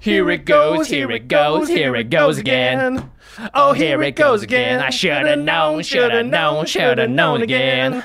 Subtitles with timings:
[0.00, 3.10] Here it goes, here it goes, here it goes again.
[3.38, 4.80] Oh, oh here it goes again.
[4.80, 8.04] I should have known, should have known, should have known again.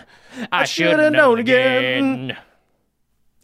[0.52, 2.38] I should have known again.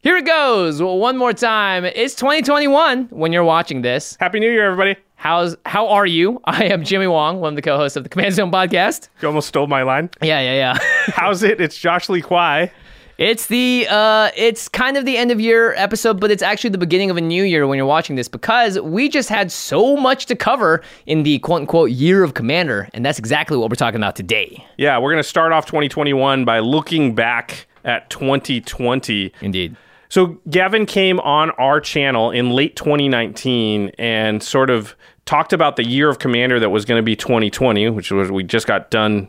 [0.01, 0.81] Here it goes.
[0.81, 1.83] Well, one more time.
[1.83, 4.15] It's 2021 when you're watching this.
[4.19, 4.95] Happy New Year, everybody.
[5.25, 6.39] How's how are you?
[6.45, 9.09] I am Jimmy Wong, one of the co-hosts of the Command Zone podcast.
[9.23, 10.11] You almost stole my line.
[10.21, 10.77] Yeah, yeah, yeah.
[11.15, 11.59] How's it?
[11.59, 12.71] It's Josh Lee Kwai.
[13.17, 16.77] It's the uh it's kind of the end of year episode, but it's actually the
[16.77, 20.27] beginning of a new year when you're watching this because we just had so much
[20.27, 23.99] to cover in the quote unquote year of Commander, and that's exactly what we're talking
[23.99, 24.63] about today.
[24.77, 29.33] Yeah, we're going to start off 2021 by looking back at 2020.
[29.41, 29.75] Indeed.
[30.07, 35.85] So, Gavin came on our channel in late 2019 and sort of talked about the
[35.85, 39.27] year of Commander that was going to be 2020, which was we just got done,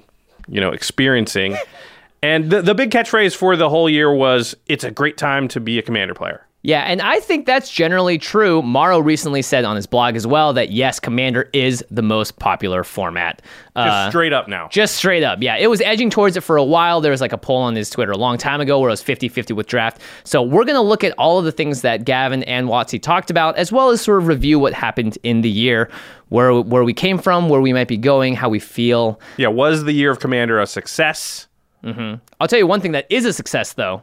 [0.49, 1.57] you know, experiencing.
[2.23, 5.61] and the, the big catchphrase for the whole year was it's a great time to
[5.61, 6.46] be a Commander player.
[6.67, 8.61] Yeah, and I think that's generally true.
[8.61, 12.83] Maro recently said on his blog as well that yes, Commander is the most popular
[12.83, 13.41] format.
[13.77, 14.67] Just Uh, straight up now.
[14.73, 15.39] Just straight up.
[15.41, 17.01] Yeah, it was edging towards it for a while.
[17.01, 19.01] There was like a poll on his Twitter a long time ago where it was
[19.01, 20.01] 50 50 with draft.
[20.25, 23.31] So we're going to look at all of the things that Gavin and Watsy talked
[23.31, 25.89] about, as well as sort of review what happened in the year,
[26.31, 29.21] where, where we came from, where we might be going, how we feel.
[29.37, 31.47] Yeah, was the year of Commander a success?
[31.85, 34.03] I'll tell you one thing that is a success though.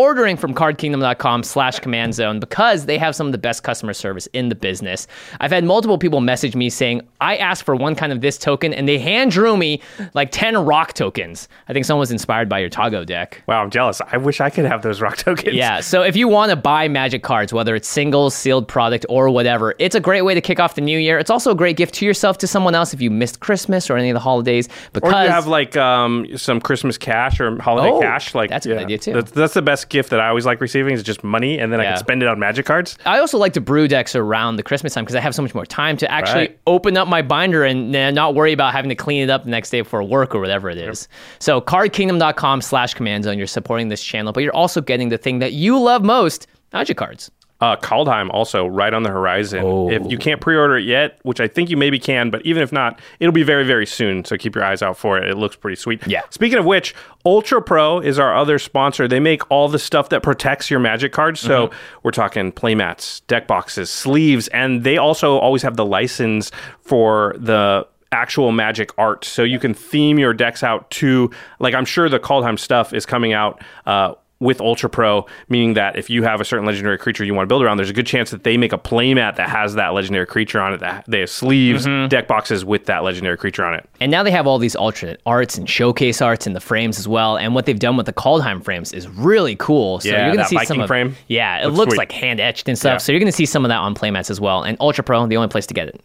[0.00, 4.28] Ordering from cardkingdom.com slash command zone because they have some of the best customer service
[4.32, 5.08] in the business.
[5.40, 8.72] I've had multiple people message me saying, I asked for one kind of this token
[8.72, 9.82] and they hand drew me
[10.14, 11.48] like 10 rock tokens.
[11.68, 13.42] I think someone was inspired by your Toggo deck.
[13.48, 14.00] Wow, I'm jealous.
[14.12, 15.56] I wish I could have those rock tokens.
[15.56, 19.30] Yeah, so if you want to buy magic cards, whether it's singles, sealed product, or
[19.30, 21.18] whatever, it's a great way to kick off the new year.
[21.18, 23.96] It's also a great gift to yourself, to someone else if you missed Christmas or
[23.96, 24.68] any of the holidays.
[24.92, 28.36] Because Or you have like um, some Christmas cash or holiday Oh, cash.
[28.36, 29.14] Like that's a good idea, too.
[29.14, 31.80] That's, that's the best gift that I always like receiving is just money, and then
[31.80, 32.96] I can spend it on magic cards.
[33.06, 35.54] I also like to brew decks around the Christmas time because I have so much
[35.54, 36.58] more time to actually Right.
[36.66, 39.70] open up my binder and not worry about having to clean it up the next
[39.70, 41.08] day for work or whatever it is.
[41.38, 45.38] So cardkingdom.com slash command zone, you're supporting this channel, but you're also getting the thing
[45.40, 47.30] that you love most, magic cards.
[47.60, 49.64] Uh, Kaldheim also right on the horizon.
[49.64, 49.90] Oh.
[49.90, 52.70] If you can't pre-order it yet, which I think you maybe can, but even if
[52.72, 54.24] not, it'll be very very soon.
[54.24, 55.28] So keep your eyes out for it.
[55.28, 56.06] It looks pretty sweet.
[56.06, 56.22] Yeah.
[56.30, 56.94] Speaking of which,
[57.26, 59.08] Ultra Pro is our other sponsor.
[59.08, 61.40] They make all the stuff that protects your Magic cards.
[61.40, 61.98] So Mm-hmm.
[62.04, 67.86] we're talking playmats, deck boxes, sleeves, and they also always have the license for the
[68.12, 72.18] actual magic art so you can theme your decks out to like i'm sure the
[72.18, 76.44] kaldheim stuff is coming out uh, with Ultra Pro, meaning that if you have a
[76.44, 78.72] certain legendary creature you want to build around, there's a good chance that they make
[78.72, 80.78] a playmat that has that legendary creature on it.
[80.80, 82.08] That they have sleeves, Mm-hmm.
[82.08, 83.88] deck boxes with that legendary creature on it.
[84.00, 87.08] And now they have all these alternate arts and showcase arts in the frames as
[87.08, 87.36] well.
[87.36, 90.00] And what they've done with the Kaldheim frames is really cool.
[90.00, 92.12] So Yeah, you're gonna that see some Viking of frame Yeah, it looks looks like
[92.12, 92.94] hand etched and stuff.
[92.94, 92.98] Yeah.
[92.98, 94.62] So you're gonna see some of that on playmats as well.
[94.62, 96.00] And Ultra Pro, the only place to get it.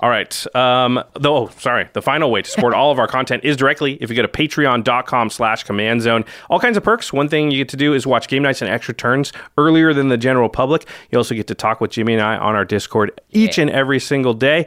[0.00, 0.54] All right.
[0.54, 1.88] Um, though, oh, sorry.
[1.92, 4.28] The final way to support all of our content is directly if you go to
[4.28, 6.24] patreon.com slash command zone.
[6.50, 7.12] All kinds of perks.
[7.12, 10.08] One thing you get to do is watch game nights and extra turns earlier than
[10.08, 10.86] the general public.
[11.10, 13.98] You also get to talk with Jimmy and I on our Discord each and every
[13.98, 14.66] single day.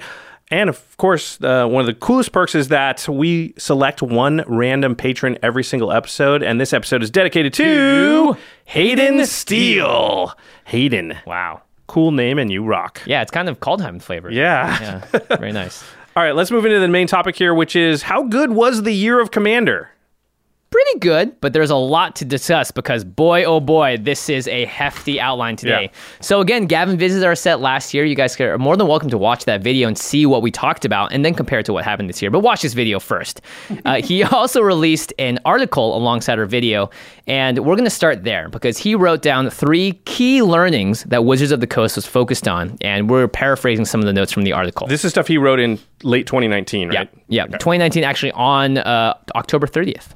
[0.49, 4.95] And of course, uh, one of the coolest perks is that we select one random
[4.95, 6.41] patron every single episode.
[6.41, 10.33] And this episode is dedicated to Hayden Steele.
[10.65, 11.17] Hayden.
[11.25, 11.63] Wow.
[11.87, 13.01] Cool name, and you rock.
[13.05, 14.29] Yeah, it's kind of Kaldheim flavor.
[14.31, 15.01] Yeah.
[15.13, 15.19] Yeah.
[15.37, 15.83] Very nice.
[16.15, 18.91] All right, let's move into the main topic here, which is how good was the
[18.93, 19.91] year of Commander?
[20.69, 24.65] Pretty good, but there's a lot to discuss because boy, oh boy, this is a
[24.65, 25.83] hefty outline today.
[25.83, 25.99] Yeah.
[26.21, 28.05] So again, Gavin visited our set last year.
[28.05, 30.85] You guys are more than welcome to watch that video and see what we talked
[30.85, 32.31] about and then compare it to what happened this year.
[32.31, 33.41] But watch this video first.
[33.85, 36.89] Uh, he also released an article alongside our video,
[37.25, 41.51] and we're going to start there because he wrote down three key learnings that Wizards
[41.51, 44.51] of the Coast was focused on, and we're paraphrasing some of the notes from the
[44.51, 44.87] article.
[44.87, 47.09] This is stuff he wrote in late 2019, right?
[47.29, 47.57] Yeah, yeah.
[47.57, 50.07] 2019 actually on uh, October 30th.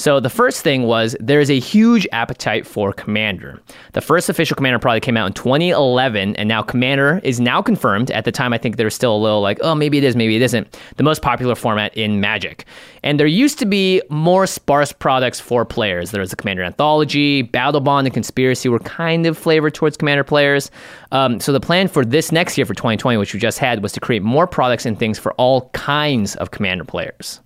[0.00, 3.60] So the first thing was there is a huge appetite for Commander.
[3.92, 8.10] The first official Commander product came out in 2011, and now Commander is now confirmed.
[8.10, 10.36] At the time, I think there's still a little like, oh, maybe it is, maybe
[10.36, 10.74] it isn't.
[10.96, 12.64] The most popular format in Magic,
[13.02, 16.12] and there used to be more sparse products for players.
[16.12, 20.24] There was the Commander Anthology, Battle Bond, and Conspiracy were kind of flavored towards Commander
[20.24, 20.70] players.
[21.12, 23.92] Um, so the plan for this next year for 2020, which we just had, was
[23.92, 27.42] to create more products and things for all kinds of Commander players.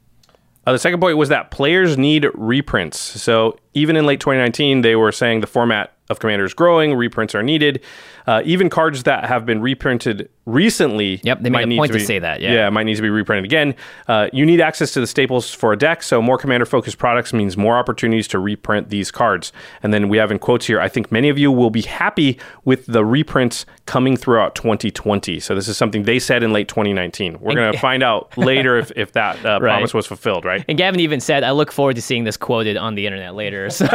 [0.67, 2.99] Uh, the second point was that players need reprints.
[2.99, 7.35] So even in late 2019, they were saying the format of Commander is growing, reprints
[7.35, 7.83] are needed.
[8.27, 11.21] Uh, even cards that have been reprinted recently.
[11.23, 12.53] Yep, they made might a need point to be- say that, yeah.
[12.53, 13.75] yeah, might need to be reprinted again.
[14.07, 17.33] Uh, you need access to the staples for a deck, so more Commander focused products
[17.33, 19.53] means more opportunities to reprint these cards.
[19.83, 22.39] And then we have in quotes here, I think many of you will be happy
[22.65, 25.41] with the reprints coming throughout 2020.
[25.41, 27.41] So this is something they said in late 2019.
[27.41, 29.71] We're going to find out later if, if that uh, Right.
[29.71, 30.65] promise was fulfilled, right?
[30.69, 33.64] And Gavin even said, I look forward to seeing this quoted on the internet later.
[33.71, 33.87] So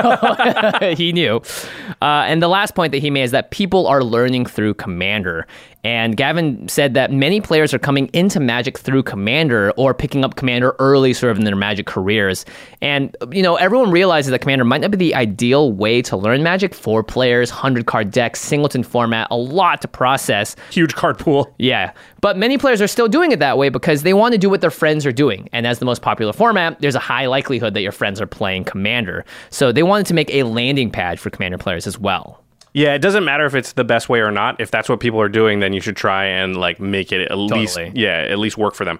[0.98, 1.42] he knew.
[2.02, 5.48] Uh, and the last point that he made is that people are learning through Commander.
[5.84, 10.36] And Gavin said that many players are coming into Magic through Commander or picking up
[10.36, 12.46] Commander early, sort of in their Magic careers.
[12.82, 16.44] And, you know, everyone realizes that Commander might not be the ideal way to learn
[16.44, 16.76] Magic.
[16.76, 20.56] Four players, 100 card decks, singleton format, a lot to process.
[20.72, 21.54] Huge card pool.
[21.58, 21.94] Yeah.
[22.22, 24.62] But many players are still doing it that way because they want to do what
[24.62, 25.48] their friends are doing.
[25.54, 28.66] And as the most popular format, there's a high likelihood that your friends are playing
[28.66, 29.24] Commander.
[29.50, 32.44] So they wanted to make a landing pad for Commander players as well.
[32.74, 34.60] Yeah, it doesn't matter if it's the best way or not.
[34.62, 37.36] If that's what people are doing, then you should try and like make it at
[37.38, 39.00] least yeah, at least work for them.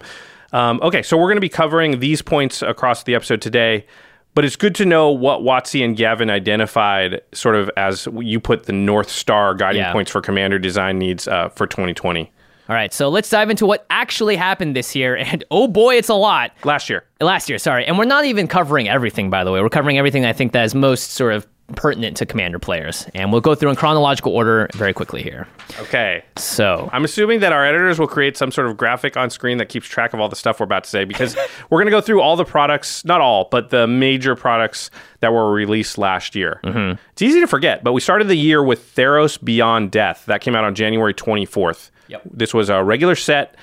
[0.52, 3.86] Um, okay, so we're going to be covering these points across the episode today,
[4.34, 8.64] but it's good to know what Watsy and Gavin identified sort of as you put
[8.64, 9.92] the North Star guiding Yeah.
[9.92, 12.32] points for commander design needs uh, for 2020.
[12.68, 15.16] All right, so let's dive into what actually happened this year.
[15.20, 16.52] And oh boy, it's a lot.
[16.64, 17.04] Last year.
[17.22, 17.86] Last year, sorry.
[17.86, 19.62] And we're not even covering everything, by the way.
[19.62, 23.08] We're covering everything I think that is most sort of pertinent to Commander players.
[23.14, 25.48] And we'll go through in chronological order very quickly here.
[25.80, 26.24] Okay.
[26.38, 29.70] So, I'm assuming that our editors will create some sort of graphic on screen that
[29.70, 31.36] keeps track of all the stuff we're about to say because
[31.70, 35.34] we're going to go through all the products, not all, but the major products that
[35.34, 36.60] were released last year.
[36.64, 37.02] Mm-hmm.
[37.12, 40.26] It's easy to forget, but we started the year with Theros Beyond Death.
[40.26, 41.92] That came out on January 24th.
[42.08, 42.22] Yep.
[42.32, 43.56] This was a regular set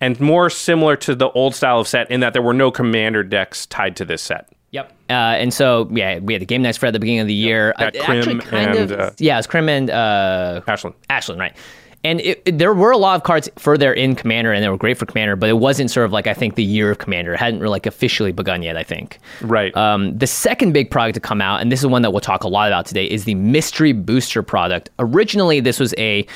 [0.00, 3.22] and more similar to the old style of set in that there were no commander
[3.22, 4.48] decks tied to this set.
[4.74, 4.92] Yep.
[5.08, 7.34] Uh, and so, yeah, we had the game night spread at the beginning of the
[7.34, 7.72] year.
[7.78, 10.96] Got Uh, Crim and, of, uh, yeah, it's Crim and uh, Ashland.
[11.08, 11.54] Ashland, right?
[12.02, 14.68] And it, it- there were a lot of cards for there in Commander, and they
[14.68, 16.98] were great for Commander, but it wasn't sort of like I think the year of
[16.98, 18.76] Commander it hadn't really like officially begun yet.
[18.76, 19.18] I think.
[19.40, 19.74] Right.
[19.76, 22.42] Um, the second big product to come out, and this is one that we'll talk
[22.44, 24.90] a lot about today, is the Mystery Booster product.
[24.98, 26.26] Originally, this was a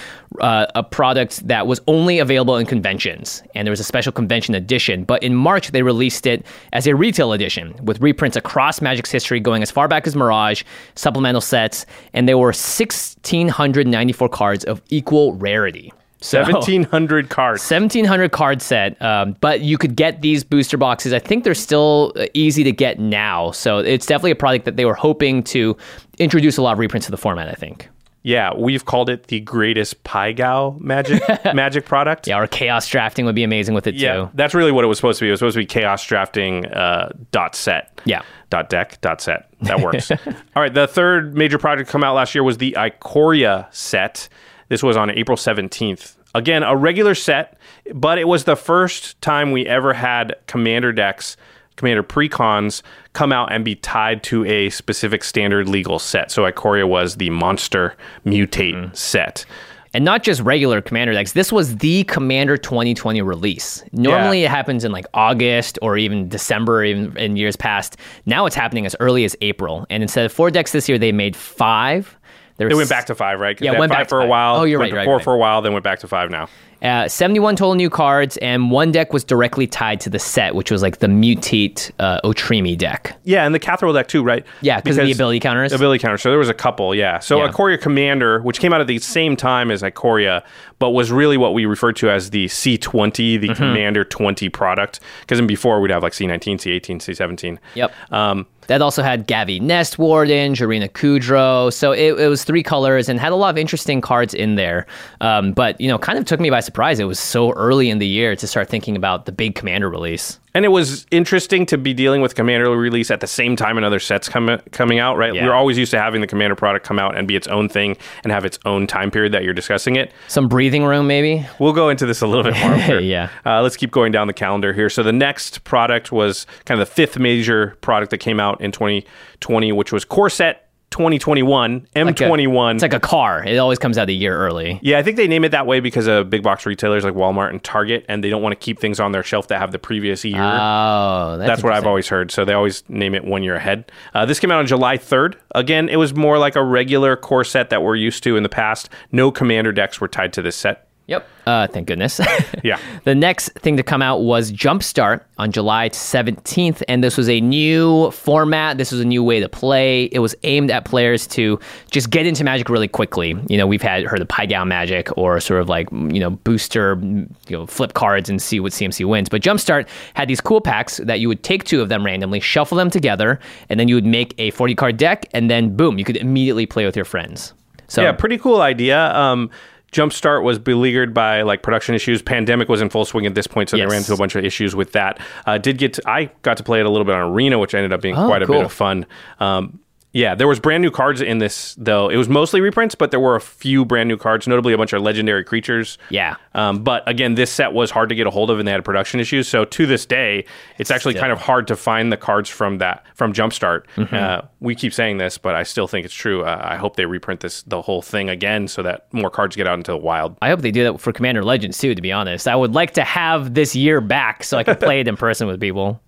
[0.40, 4.54] uh, a product that was only available in conventions, and there was a special convention
[4.54, 5.04] edition.
[5.04, 9.40] But in March, they released it as a retail edition with reprints across Magic's history,
[9.40, 10.62] going as far back as Mirage,
[10.94, 15.92] supplemental sets, and there were 1,694 cards of equal rarity.
[16.20, 17.62] So, 1700 cards.
[17.70, 22.12] 1700 card set um, but you could get these booster boxes i think they're still
[22.16, 25.76] uh, easy to get now so it's definitely a product that they were hoping to
[26.18, 27.88] introduce a lot of reprints to the format i think
[28.28, 31.22] Yeah, we've called it the greatest Pygow magic
[31.54, 32.26] magic product.
[32.28, 34.88] yeah or chaos drafting would be amazing with it Yeah, too that's really what it
[34.88, 35.28] was supposed to be.
[35.28, 38.00] It was supposed to be chaos drafting uh, dot set.
[38.04, 38.22] Yeah.
[38.50, 39.48] Dot deck dot set.
[39.62, 40.10] That works.
[40.56, 40.72] All right.
[40.72, 44.28] The third major project to come out last year was the Ikoria set.
[44.68, 46.16] This was on April 17th.
[46.34, 47.58] Again, a regular set,
[47.94, 51.36] but it was the first time we ever had commander decks,
[51.76, 52.82] commander precons
[53.18, 56.30] come out and be tied to a specific standard legal set.
[56.30, 58.94] So Ikoria was the monster mutate mm-hmm.
[58.94, 59.44] set.
[59.92, 64.84] and not just regular commander decks this was the commander 2020 release normally it happens
[64.84, 67.96] in like august or even december or even in years past
[68.26, 71.10] now it's happening as early as april and instead of four decks this year they
[71.10, 72.18] made five
[72.58, 73.58] there They went back to five, right?
[73.60, 74.56] Yeah, went five back to for a while.
[74.56, 75.24] Oh, you're went right, to right, Four right.
[75.24, 76.48] for a while, then went back to five now.
[76.82, 80.70] Uh, 71 total new cards, and one deck was directly tied to the set, which
[80.70, 83.16] was like the Mutate uh, Otrimi deck.
[83.24, 84.44] Yeah, and the Kathril deck too, right?
[84.60, 85.72] Yeah, 'cause of the ability counters.
[85.72, 86.22] Ability counters.
[86.22, 87.18] So there was a couple, yeah.
[87.18, 87.50] So Yeah.
[87.50, 90.42] Ikoria Commander, which came out at the same time as Ikoria,
[90.78, 93.52] but was really what we referred to as the C20, the Mm-hmm.
[93.54, 95.00] Commander 20 product.
[95.20, 97.58] Because before we'd have like C19, C18, C17.
[97.74, 97.92] Yep.
[98.12, 101.72] Um, That also had Gavi Nest Warden, Jirina Kudro.
[101.72, 104.86] So it, it was three colors and had a lot of interesting cards in there.
[105.22, 107.00] Um, but, you know, kind of took me by surprise.
[107.00, 110.38] It was so early in the year to start thinking about the big commander release.
[110.54, 113.98] And it was interesting to be dealing with Commander release at the same time another
[114.00, 115.32] set's com- coming out, right?
[115.32, 115.46] Yeah.
[115.46, 117.96] We're always used to having the Commander product come out and be its own thing
[118.24, 120.12] and have its own time period that you're discussing it.
[120.26, 121.46] Some breathing room, maybe?
[121.58, 122.98] We'll go into this a little bit more.
[123.08, 123.30] Yeah.
[123.46, 124.90] Uh, let's keep going down the calendar here.
[124.90, 128.72] So the next product was kind of the fifth major product that came out in
[128.72, 132.74] 2020, which was Core Set 2021 Like a- M21.
[132.74, 133.44] It's like a car.
[133.44, 134.78] It always comes out a year early.
[134.82, 137.50] yeah, I think they name it that way because of big box retailers like Walmart
[137.50, 139.78] and Target, and they don't want to keep things on their shelf that have the
[139.78, 140.42] previous year.
[140.42, 142.30] Oh, that's, That's what I've always heard.
[142.30, 143.90] So they always name it one year ahead.
[144.14, 145.34] Uh, this came out on July 3rd.
[145.54, 148.48] Again, it was more like a regular core set that we're used to in the
[148.48, 148.88] past.
[149.12, 150.87] No commander decks were tied to this set.
[151.08, 151.26] Yep.
[151.46, 152.20] Uh, thank goodness.
[152.64, 152.78] Yeah.
[153.04, 157.40] The next thing to come out was Jumpstart on July 17th, and this was a
[157.40, 158.78] new format.
[158.78, 160.04] This was a new way to play.
[160.06, 161.60] It was aimed at players to
[161.90, 163.36] just get into Magic really quickly.
[163.48, 166.30] You know, we've had heard of pie down Magic or sort of like you know
[166.30, 169.28] booster, you know, flip cards and see what CMC wins.
[169.28, 172.76] But Jumpstart had these cool packs that you would take two of them randomly, shuffle
[172.76, 173.38] them together,
[173.68, 176.66] and then you would make a 40 card deck, and then boom, you could immediately
[176.66, 177.54] play with your friends.
[177.86, 179.14] So Yeah, pretty cool idea.
[179.14, 179.48] Um,
[179.92, 182.20] Jumpstart was beleaguered by like production issues.
[182.22, 183.84] Pandemic was in full swing at this point, so Yes.
[183.86, 185.18] they ran into a bunch of issues with that.
[185.46, 187.74] Uh, did get to, I got to play it a little bit on Arena, which
[187.74, 188.56] ended up being Oh, quite a cool.
[188.56, 189.06] bit of fun.
[189.40, 189.78] Um,
[190.12, 192.08] yeah, there was brand new cards in this though.
[192.08, 194.92] It was mostly reprints, but there were a few brand new cards, notably a bunch
[194.92, 195.98] of legendary creatures.
[196.08, 196.36] Yeah.
[196.54, 198.84] Um, but again, this set was hard to get a hold of, and they had
[198.84, 199.48] production issues.
[199.48, 200.46] So to this day,
[200.78, 201.22] it's actually Still.
[201.22, 203.84] kind of hard to find the cards from that from Jumpstart.
[203.96, 204.14] Mm-hmm.
[204.14, 206.42] Uh, we keep saying this, but I still think it's true.
[206.42, 209.66] Uh, I hope they reprint this the whole thing again, so that more cards get
[209.66, 210.36] out into the wild.
[210.40, 212.48] I hope they do that for Commander Legends too, to be honest.
[212.48, 215.46] I would like to have this year back so I can play it in person
[215.46, 216.00] with people.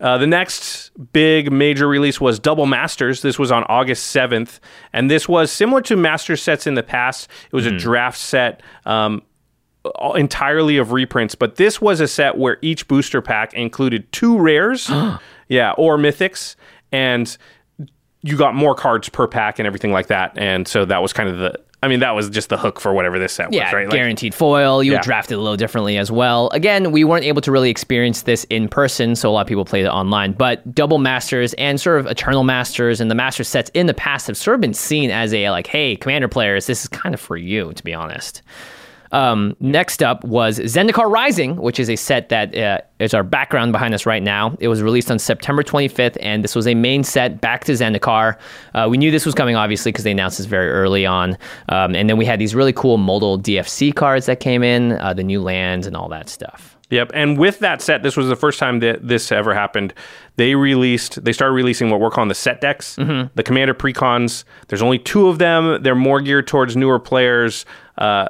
[0.00, 3.22] Uh, the next big major release was Double Masters.
[3.22, 4.58] This was on August 7th.
[4.92, 7.28] And this was similar to Master sets in the past.
[7.46, 9.22] It was a draft set um,
[10.14, 14.88] entirely of reprints, but this was a set where each booster pack included two rares,
[15.48, 16.56] yeah, or mythics.
[16.92, 17.36] And
[18.22, 20.36] you got more cards per pack and everything like that.
[20.36, 21.60] And so that was kind of the.
[21.82, 23.86] I mean, that was just the hook for whatever this set Yeah, was, right?
[23.86, 24.82] Like- guaranteed foil.
[24.82, 24.98] You Yeah.
[24.98, 26.50] would draft it a little differently as well.
[26.52, 29.64] Again, we weren't able to really experience this in person, so a lot of people
[29.64, 30.32] played it online.
[30.32, 34.26] But double masters and sort of eternal masters and the master sets in the past
[34.26, 37.20] have sort of been seen as a like, hey, commander players, this is kind of
[37.20, 38.42] for you, to be honest.
[39.12, 43.72] Um, next up was Zendikar Rising, which is a set that uh, is our background
[43.72, 44.56] behind us right now.
[44.60, 48.36] It was released on September 25th, and this was a main set back to Zendikar.
[48.74, 51.36] Uh, we knew this was coming, obviously, because they announced this very early on.
[51.68, 55.12] Um, and then we had these really cool modal DFC cards that came in, uh,
[55.12, 56.76] the new lands, and all that stuff.
[56.90, 57.12] Yep.
[57.14, 59.94] And with that set, this was the first time that this ever happened.
[60.36, 64.42] They released, they started releasing what we're calling the set decks, the Commander Precons.
[64.66, 65.84] There's only two of them.
[65.84, 67.64] They're more geared towards newer players.
[67.96, 68.28] Uh,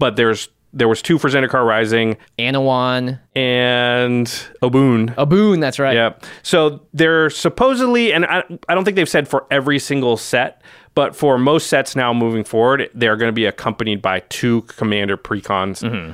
[0.00, 4.26] but there's there was two for Zendikar Rising Anowon, and
[4.62, 5.14] Obuun.
[5.16, 5.94] a boon, that's right.
[5.94, 6.14] Yeah.
[6.42, 10.62] So they're supposedly, and I, I don't think they've said for every single set,
[10.94, 15.16] but for most sets now moving forward, they're going to be accompanied by two commander
[15.16, 15.82] precons.
[15.82, 16.12] Mm-hmm.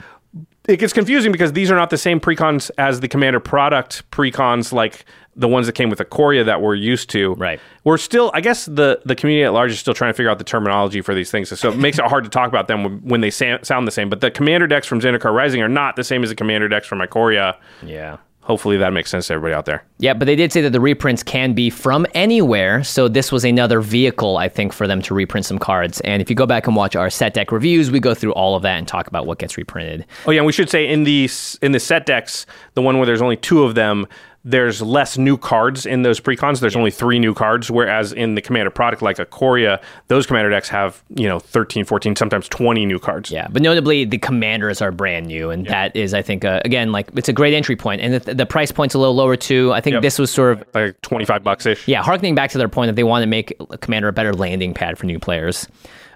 [0.69, 4.73] It gets confusing because these are not the same precons as the commander product precons,
[4.73, 5.05] like
[5.37, 7.35] the ones that came with Ikoria that we're used to.
[7.35, 7.61] Right.
[7.85, 10.38] We're still, I guess, the the community at large is still trying to figure out
[10.38, 12.99] the terminology for these things, so it makes it hard to talk about them when,
[13.02, 14.09] when they sa- sound the same.
[14.11, 16.87] But the commander decks from Zendikar Rising are not the same as the commander decks
[16.87, 17.57] from Ikoria.
[17.83, 18.16] Yeah.
[18.47, 19.85] Hopefully that makes sense to everybody out there.
[19.99, 22.85] Yeah, but they did say that the reprints can be from anywhere.
[22.85, 25.99] So this was another vehicle, I think, for them to reprint some cards.
[26.02, 28.55] And if you go back and watch our set deck reviews, we go through all
[28.55, 30.07] of that and talk about what gets reprinted.
[30.26, 31.28] Oh yeah, and we should say in the
[31.61, 34.07] in the set decks, the one where there's only two of them,
[34.49, 36.61] there's less new cards in those precons.
[36.61, 40.69] There's only three new cards, whereas in the commander product like Ikoria, those commander decks
[40.69, 43.31] have you know 13, 14, sometimes 20 new cards.
[43.33, 46.93] Yeah, but notably, the commanders are brand new, and that is, I think, uh, again,
[46.93, 49.73] like it's a great entry point, and the, the price point's a little lower too.
[49.73, 50.03] I think Yep.
[50.03, 51.88] this was sort of like 25 bucks ish.
[51.88, 54.75] Yeah, harkening back to their point that they want to make Commander a better landing
[54.75, 55.67] pad for new players.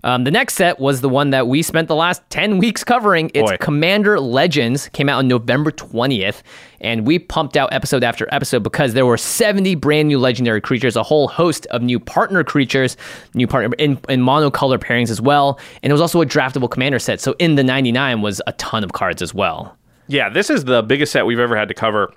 [0.04, 3.30] Um, the next set was the one that we spent the last 10 weeks covering.
[3.34, 3.56] It's Boy.
[3.58, 6.42] Commander Legends, came out on November 20th,
[6.80, 10.96] and we pumped out episode after episode because there were 70 brand new legendary creatures,
[10.96, 12.96] a whole host of new partner creatures,
[13.34, 16.98] new partner in, in monocolor pairings as well, and it was also a draftable commander
[16.98, 17.20] set.
[17.20, 19.76] So in the 99 was a ton of cards as well.
[20.08, 22.12] Yeah, this is the biggest set we've ever had to cover.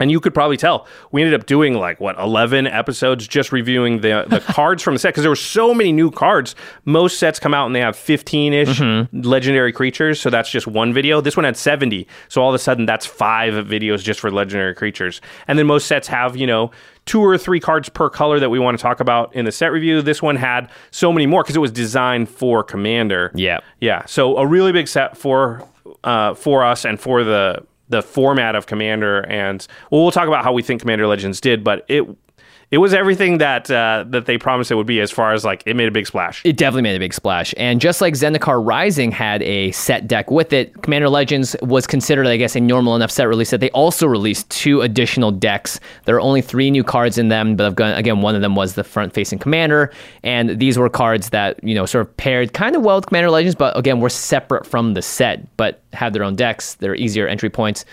[0.00, 4.00] And you could probably tell we ended up doing like what 11 episodes just reviewing
[4.00, 6.56] the the cards from the set because there were so many new cards.
[6.84, 11.20] Most sets come out and they have 15ish legendary creatures, so that's just one video.
[11.20, 12.06] This one had 70.
[12.28, 15.20] So all of a sudden that's 5 videos just for legendary creatures.
[15.46, 16.70] And then most sets have, you know,
[17.06, 19.70] two or three cards per color that we want to talk about in the set
[19.72, 20.02] review.
[20.02, 23.30] This one had so many more because it was designed for commander.
[23.34, 23.60] Yeah.
[23.80, 25.62] Yeah, so a really big set for
[26.02, 30.42] uh, for us and for the the format of Commander, and well, we'll talk about
[30.42, 32.04] how we think Commander Legends did, but it
[32.70, 35.62] it was everything that uh, that they promised it would be as far as like
[35.66, 36.42] it made a big splash.
[36.44, 37.54] It definitely made a big splash.
[37.56, 42.26] And just like Zendikar Rising had a set deck with it, Commander Legends was considered,
[42.26, 45.80] I guess, a normal enough set release that they also released two additional decks.
[46.04, 48.84] There are only three new cards in them, but again, one of them was the
[48.84, 49.92] front facing Commander.
[50.22, 53.30] And these were cards that, you know, sort of paired kind of well with Commander
[53.30, 56.74] Legends, but again, were separate from the set, but had their own decks.
[56.74, 57.84] They're easier entry points.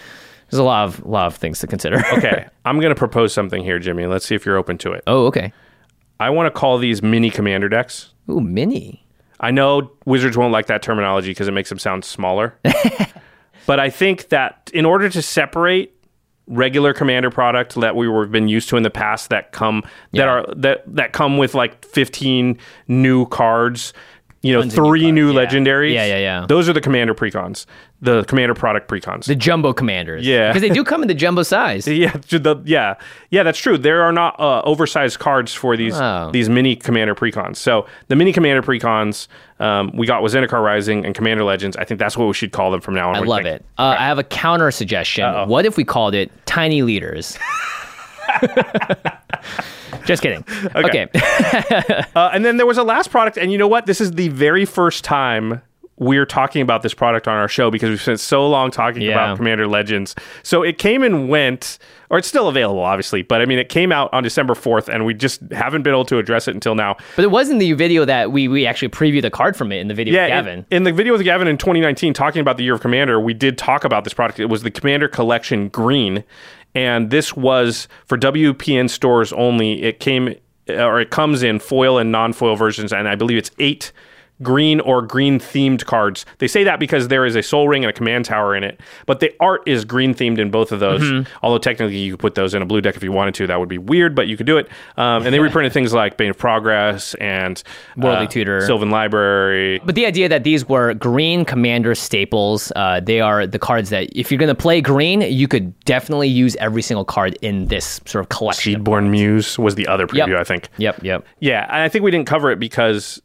[0.51, 2.03] There's a lot of, lot of things to consider.
[2.13, 4.05] okay, I'm going to propose something here, Jimmy.
[4.05, 5.03] Let's see if you're open to it.
[5.07, 5.53] oh, okay.
[6.19, 8.13] I want to call these mini Commander decks.
[8.29, 9.03] Ooh, mini.
[9.39, 12.55] I know Wizards won't like that terminology because it makes them sound smaller.
[13.65, 15.95] but I think that in order to separate
[16.47, 20.27] regular commander product that we were been used to in the past that come that
[20.27, 23.93] are that that come with like 15 new cards,
[24.43, 25.59] you know, Tons of new three new, cards, yeah.
[25.59, 25.93] legendaries.
[25.93, 26.45] Yeah, yeah, yeah.
[26.47, 27.65] Those are the commander precons.
[28.01, 29.25] The commander product precons.
[29.25, 30.25] The jumbo commanders.
[30.25, 30.49] Yeah.
[30.49, 31.87] Because they do come in the jumbo size.
[31.87, 32.95] yeah, the, yeah,
[33.29, 33.43] yeah.
[33.43, 33.77] That's true.
[33.77, 36.31] There are not uh, oversized cards for these Oh.
[36.31, 37.57] these mini commander precons.
[37.57, 39.27] So the mini commander precons
[39.59, 41.77] um, we got was Zendikar Rising and Commander Legends.
[41.77, 43.15] I think that's what we should call them from now on.
[43.17, 43.55] I What do you love think?
[43.61, 43.65] it.
[43.77, 45.47] Uh, I have a counter suggestion.
[45.47, 47.37] What if we called it Tiny Leaders?
[50.05, 50.43] Just kidding.
[50.75, 51.07] Okay.
[52.15, 53.85] Uh, and then there was a last product, and you know what?
[53.85, 55.61] This is the very first time
[55.97, 59.11] we're talking about this product on our show because we've spent so long talking Yeah.
[59.11, 60.15] about Commander Legends.
[60.43, 61.77] So it came and went,
[62.09, 65.05] or it's still available, obviously, but I mean, it came out on December 4th, and
[65.05, 66.97] we just haven't been able to address it until now.
[67.15, 69.87] But it wasn't the video that we, we actually previewed the card from it in
[69.89, 70.65] the video Yeah, with in- Gavin.
[70.71, 73.57] In, the video with Gavin in 2019, talking about the Year of Commander, we did
[73.59, 74.39] talk about this product.
[74.39, 76.23] It was the Commander Collection Green,
[76.73, 79.83] and this was for WPN stores only.
[79.83, 80.35] It came
[80.69, 83.91] or it comes in foil and non-foil versions, and I believe it's eight
[84.41, 86.25] green or green themed cards.
[86.39, 88.79] They say that because there is a Sol Ring and a command tower in it,
[89.05, 91.01] but the art is green themed in both of those.
[91.01, 91.33] Mm-hmm.
[91.43, 93.47] Although technically you could put those in a blue deck if you wanted to.
[93.47, 94.69] That would be weird, but you could do it.
[94.97, 97.61] Um, and they reprinted things like Bane of Progress and
[97.97, 98.61] Worldly uh, Tutor.
[98.65, 99.79] Sylvan Library.
[99.85, 104.09] But the idea that these were green commander staples, uh, they are the cards that
[104.17, 108.01] if you're going to play green, you could definitely use every single card in this
[108.05, 108.83] sort of collection.
[108.83, 110.39] Seedborn Muse was the other preview, Yep.
[110.39, 110.69] I think.
[110.77, 111.25] Yep, yep.
[111.39, 113.21] Yeah, and I think we didn't cover it because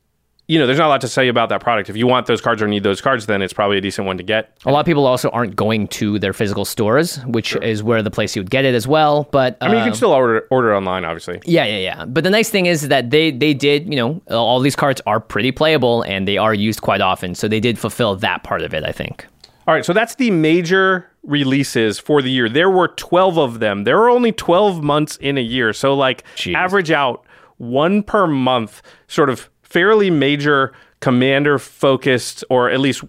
[0.49, 1.91] you know there's not a lot to say about that product.
[1.91, 4.17] If you want those cards or need those cards, then it's probably a decent one
[4.19, 4.57] to get.
[4.65, 8.11] A lot of people also aren't going to their physical stores, which is where the
[8.11, 9.29] place you would get it as well.
[9.33, 11.41] But I mean, you um, can still order order online, obviously.
[11.45, 12.05] Yeah, yeah, yeah.
[12.05, 15.21] But the nice thing is that they they did, you know, all these cards are
[15.21, 17.35] pretty playable and they are used quite often.
[17.35, 19.27] So they did fulfill that part of it, I think.
[19.67, 22.49] All right, so that's the major releases for the year.
[22.49, 23.83] There were 12 of them.
[23.83, 25.73] There are only 12 months in a year.
[25.73, 26.55] So like Jeez.
[26.55, 27.27] average out
[27.59, 33.05] one per month, sort of fairly major commander focused or at least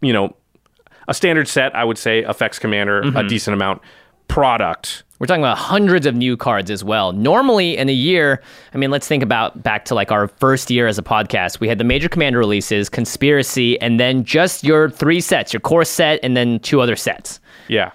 [0.00, 0.34] you know
[1.08, 3.28] a standard set I would say affects commander a mm-hmm.
[3.28, 3.82] decent amount
[4.28, 5.02] product.
[5.18, 7.12] We're talking about hundreds of new cards as well.
[7.12, 8.42] Normally in a year,
[8.74, 11.60] I mean, let's think about back to like our first year as a podcast.
[11.60, 15.84] We had the major commander releases, conspiracy, and then just your three sets, your core
[15.84, 17.40] set, and then two other sets.
[17.68, 17.92] Yeah.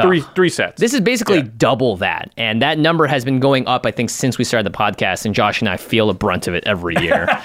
[0.00, 0.80] Three three sets.
[0.80, 2.32] This is basically double that.
[2.38, 5.26] And that number has been going up, I think, since we started the podcast.
[5.26, 7.28] And Josh and I feel the brunt of it every year.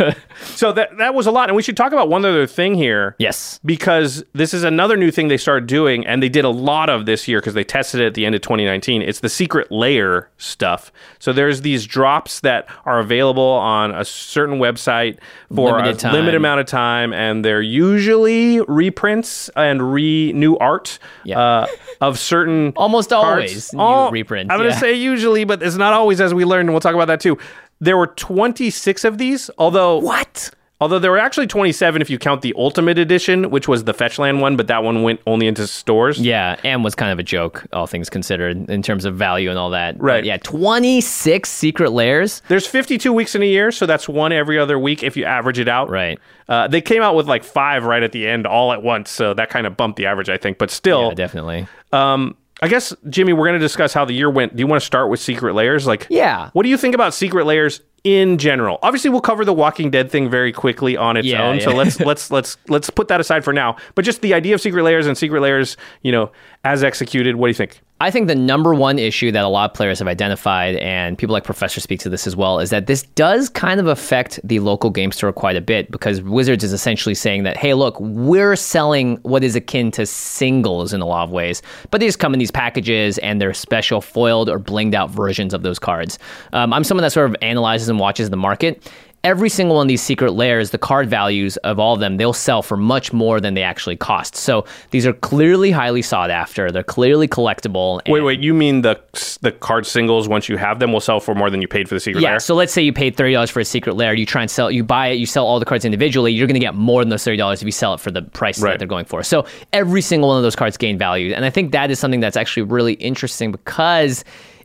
[0.42, 3.14] So that that was a lot, and we should talk about one other thing here.
[3.18, 3.60] yes.
[3.64, 7.06] because this is another new thing they started doing, and they did a lot of
[7.06, 9.00] this year because they tested it at the end of 2019.
[9.00, 10.92] It's the Secret Lair stuff.
[11.20, 15.18] So there's these drops that are available on a certain website
[15.54, 20.98] for Limited a limited amount of time, and they're usually reprints and re new art
[21.22, 21.38] Yeah.
[21.40, 21.66] uh,
[22.00, 25.92] of certain Almost always new All- reprints, I'm going to say usually, but it's not
[25.92, 27.38] always as we learned, and we'll talk about that too.
[27.80, 30.50] There were 26 of these, although What?
[30.84, 34.40] Although there were actually 27 if you count the Ultimate Edition, which was the Fetchland
[34.40, 36.18] one, but that one went only into stores.
[36.18, 39.58] Yeah, and was kind of a joke, all things considered, in terms of value and
[39.58, 39.98] all that.
[39.98, 40.18] Right.
[40.18, 42.42] But yeah, 26 Secret Lairs.
[42.48, 45.58] There's 52 weeks in a year, so that's one every other week if you average
[45.58, 45.88] it out.
[45.88, 46.18] Right.
[46.50, 49.32] Uh, they came out with like five right at the end, all at once, so
[49.32, 50.58] that kind of bumped the average, I think.
[50.58, 51.66] But still, Yeah, definitely.
[51.92, 54.54] um, I guess Jimmy, we're going to discuss how the year went.
[54.54, 55.86] Do you want to start with Secret Lairs?
[55.86, 56.50] Like, Yeah.
[56.52, 58.78] what do you think about Secret Lairs in general?
[58.82, 61.60] Obviously, we'll cover the Walking Dead thing very quickly on its Yeah, own.
[61.60, 63.76] So let's let's let's let's put that aside for now.
[63.94, 66.30] But just the idea of Secret Lairs and Secret Lairs, you know,
[66.64, 67.36] as executed.
[67.36, 67.80] What do you think?
[68.00, 71.32] I think the number one issue that a lot of players have identified, and people
[71.32, 74.58] like Professor speak to this as well, is that this does kind of affect the
[74.58, 78.56] local game store quite a bit because Wizards is essentially saying that, hey, look, we're
[78.56, 82.34] selling what is akin to singles in a lot of ways, but they just come
[82.34, 86.18] in these packages and they're special foiled or blinged out versions of those cards.
[86.52, 88.90] Um, I'm someone that sort of analyzes and watches the market.
[89.24, 92.34] Every single one of these Secret Lairs, the card values of all of them, they'll
[92.34, 94.36] sell for much more than they actually cost.
[94.36, 96.70] So these are clearly highly sought after.
[96.70, 98.02] They're clearly collectible.
[98.06, 98.40] Wait, and- wait.
[98.40, 99.00] You mean the
[99.40, 101.94] the card singles once you have them will sell for more than you paid for
[101.94, 102.38] the Secret Yeah, Layer?
[102.40, 104.12] so let's say you paid thirty dollars for a Secret Lair.
[104.12, 106.30] You try and sell, you buy it, you sell all the cards individually.
[106.30, 108.20] You're going to get more than those thirty dollars if you sell it for the
[108.22, 108.72] price Right.
[108.72, 109.22] that they're going for.
[109.22, 112.20] So every single one of those cards gain value, and I think that is something
[112.20, 114.22] that's actually really interesting because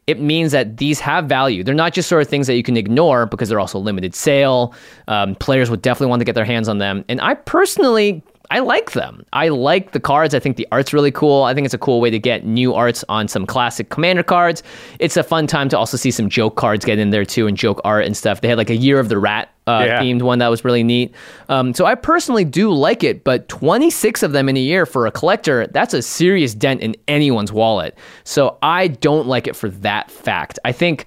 [0.10, 1.64] it means that these have value.
[1.64, 4.74] They're not just sort of things that you can ignore because they're also limited sale.
[5.08, 8.24] Um, players would definitely want to get their hands on them, and I personally.
[8.52, 9.24] I like them.
[9.32, 10.34] I like the cards.
[10.34, 11.44] I think the art's really cool.
[11.44, 14.64] I think it's a cool way to get new arts on some classic commander cards.
[15.00, 17.56] It's a fun time to also see some joke cards get in there too and
[17.56, 18.42] joke art and stuff.
[18.42, 20.02] They had like a Year of the Rat uh, Yeah.
[20.02, 21.14] themed one that was really neat.
[21.48, 25.06] Um, so I personally do like it, but 26 of them in a year for
[25.06, 27.96] a collector, that's a serious dent in anyone's wallet.
[28.24, 30.58] So I don't like it for that fact.
[30.66, 31.06] I think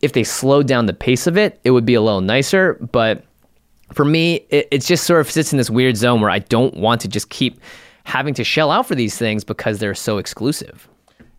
[0.00, 3.24] if they slowed down the pace of it, it would be a little nicer, but
[3.92, 6.74] for me, it, it just sort of sits in this weird zone where I don't
[6.74, 7.60] want to just keep
[8.04, 10.88] having to shell out for these things because they're so exclusive.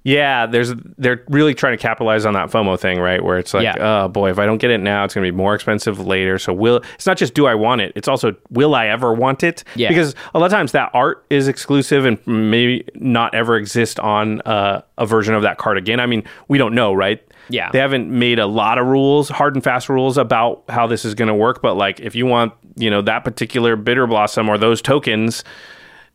[0.04, 3.22] Yeah, there's they're really trying to capitalize on that FOMO thing, right?
[3.22, 3.76] Where it's like, Yeah.
[3.80, 6.40] oh boy, if I don't get it now, it's going to be more expensive later.
[6.40, 9.44] So will it's not just do I want it; it's also will I ever want
[9.44, 9.66] it?
[9.76, 9.90] Yeah.
[9.90, 14.40] Because a lot of times that art is exclusive and maybe not ever exist on
[14.42, 16.00] uh, a version of that card again.
[16.00, 17.22] I mean, we don't know, right?
[17.50, 17.70] Yeah.
[17.72, 21.16] they haven't made a lot of rules, hard and fast rules about how this is
[21.16, 21.62] going to work.
[21.62, 25.44] But like, if you want, you know, that particular bitter blossom or those tokens,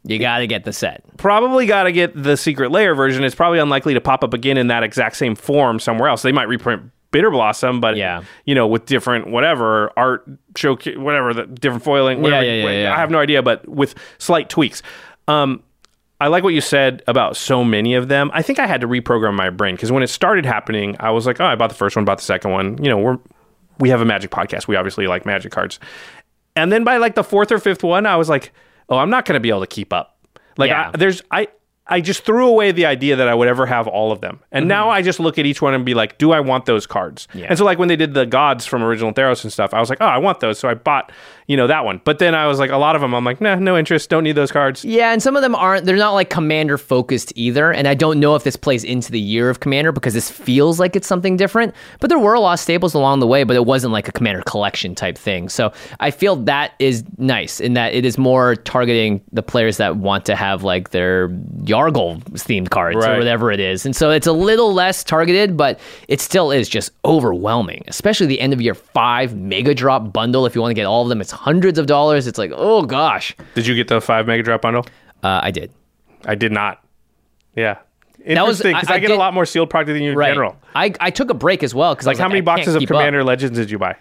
[0.04, 1.02] You got to get the set.
[1.16, 3.24] probably got to get the Secret Lair version.
[3.24, 6.22] It's probably unlikely to pop up again in that exact same form somewhere else.
[6.22, 8.22] They might reprint Bitter Blossom, but Yeah.
[8.44, 12.20] you know, with different whatever art show, whatever the different foiling.
[12.22, 12.92] Whatever, yeah, yeah, yeah.
[12.94, 14.82] I have no idea, but with slight tweaks.
[15.28, 15.62] Um,
[16.20, 18.30] I like what you said about so many of them.
[18.32, 21.26] I think I had to reprogram my brain because when it started happening, I was
[21.26, 22.82] like, oh, I bought the first one, bought the second one.
[22.82, 23.18] You know, we're
[23.78, 24.68] we have a Magic podcast.
[24.68, 25.80] We obviously like Magic cards.
[26.56, 28.52] And then by like the fourth or fifth one, I was like,
[28.88, 30.16] oh, I'm not going to be able to keep up.
[30.56, 30.92] Like, Yeah.
[30.94, 31.48] I, there's, I,
[31.86, 34.40] I just threw away the idea that I would ever have all of them.
[34.52, 36.86] And now I just look at each one and be like, do I want those
[36.86, 37.26] cards?
[37.26, 37.38] Mm-hmm.
[37.40, 37.46] Yeah.
[37.50, 39.90] And so, like, when they did the gods from Original Theros and stuff, I was
[39.90, 40.58] like, oh, I want those.
[40.58, 41.10] So I bought,
[41.46, 42.00] you know, that one.
[42.04, 44.08] But then I was like, a lot of them, I'm like, nah, no interest.
[44.10, 44.84] Don't need those cards.
[44.84, 45.84] Yeah, and some of them aren't.
[45.84, 47.72] They're not like commander focused either.
[47.72, 50.80] And I don't know if this plays into the year of commander because this feels
[50.80, 51.74] like it's something different.
[52.00, 54.12] But there were a lot of staples along the way, but it wasn't like a
[54.12, 55.48] commander collection type thing.
[55.48, 59.96] So I feel that is nice in that it is more targeting the players that
[59.96, 63.14] want to have like their Yargle themed cards Right.
[63.14, 63.84] or whatever it is.
[63.86, 65.78] And so it's a little less targeted, but
[66.08, 70.46] it still is just overwhelming, especially the end of year five mega drop bundle.
[70.46, 72.26] If you want to get all of them, it's hundreds of dollars.
[72.26, 73.34] It's like, oh gosh.
[73.54, 74.86] Did you get the five mega drop bundle?
[75.22, 75.70] Uh, I did.
[76.24, 76.82] I did not.
[77.56, 77.78] Yeah.
[78.18, 78.72] was- Interesting.
[78.74, 80.28] Because I- I, I get did- a lot more sealed product than you in Right.
[80.28, 80.56] general.
[80.74, 83.58] I, I took a break as well because Like, how many boxes of Commander Legends
[83.58, 83.96] did you buy?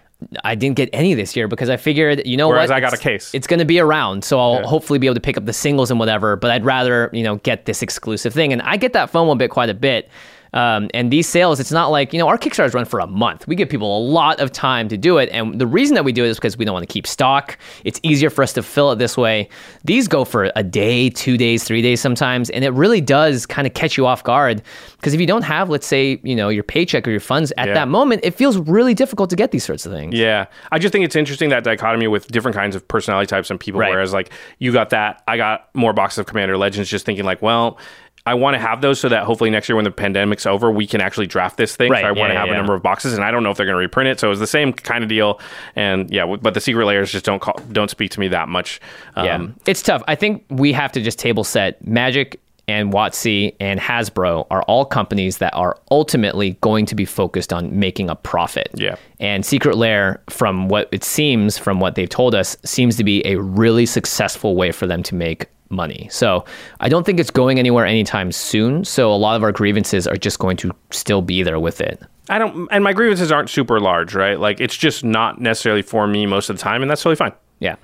[0.46, 2.78] I didn't get any this year because I figured, you know Whereas what?
[2.78, 3.32] I got It's- a case.
[3.34, 5.91] It's going to be around, so I'll hopefully be able to pick up the singles
[5.91, 6.38] and whatever.
[6.38, 9.50] But I'd rather, you know, get this exclusive thing, and I get that FOMO bit
[9.52, 10.10] quite a bit.
[10.54, 13.48] Um, and these sales, it's not like you know our Kickstarters run for a month.
[13.48, 16.12] We give people a lot of time to do it, and the reason that we
[16.12, 17.58] do it is because we don't want to keep stock.
[17.84, 19.50] It's easier for us to fill it this way.
[19.84, 23.66] These go for a day, two days, three days sometimes, and it really does kind
[23.68, 24.62] of catch you off guard.
[24.98, 27.68] Because if you don't have, let's say, you know, your paycheck or your funds at
[27.68, 27.74] Yeah.
[27.74, 30.13] that moment, it feels really difficult to get these sorts of things.
[30.16, 33.60] Yeah, I just think it's interesting that dichotomy with different kinds of personality types and
[33.60, 33.80] people.
[33.82, 33.89] Right.
[33.92, 36.89] Whereas, like, you got that, I got more boxes of Commander Legends.
[36.89, 37.78] Just thinking, like, well,
[38.26, 40.88] I want to have those so that hopefully next year when the pandemic's over, we
[40.88, 41.92] can actually draft this thing.
[41.92, 43.52] Right, So I want to have yeah, a number of boxes, and I don't know
[43.52, 44.20] if they're going to reprint it.
[44.20, 45.42] So it was the same kind of deal.
[45.76, 48.80] And yeah, but the Secret Lairs just don't call, don't speak to me that much.
[49.16, 50.04] Um, Yeah, it's tough.
[50.08, 54.86] I think we have to just table set Magic and WotC and Hasbro are all
[54.86, 58.70] companies that are ultimately going to be focused on making a profit.
[58.76, 58.96] Yeah.
[59.20, 63.26] And Secret Lair, from what it seems, from what they've told us, seems to be
[63.26, 66.08] a really successful way for them to make money.
[66.12, 66.45] So
[66.80, 68.86] I don't think it's going anywhere anytime soon.
[68.86, 72.02] So a lot of our grievances are just going to still be there with it.
[72.30, 74.39] I don't, and my grievances aren't super large, right?
[74.39, 77.34] Like it's just not necessarily for me most of the time, and that's totally fine.
[77.60, 77.76] Yeah.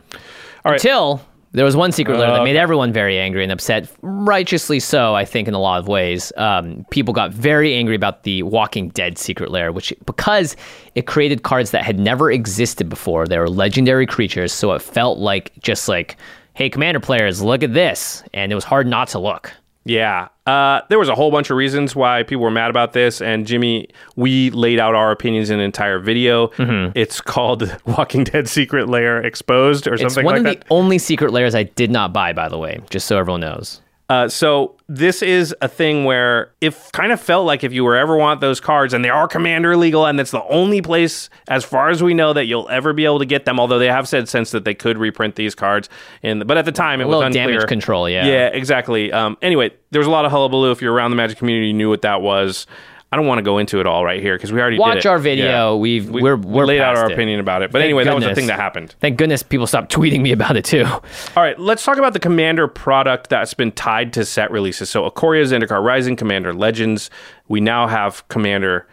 [0.66, 0.74] All right.
[0.74, 5.16] Until there was one secret lair that made everyone very angry and upset, righteously so,
[5.16, 6.32] I think, in a lot of ways.
[6.38, 10.56] Um, people got very angry about the Walking Dead secret lair, which because
[10.94, 13.26] it created cards that had never existed before.
[13.26, 16.18] They were legendary creatures, so it felt like just like,
[16.54, 19.54] hey, commander players, look at this, and it was hard not to look.
[19.86, 20.28] Yeah.
[20.46, 23.22] Uh, there was a whole bunch of reasons why people were mad about this.
[23.22, 26.48] And Jimmy, we laid out our opinions in an entire video.
[26.50, 26.92] Mm-hmm.
[26.98, 30.20] It's called Walking Dead Secret Lair Exposed or something like that.
[30.20, 30.68] It's one like of that.
[30.68, 33.82] the only Secret Lairs I did not buy, by the way, just so everyone knows.
[34.10, 37.96] Uh, so this is a thing where if kind of felt like if you were
[37.96, 41.64] ever want those cards and they are commander legal and it's the only place as
[41.64, 44.08] far as we know that you'll ever be able to get them although they have
[44.08, 45.90] said since that they could reprint these cards
[46.24, 48.26] in but at the time it A was unclear damage control, yeah.
[48.26, 49.12] yeah exactly.
[49.12, 51.74] Um, anyway there was a lot of hullabaloo if you're around the magic community you
[51.74, 52.66] knew what that was
[53.12, 55.06] I don't want to go into it all right here because we already did Watch
[55.08, 55.74] our video.
[55.74, 55.80] Yeah.
[55.80, 57.14] We've we, we're we laid out our it.
[57.14, 59.66] opinion about it but Thank anyway that was the thing that happened Thank goodness people
[59.66, 60.84] stopped tweeting me about it too.
[60.86, 61.02] all
[61.38, 64.90] right, let's talk about the Commander product that's been tied to set releases.
[64.90, 67.10] So, Ikoria Zendikar Rising, Commander Legends.
[67.48, 68.88] We now have Commander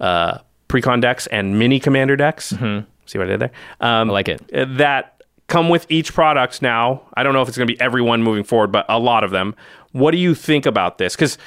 [0.00, 2.46] uh, Precon decks and mini Commander decks.
[3.06, 3.52] See what I did there?
[3.80, 4.42] Um, I like it.
[4.54, 7.02] uh, That come with each product now.
[7.14, 9.30] I don't know if it's going to be everyone moving forward, but a lot of
[9.30, 9.54] them.
[9.92, 11.14] What do you think about this?
[11.16, 11.38] Because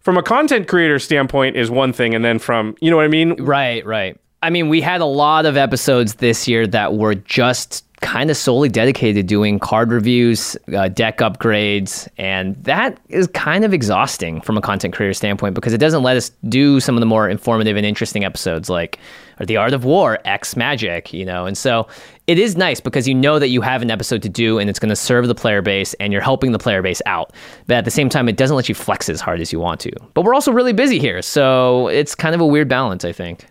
[0.00, 3.08] from a content creator standpoint is one thing, and then from you know what I
[3.08, 3.42] mean.
[3.42, 4.18] Right, right.
[4.42, 8.36] I mean, we had a lot of episodes this year that were just kind of
[8.36, 14.40] solely dedicated to doing card reviews, uh, deck upgrades, and that is kind of exhausting
[14.40, 17.28] from a content creator standpoint because it doesn't let us do some of the more
[17.28, 18.98] informative and interesting episodes like
[19.40, 21.44] The Art of War, X Magic, you know.
[21.46, 21.88] And so
[22.28, 24.78] it is nice because you know that you have an episode to do and it's
[24.78, 27.32] going to serve the player base and you're helping the player base out.
[27.66, 29.80] But at the same time, it doesn't let you flex as hard as you want
[29.80, 29.92] to.
[30.12, 33.46] But we're also really busy here, so it's kind of a weird balance, I think.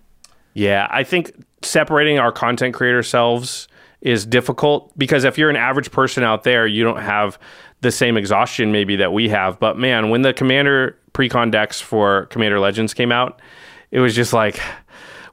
[0.54, 3.68] Yeah, I think separating our content creator selves
[4.02, 7.40] is difficult because if you're an average person out there, you don't have
[7.82, 9.60] the same exhaustion maybe that we have.
[9.60, 13.42] But man, when the Commander precon decks for Commander Legends came out,
[13.90, 14.60] it was just like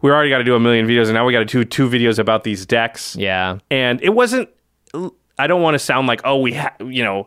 [0.04, 1.88] we already got to do a million videos, and now we got to do two
[1.88, 3.16] videos about these decks.
[3.16, 3.58] Yeah.
[3.70, 4.50] and it wasn't.
[5.38, 7.26] I don't want to sound like oh we ha- you know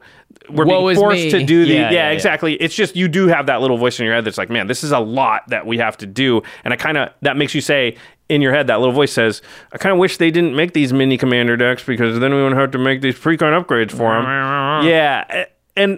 [0.49, 2.09] we're Woe being forced to do the Yeah, yeah, yeah, yeah.
[2.11, 2.53] exactly.
[2.53, 4.83] It's just you do have that little voice in your head that's like man this
[4.83, 7.61] is a lot that we have to do, and I kind of that makes you
[7.61, 7.97] say
[8.29, 9.41] in your head that little voice says
[9.73, 12.61] I kind of wish they didn't make these mini commander decks because then we wouldn't
[12.61, 14.23] have to make these precon upgrades for them.
[14.87, 15.97] yeah, and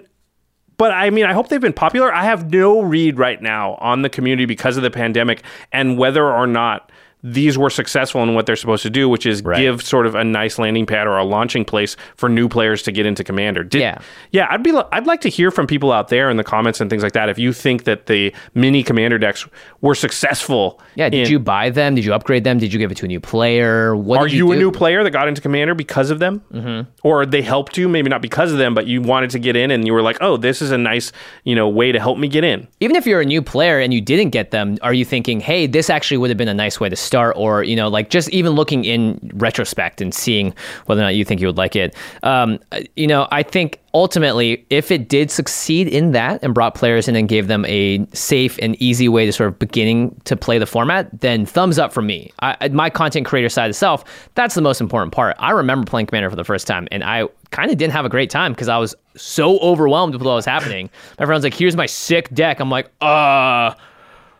[0.80, 2.10] but I mean, I hope they've been popular.
[2.10, 6.26] I have no read right now on the community because of the pandemic and whether
[6.26, 6.89] or not
[7.22, 9.58] these were successful in what they're supposed to do, which is Right.
[9.60, 12.92] give sort of a nice landing pad or a launching place for new players to
[12.92, 13.62] get into Commander.
[13.62, 13.98] Did, Yeah.
[14.30, 14.46] yeah.
[14.50, 14.72] I'd be.
[14.92, 17.28] I'd like to hear from people out there in the comments and things like that.
[17.28, 19.46] If you think that the mini Commander decks
[19.80, 21.94] were successful, Yeah, did in- you buy them?
[21.94, 22.58] Did you upgrade them?
[22.58, 23.94] Did you give it to a new player?
[23.96, 26.42] What Are did you, you, a new player that got into Commander because of them,
[26.52, 26.88] mm-hmm.
[27.02, 27.88] or they helped you?
[27.88, 30.18] Maybe not because of them, but you wanted to get in, and you were like,
[30.20, 31.12] "Oh, this is a nice,
[31.44, 33.92] you know, way to help me get in." Even if you're a new player and
[33.94, 36.80] you didn't get them, are you thinking, "Hey, this actually would have been a nice
[36.80, 40.54] way to start," or you know, like just even looking in retrospect and seeing
[40.86, 41.96] whether or not you think you would like it?
[42.22, 42.60] Um,
[42.94, 47.16] you know, I think ultimately, if it did succeed in that and brought players in
[47.16, 50.66] and gave them a safe and easy way to sort of beginning to play the
[50.66, 52.30] format, then thumbs up for me.
[52.40, 54.04] I, my content creator side itself,
[54.36, 55.34] that's the most important part.
[55.40, 58.08] I remember playing Commander for the first time, and I kind of didn't have a
[58.08, 60.88] great time because I was so overwhelmed with what was happening.
[61.16, 63.74] Friend's like, "Here's my sick deck." I'm like, "Uh."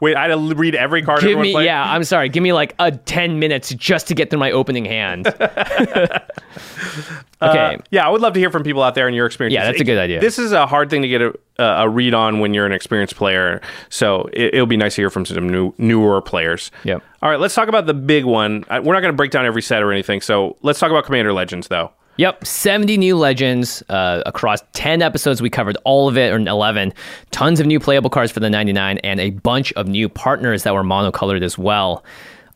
[0.00, 1.20] Wait, I had to read every card.
[1.20, 1.66] Give me, played?
[1.66, 2.30] yeah, I'm sorry.
[2.30, 5.26] Give me like a 10 minutes just to get through my opening hand.
[5.36, 6.24] okay.
[7.40, 9.52] Uh, yeah, I would love to hear from people out there and your experience.
[9.52, 10.20] Yeah, that's a good idea.
[10.20, 13.16] This is a hard thing to get a, a read on when you're an experienced
[13.16, 13.60] player,
[13.90, 16.70] so it, it'll be nice to hear from some new newer players.
[16.84, 17.02] Yep.
[17.22, 18.64] All right, let's talk about the big one.
[18.70, 21.32] We're not going to break down every set or anything, so let's talk about Commander
[21.34, 21.92] Legends though.
[22.20, 25.40] Yep, 70 new legends uh, across 10 episodes.
[25.40, 26.92] We covered all of it, or 11.
[27.30, 30.74] Tons of new playable cards for the 99, and a bunch of new partners that
[30.74, 32.04] were monocolored as well.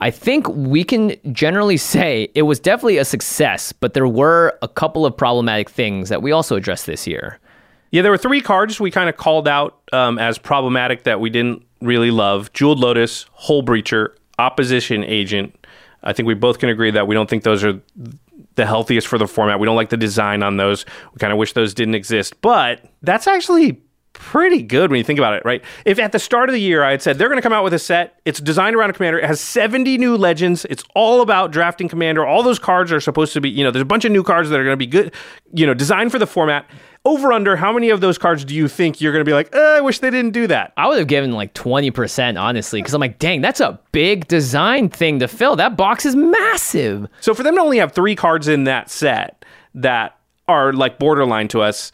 [0.02, 4.68] I think we can generally say it was definitely a success, but there were a
[4.68, 7.38] couple of problematic things that we also addressed this year.
[7.90, 11.30] Yeah, there were three cards we kind of called out um, as problematic that we
[11.30, 15.56] didn't really love: Jeweled Lotus, Hullbreacher, Opposition Agent.
[16.02, 17.80] I think we both can agree that we don't think those are
[18.56, 19.58] the healthiest for the format.
[19.58, 20.84] We don't like the design on those.
[21.12, 22.40] We kind of wish those didn't exist.
[22.40, 23.82] But that's actually
[24.14, 25.62] pretty good when you think about it, right?
[25.84, 27.62] If at the start of the year I had said they're going to come out
[27.62, 31.20] with a set, it's designed around a commander, it has 70 new legends, it's all
[31.20, 34.04] about drafting commander, all those cards are supposed to be, you know, there's a bunch
[34.04, 35.12] of new cards that are going to be good,
[35.52, 36.66] you know, designed for the format.
[37.06, 39.54] Over under, how many of those cards do you think you're going to be like,
[39.54, 40.72] eh, I wish they didn't do that?
[40.78, 44.88] I would have given like 20%, honestly, because I'm like, dang, that's a big design
[44.88, 45.54] thing to fill.
[45.56, 47.06] That box is massive.
[47.20, 51.48] So for them to only have three cards in that set that are like borderline
[51.48, 51.92] to us,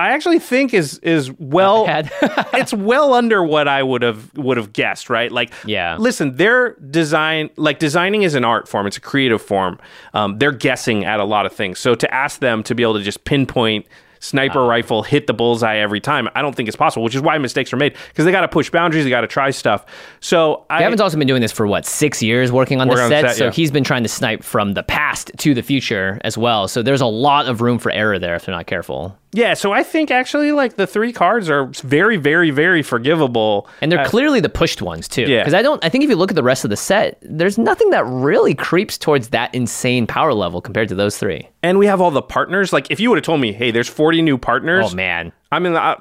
[0.00, 1.84] I actually think is is well
[2.54, 5.30] it's well under what I would have would have guessed, right?
[5.30, 5.96] Like Yeah.
[5.98, 9.78] listen, their design like designing is an art form, it's a creative form.
[10.14, 11.78] Um, they're guessing at a lot of things.
[11.78, 13.86] So to ask them to be able to just pinpoint
[14.22, 17.38] sniper rifle hit the bullseye every time, I don't think it's possible, which is why
[17.38, 19.86] mistakes are made because they got to push boundaries, they got to try stuff.
[20.20, 23.04] So I Gavin's also been doing this for what six years, working on the Working
[23.04, 23.28] on the set.
[23.30, 23.50] set, so yeah.
[23.52, 26.68] he's been trying to snipe from the past to the future as well.
[26.68, 29.16] So there's a lot of room for error there if they're not careful.
[29.32, 33.68] Yeah, so I think actually like the three cards are very, very, very forgivable.
[33.80, 35.22] And they're Uh, clearly the pushed ones too.
[35.22, 35.38] Yeah.
[35.38, 35.84] Because I don't.
[35.84, 38.54] I think if you look at the rest of the set, there's nothing that really
[38.54, 41.48] creeps towards that insane power level compared to those three.
[41.62, 42.72] and we have all the partners.
[42.72, 44.86] Like if you would have told me, hey, there's 40 new partners.
[44.92, 45.30] Oh man.
[45.52, 45.94] I mean, uh,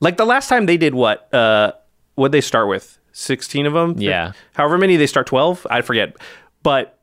[0.00, 1.32] like the last time they did what?
[1.32, 1.72] Uh,
[2.16, 2.98] what they start with?
[3.12, 3.94] 16 of them.
[3.98, 4.32] Yeah.
[4.52, 6.14] However many they start 12, I forget.
[6.62, 6.98] But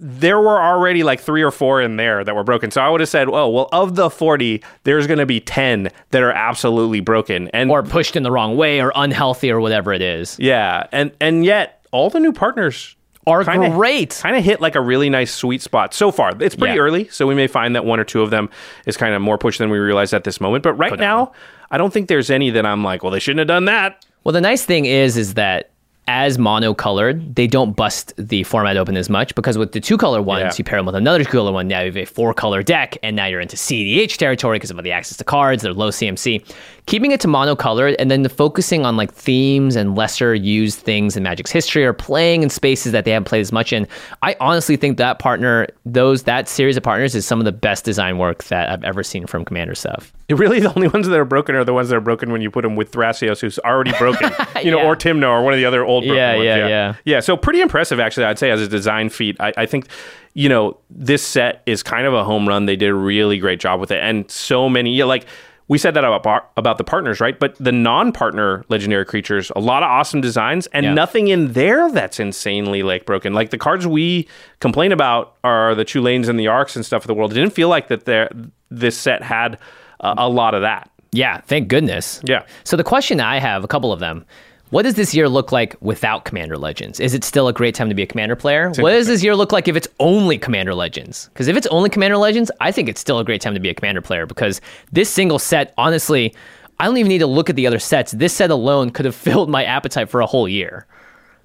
[0.00, 2.70] there were already like three or four in there that were broken.
[2.70, 5.88] So I would have said, oh, well, of the 40, there's going to be 10
[6.10, 7.48] that are absolutely broken.
[7.48, 10.36] And Or pushed in the wrong way, or unhealthy, or whatever it is.
[10.38, 12.94] yeah, and and yet all the new partners
[13.26, 14.18] Are kinda- great.
[14.22, 16.32] Kind of hit like a really nice sweet spot so far.
[16.40, 16.80] It's pretty Yeah.
[16.80, 18.48] early, so we may find that one or two of them
[18.86, 20.62] is kind of more pushed than we realize at this moment.
[20.62, 21.32] But right now,
[21.70, 24.04] I don't think there's any that I'm like, well, they shouldn't have done that.
[24.24, 25.70] Well, the nice thing is, is that
[26.08, 30.20] as monocolored, they don't bust the format open as much because with the two color
[30.22, 30.52] ones, Yeah.
[30.58, 31.68] you pair them with another two color one.
[31.68, 34.82] Now you have a four color deck, and now you're into CDH territory because of
[34.82, 35.62] the access to cards.
[35.62, 36.42] They're low CMC.
[36.86, 41.22] Keeping it to monocolored and then focusing on like themes and lesser used things in
[41.22, 43.86] Magic's history or playing in spaces that they haven't played as much in.
[44.22, 47.84] I honestly think that partner, those that series of partners, is some of the best
[47.84, 50.14] design work that I've ever seen from Commander stuff.
[50.30, 52.50] Really, the only ones that are broken are the ones that are broken when you
[52.50, 54.30] put them with Thrasios, who's already broken.
[54.64, 54.86] you know, Yeah.
[54.86, 56.44] or Tymna, or one of the other old broken Yeah, ones.
[56.46, 56.94] yeah, yeah.
[57.04, 59.36] Yeah, so pretty impressive, actually, I'd say, as a design feat.
[59.40, 59.86] I, I think,
[60.34, 62.66] you know, this set is kind of a home run.
[62.66, 64.00] They did a really great job with it.
[64.02, 65.26] And so many, yeah, like,
[65.70, 67.38] we said that about about the partners, right?
[67.38, 70.94] But the non-partner legendary creatures, a lot of awesome designs, and Yeah.
[70.94, 73.34] nothing in there that's insanely like broken.
[73.34, 74.26] Like the cards we
[74.60, 77.32] complain about are the Chulanes and the Arcs and stuff of the world.
[77.32, 78.06] It didn't feel like that.
[78.06, 78.30] There,
[78.70, 79.58] this set had
[80.00, 80.90] uh, a lot of that.
[81.12, 82.22] Yeah, thank goodness.
[82.24, 82.44] Yeah.
[82.64, 84.24] So the question I have, a couple of them.
[84.70, 87.00] What does this year look like without Commander Legends?
[87.00, 88.70] Is it still a great time to be a Commander player?
[88.78, 91.30] What does this year look like if it's only Commander Legends?
[91.32, 93.70] Because if it's only Commander Legends, I think it's still a great time to be
[93.70, 94.60] a Commander player because
[94.92, 96.34] this single set, honestly,
[96.78, 98.12] I don't even need to look at the other sets.
[98.12, 100.86] This set alone could have filled my appetite for a whole year.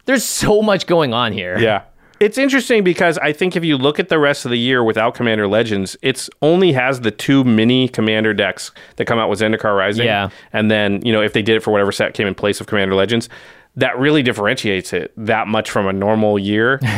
[0.05, 1.57] There's so much going on here.
[1.57, 1.83] Yeah.
[2.19, 5.13] It's interesting because I think if you look at the rest of the year without
[5.15, 9.75] Commander Legends, it's only has the two mini Commander decks that come out with Zendikar
[9.77, 10.05] Rising.
[10.05, 10.29] Yeah.
[10.53, 12.67] And then, you know, if they did it for whatever set came in place of
[12.67, 13.29] Commander Legends,
[13.75, 16.79] that really differentiates it that much from a normal year.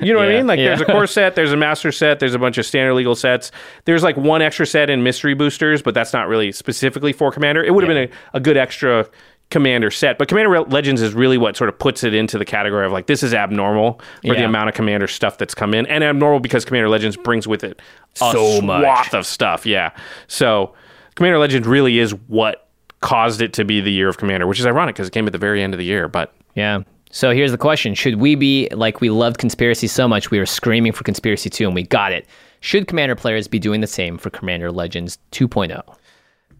[0.00, 0.46] You know what I mean?
[0.48, 0.66] Like yeah.
[0.74, 3.52] there's a core set, there's a master set, there's a bunch of standard legal sets.
[3.84, 7.62] There's like one extra set in mystery boosters, but that's not really specifically for Commander.
[7.62, 8.06] It would have Yeah.
[8.06, 9.08] been a, a good extra
[9.54, 12.84] Commander set, but Commander Legends is really what sort of puts it into the category
[12.84, 16.02] of like this is abnormal for the amount of Commander stuff that's come in, and
[16.02, 17.80] abnormal because Commander Legends brings with it
[18.16, 18.82] a So much.
[18.82, 19.64] swath of stuff.
[19.64, 19.92] Yeah,
[20.26, 20.74] so
[21.14, 22.68] Commander Legends really is what
[23.00, 25.32] caused it to be the year of Commander, which is ironic because it came at
[25.32, 26.08] the very end of the year.
[26.08, 26.80] But Yeah.
[27.12, 30.46] So here's the question Should we be like we loved conspiracy so much, we were
[30.46, 32.26] screaming for conspiracy 2 and we got it?
[32.58, 35.46] Should Commander players be doing the same for Commander Legends oh?
[35.46, 35.96] 2.0?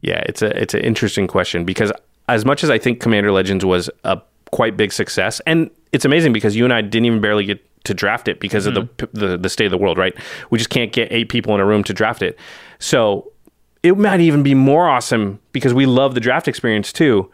[0.03, 1.91] Yeah, it's a it's an interesting question because
[2.29, 4.21] as much as I think Commander Legends was a
[4.53, 7.95] quite big success, and it's amazing because you and I didn't even barely get to
[7.95, 9.19] draft it because of the, mm-hmm.
[9.19, 10.17] the the state of the world, right?
[10.51, 12.39] We just can't get eight people in a room to draft it.
[12.79, 13.31] So
[13.83, 17.31] it might even be more awesome because we love the draft experience too.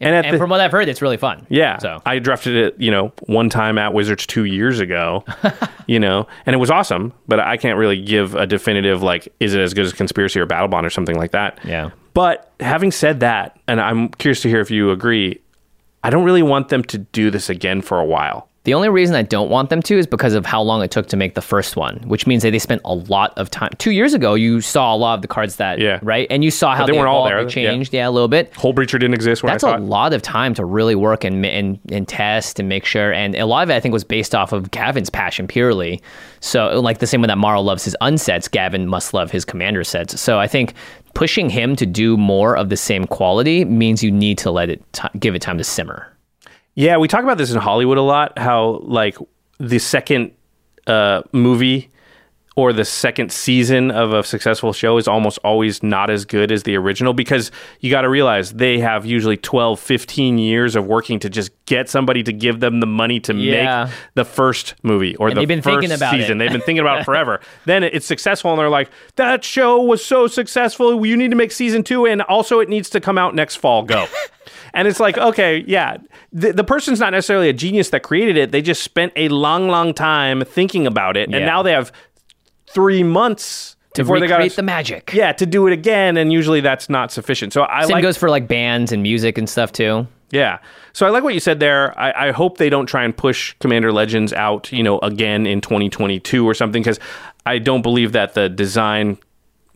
[0.00, 1.46] And at And the, from what I've heard, it's really fun.
[1.48, 1.78] yeah.
[1.78, 5.24] So I drafted it, you know, one time at Wizards two years ago,
[5.86, 9.54] you know, and it was awesome, but I can't really give a definitive, like, is
[9.54, 11.60] it as good as Conspiracy or Battlebond or something like that.
[11.64, 11.90] Yeah.
[12.14, 15.40] But having said that, and I'm curious to hear if you agree,
[16.02, 18.48] I don't really want them to do this again for a while.
[18.64, 21.08] The only reason I don't want them to is because of how long it took
[21.08, 23.70] to make the first one, which means that they spent a lot of time.
[23.78, 25.98] Two years ago, you saw a lot of the cards that, Yeah.
[26.00, 26.28] right?
[26.30, 28.08] And you saw how they they, weren't all there, changed, yeah.
[28.08, 28.52] a little bit.
[28.52, 32.06] Hullbreacher didn't exist when That's a lot of time to really work and, and and
[32.06, 33.12] test and make sure.
[33.12, 36.00] And a lot of it, I think, was based off of Gavin's passion purely.
[36.38, 39.82] So, like the same way that Maro loves his unsets, Gavin must love his commander
[39.82, 40.20] sets.
[40.20, 40.74] So, I think
[41.14, 44.82] pushing him to do more of the same quality means you need to let it
[44.92, 46.08] t- give it time to simmer.
[46.74, 48.38] Yeah, we talk about this in Hollywood a lot.
[48.38, 49.16] How like
[49.58, 50.32] the second
[50.86, 51.90] uh, movie
[52.54, 56.64] or the second season of a successful show is almost always not as good as
[56.64, 57.50] the original because
[57.80, 61.88] you got to realize they have usually 12 15 years of working to just get
[61.88, 63.84] somebody to give them the money to Yeah.
[63.86, 66.60] make the first movie or And the they've been first thinking about season they've been
[66.60, 71.04] thinking about it forever then it's successful and they're like that show was so successful
[71.06, 73.82] you need to make season 2 and also it needs to come out next fall
[73.82, 74.06] go
[74.74, 75.98] And it's like, okay, yeah,
[76.32, 78.52] the, the person's not necessarily a genius that created it.
[78.52, 81.44] They just spent a long, long time thinking about it, and Yeah.
[81.44, 81.92] now they have
[82.74, 85.12] three months To before they got the magic.
[85.14, 87.52] Yeah, to do it again, and usually that's not sufficient.
[87.52, 90.06] So I Same like, goes for like bands and music and stuff too.
[90.30, 90.58] yeah.
[90.94, 91.98] So I like what you said there.
[91.98, 95.60] I, I hope they don't try and push Commander Legends out, you know, again in
[95.62, 97.00] 2022 or something, because
[97.46, 99.16] I don't believe that the design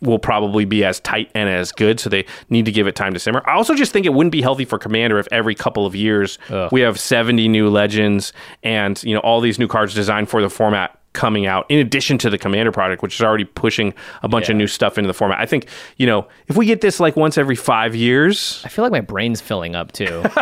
[0.00, 1.98] will probably be as tight and as good.
[1.98, 3.42] So they need to give it time to simmer.
[3.46, 6.38] I also just think it wouldn't be healthy for Commander if every couple of years
[6.70, 8.32] we have 70 new Legends
[8.62, 12.18] and you know all these new cards designed for the format coming out in addition
[12.18, 15.14] to the commander product which is already pushing a bunch of new stuff into the
[15.14, 15.66] format i think
[15.96, 19.00] you know if we get this like once every five years I feel like my
[19.00, 20.22] brain's filling up too.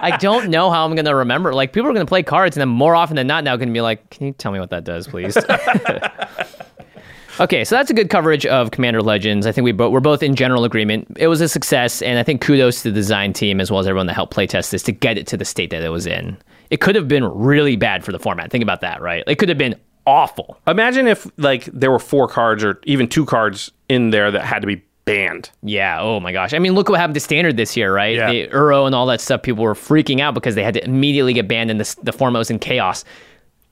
[0.00, 1.52] I don't know how I'm gonna remember.
[1.54, 3.80] Like people are gonna play cards, and then more often than not, now gonna be
[3.80, 5.36] like, "Can you tell me what that does, please?"
[7.40, 9.46] okay, so that's a good coverage of Commander Legends.
[9.46, 11.06] I think we bo- we're both in general agreement.
[11.16, 13.86] It was a success, and I think kudos to the design team as well as
[13.86, 16.36] everyone that helped playtest this to get it to the state that it was in.
[16.70, 18.50] It could have been really bad for the format.
[18.50, 19.24] Think about that, right?
[19.26, 19.74] It could have been
[20.06, 20.58] awful.
[20.66, 24.60] Imagine if like there were four cards or even two cards in there that had
[24.60, 25.50] to be banned.
[25.62, 26.00] Yeah.
[26.00, 26.52] Oh my gosh.
[26.52, 28.16] I mean, look what happened to Standard this year, right?
[28.16, 28.30] Yeah.
[28.30, 29.42] The Uro and all that stuff.
[29.42, 32.38] People were freaking out because they had to immediately get banned, and the, the format
[32.38, 33.04] was in chaos.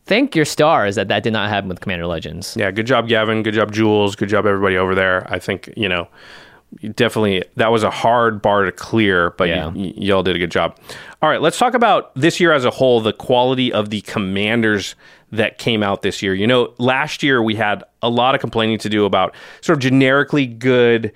[0.06, 2.56] Thank your stars that that did not happen with Commander Legends.
[2.58, 3.42] Yeah, good job, Gavin.
[3.42, 4.14] Good job, Jules.
[4.16, 5.26] Good job, everybody over there.
[5.30, 6.06] I think you know,
[6.94, 9.66] definitely that was a hard bar to clear, but Yeah.
[9.68, 10.76] y- y'all did a good job.
[11.22, 13.00] All right, let's talk about this year as a whole.
[13.00, 14.94] The quality of the commanders
[15.32, 16.34] that came out this year.
[16.34, 19.82] You know, last year we had a lot of complaining to do about sort of
[19.82, 21.12] generically good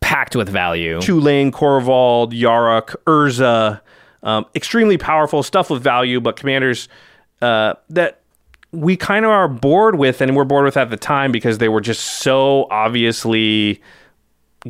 [0.00, 0.98] Packed with value.
[0.98, 3.80] Chulane, Korvold, Yarok, Urza,
[4.24, 6.88] um, extremely powerful stuff with value, but commanders
[7.42, 8.20] uh, that
[8.72, 11.68] we kind of are bored with, and we're bored with at the time because they
[11.68, 13.82] were just so obviously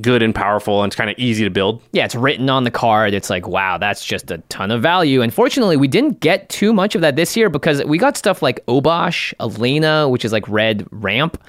[0.00, 1.82] good and powerful, and it's kind of easy to build.
[1.92, 3.14] Yeah, it's written on the card.
[3.14, 5.20] It's like, wow, that's just a ton of value.
[5.22, 8.64] Unfortunately, we didn't get too much of that this year because we got stuff like
[8.66, 11.40] Obosh, Alena, which is like red ramp,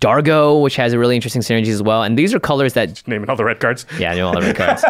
[0.00, 2.02] Dargo, which has a really interesting synergies as well.
[2.02, 3.86] And these are colors that Naming all the red cards.
[3.98, 4.84] Yeah, I all the red cards.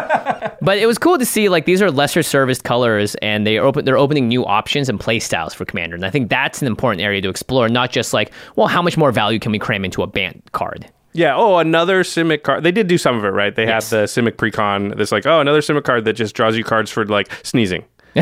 [0.61, 3.65] but it was cool to see like these are lesser serviced colors and they are
[3.65, 5.95] open they're opening new options and play styles for Commander.
[5.95, 8.97] And I think that's an important area to explore, not just like, well, how much
[8.97, 10.89] more value can we cram into a band card?
[11.13, 11.35] Yeah.
[11.35, 12.63] Oh, another Simic card.
[12.63, 13.55] They did do some of it, right?
[13.55, 13.89] They Yes.
[13.89, 14.95] had the Simic precon.
[14.97, 17.85] That's like, oh, another Simic card that just draws you cards for like sneezing.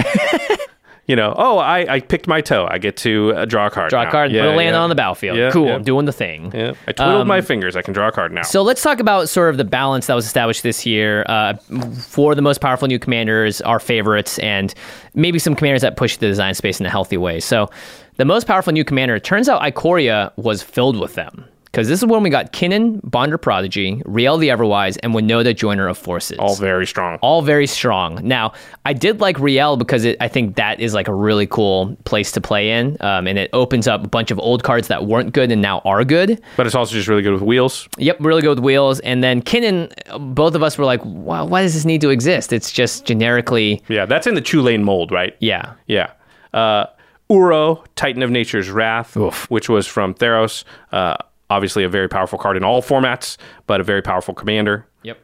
[1.07, 2.67] you know, oh, I, I picked my toe.
[2.69, 3.91] I get to uh, draw a card.
[3.91, 4.09] Draw now.
[4.09, 4.81] a card and Yeah, put a land yeah.
[4.81, 5.37] on the battlefield.
[5.37, 5.71] Yeah, cool.
[5.71, 6.51] I'm doing the thing.
[6.53, 7.75] Yeah, I twiddled my fingers.
[7.75, 8.41] I can draw a card now.
[8.41, 11.53] So let's talk about sort of the balance that was established this year uh,
[11.99, 14.73] for the most powerful new commanders, our favorites, and
[15.13, 17.39] maybe some commanders that push the design space in a healthy way.
[17.39, 17.69] So
[18.17, 21.45] the most powerful new commander, it turns out Ikoria was filled with them.
[21.75, 25.89] Because this is when we got Kinnan, Bonder Prodigy, Rielle the Everwise, and Winota Joiner
[25.89, 26.39] of Forces.
[26.39, 27.17] all very strong.
[27.21, 28.25] all very strong.
[28.25, 28.53] Now,
[28.85, 32.31] I did like Rielle because it, I think that is like a really cool place
[32.31, 35.33] to play in, um, and it opens up a bunch of old cards that weren't
[35.33, 36.41] good and now are good.
[36.55, 37.89] but it's also just really good with wheels.
[37.97, 39.01] Yep, really good with wheels.
[39.01, 39.91] And then Kinnan,
[40.33, 42.53] both of us were like, wow, why does this need to exist?
[42.53, 45.35] It's just generically, Yeah, that's in the Chulane mold, right?
[45.41, 45.73] yeah.
[45.87, 46.11] Yeah.
[46.53, 46.85] Uh,
[47.29, 49.49] Uro, Titan of Nature's Wrath, Oof.
[49.51, 50.63] which was from Theros.
[50.93, 51.17] Uh,
[51.49, 53.37] obviously, a very powerful card in all formats,
[53.67, 54.87] but a very powerful commander.
[55.03, 55.17] Yep.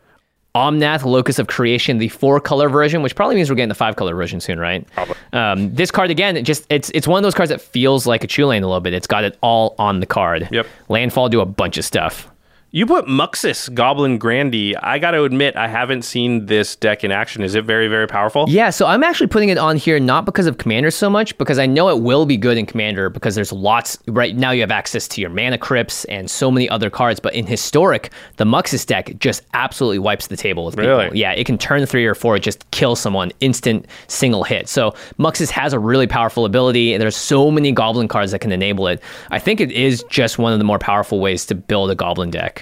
[0.55, 3.95] Omnath, Locus of Creation, the four color version, which probably means we're getting the five
[3.95, 4.85] color version soon, right?
[4.93, 5.15] Probably.
[5.31, 8.23] Um, this card again, it just it's it's one of those cards that feels like
[8.23, 8.93] a Chulane a little bit.
[8.93, 10.49] It's got it all on the card.
[10.51, 10.67] Yep.
[10.89, 12.30] Landfall do a bunch of stuff.
[12.73, 14.77] You put Muxus, Goblin Grandee.
[14.81, 17.43] I got to admit, I haven't seen this deck in action.
[17.43, 18.45] Is it very, very powerful?
[18.47, 21.59] Yeah, so I'm actually putting it on here not because of Commander so much, because
[21.59, 24.71] I know it will be good in Commander because there's lots right now you have
[24.71, 27.19] access to your mana crypts and so many other cards.
[27.19, 30.95] But in Historic, the Muxus deck just absolutely wipes the table with people.
[30.95, 31.19] Really?
[31.19, 34.69] Yeah, it can turn three or four, just kill someone, instant single hit.
[34.69, 38.53] So Muxus has a really powerful ability, and there's so many Goblin cards that can
[38.53, 39.03] enable it.
[39.29, 42.31] I think it is just one of the more powerful ways to build a Goblin
[42.31, 42.59] deck.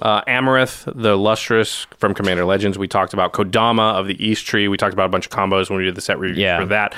[0.00, 2.78] Uh, Amareth, the Lustrous from Commander Legends.
[2.78, 4.66] We talked about Kodama of the East Tree.
[4.68, 6.58] We talked about a bunch of combos when we did the set review Yeah.
[6.60, 6.94] for that.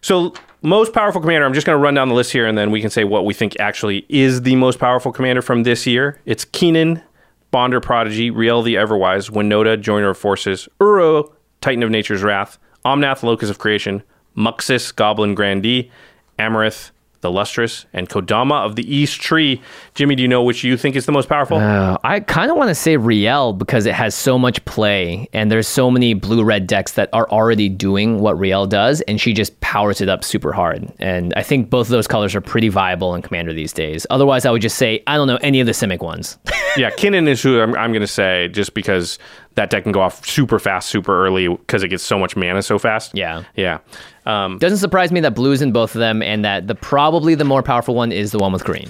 [0.00, 2.70] So, most powerful commander, I'm just going to run down the list here and then
[2.70, 6.20] we can say what we think actually is the most powerful commander from this year.
[6.26, 7.02] It's Kinnan,
[7.50, 13.22] Bonder Prodigy, Rielle the Everwise, Winota, Joiner of Forces, Uro, Titan of Nature's Wrath, Omnath,
[13.22, 14.02] Locus of Creation,
[14.36, 15.90] Muxus, Goblin Grandee,
[16.38, 16.90] Amareth,
[17.20, 19.60] the Lustrous, and Kodama of the East Tree.
[19.94, 21.58] Jimmy, do you know which you think is the most powerful?
[21.58, 25.50] Uh, I kind of want to say Rielle because it has so much play, and
[25.50, 29.32] there's so many blue red decks that are already doing what Rielle does, and she
[29.32, 30.92] just powers it up super hard.
[30.98, 34.06] And I think both of those colors are pretty viable in Commander these days.
[34.10, 36.38] Otherwise, I would just say I don't know any of the Simic ones.
[36.76, 39.18] yeah, Kinnan is who I'm, I'm going to say just because
[39.54, 42.62] that deck can go off super fast, super early because it gets so much mana
[42.62, 43.12] so fast.
[43.14, 43.42] Yeah.
[43.56, 43.78] Yeah.
[44.26, 47.44] Um, Doesn't surprise me that blue's in both of them, and that the probably the
[47.44, 48.88] more powerful one is the one with green.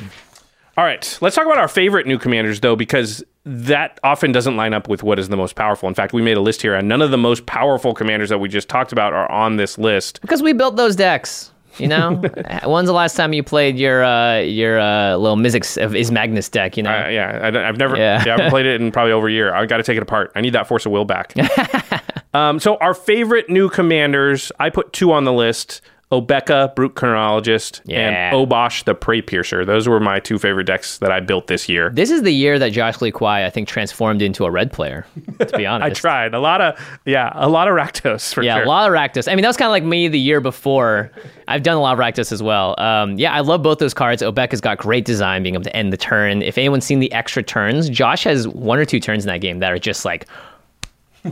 [0.77, 1.19] all right.
[1.21, 5.03] Let's talk about our favorite new commanders, though, because that often doesn't line up with
[5.03, 5.89] what is the most powerful.
[5.89, 8.39] In fact, we made a list here, and none of the most powerful commanders that
[8.39, 10.21] we just talked about are on this list.
[10.21, 11.51] Because we built those decks.
[11.81, 12.17] You know,
[12.65, 16.77] when's the last time you played your uh, your uh, little Mizzix of Izmagnus deck?
[16.77, 18.23] You know, Uh, yeah, I, I've never, Yeah.
[18.25, 18.35] yeah.
[18.35, 19.55] I haven't played it in probably over a year.
[19.55, 20.33] I got to take it apart.
[20.35, 21.35] I need that force of will back.
[22.35, 25.81] um, so our favorite new commanders, I put two on the list:
[26.13, 28.09] Obeka, Brute Chronologist, Yeah.
[28.33, 29.65] and Obosh, the Preypiercer.
[29.65, 31.91] Those were my two favorite decks that I built this year.
[31.95, 35.07] this is the year that Josh Lee Kwai, I think, transformed into a red player.
[35.39, 38.57] To be honest, I tried a lot of, yeah, a lot of Rakdos for Yeah,
[38.57, 38.65] sure.
[38.65, 39.31] a lot of Rakdos.
[39.31, 41.13] I mean, that was kind of like me the year before.
[41.47, 42.75] I've done a lot of Rakdos as well.
[42.79, 44.21] Um, yeah, I love both those cards.
[44.21, 46.43] Obeka's got great design, being able to end the turn.
[46.43, 49.61] If anyone's seen the extra turns, Josh has one or two turns in that game
[49.61, 50.27] that are just like,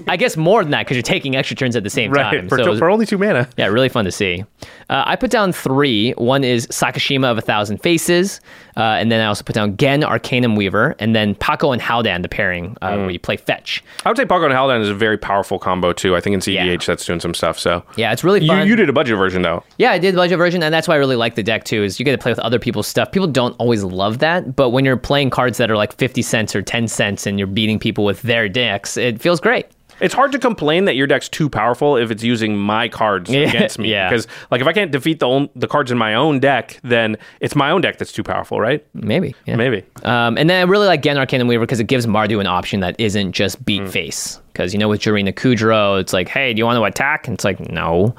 [0.07, 2.49] I guess more than that because you're taking extra turns at the same right time.
[2.49, 3.49] for, So was- for only two mana.
[3.57, 4.45] yeah, really fun to see.
[4.91, 6.13] Uh, I put down three.
[6.13, 8.41] One is Sakashima of a Thousand Faces,
[8.79, 12.23] uh, and then I also put down Ghen Arcanum Weaver, and then Pako and Haldan,
[12.23, 12.97] the pairing uh, Mm.
[13.01, 13.83] where you play fetch.
[14.07, 16.15] I would say Pako and Haldan is a very powerful combo too.
[16.17, 16.77] I think in CEH Yeah.
[16.87, 17.59] that's doing some stuff.
[17.59, 18.67] So Yeah, it's really fun.
[18.67, 19.63] you did a budget version though.
[19.77, 21.83] Yeah, I did the budget version, and that's why I really like the deck too.
[21.83, 23.11] Is you get to play with other people's stuff.
[23.13, 26.55] People don't always love that, but when you're playing cards that are like fifty cents
[26.55, 29.67] or ten cents, and you're beating people with their decks, it feels great.
[30.01, 33.41] It's hard to complain that your deck's too powerful if it's using my cards Yeah,
[33.49, 33.91] against me.
[33.91, 34.09] yeah.
[34.09, 37.17] Because like if I can't defeat the own, the cards in my own deck, then
[37.41, 38.87] it's my own deck that's too powerful, right?
[38.95, 39.57] Maybe, yeah.
[39.57, 39.85] Maybe.
[40.05, 42.81] Um, and then I really like Ghen Arcanum Weaver because it gives Mardu an option
[42.81, 44.41] that isn't just beat face.
[44.53, 47.27] Because you know with Jirina Kudro, it's like, hey, do you want to attack?
[47.29, 48.15] And it's like, no.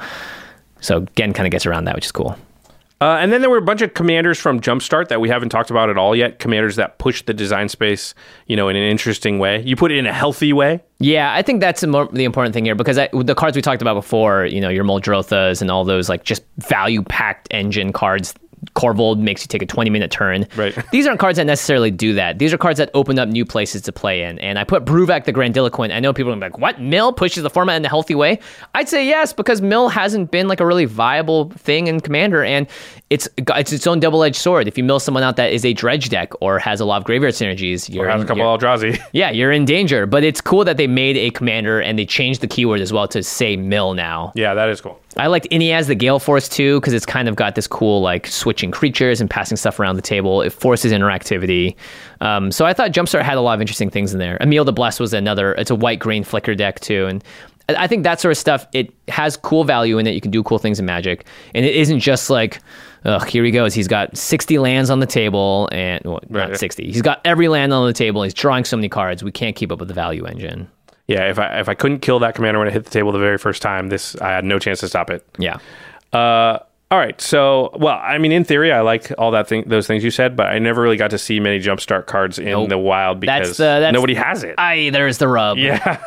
[0.81, 2.37] So Ghen kind of gets around that, which is cool.
[3.01, 5.71] Uh, and then there were a bunch of commanders from Jumpstart that we haven't talked
[5.71, 6.39] about at all yet.
[6.39, 8.13] Commanders that push the design space,
[8.47, 9.61] you know, in an interesting way.
[9.61, 10.83] You put it in a healthy way.
[10.99, 13.81] Yeah, I think that's the, the important thing here because I, the cards we talked
[13.81, 18.33] about before, you know, your Muldrothas and all those like just value packed engine cards.
[18.75, 20.47] Korvold makes you take a 20 minute turn.
[20.55, 20.77] Right.
[20.91, 22.39] These aren't cards that necessarily do that.
[22.39, 24.39] These are cards that open up new places to play in.
[24.39, 25.93] And I put Bruvac the Grandiloquent.
[25.93, 26.79] I know people are be like, what?
[26.81, 28.39] Mill pushes the format in a healthy way?
[28.75, 32.43] I'd say yes, because Mill hasn't been like a really viable thing in Commander.
[32.43, 32.67] And
[33.09, 34.67] it's it's its own double edged sword.
[34.67, 37.05] If you mill someone out that is a dredge deck or has a lot of
[37.05, 38.99] graveyard synergies, you're Or has a in- couple you're- Eldrazi.
[39.13, 40.05] yeah, you're in danger.
[40.05, 43.07] But it's cool that they made a commander and they changed the keyword as well
[43.07, 44.31] to say mill now.
[44.35, 44.99] yeah, that is cool.
[45.17, 48.27] I liked Inniaz, the Gale Force too because it's kind of got this cool like
[48.27, 50.41] switching creatures and passing stuff around the table.
[50.41, 51.75] It forces interactivity.
[52.21, 54.37] Um, so I thought Jumpstart had a lot of interesting things in there.
[54.39, 55.53] Emiel the Blessed was another.
[55.55, 57.23] It's a white green flicker deck too, and
[57.69, 58.65] I think that sort of stuff.
[58.73, 60.11] It has cool value in it.
[60.13, 62.61] You can do cool things in Magic, and it isn't just like.
[63.05, 63.73] Ugh, here he goes.
[63.73, 66.49] He's got 60 lands on the table, and well, Right.
[66.49, 66.85] not 60.
[66.85, 68.23] He's got every land on the table.
[68.23, 69.23] He's drawing so many cards.
[69.23, 70.67] We can't keep up with the value engine.
[71.09, 73.19] Yeah, if I if I couldn't kill that commander when I hit the table the
[73.19, 75.25] very first time, this I had no chance to stop it.
[75.37, 75.57] Yeah.
[76.13, 76.59] Uh,
[76.91, 77.19] all right.
[77.21, 80.35] So, well, I mean, in theory, I like all that thing, those things you said,
[80.35, 82.69] but I never really got to see many jumpstart cards in Nope.
[82.69, 84.55] the wild That's because the- that's- nobody has it.
[84.57, 85.57] Aye, there's the rub.
[85.57, 85.99] yeah.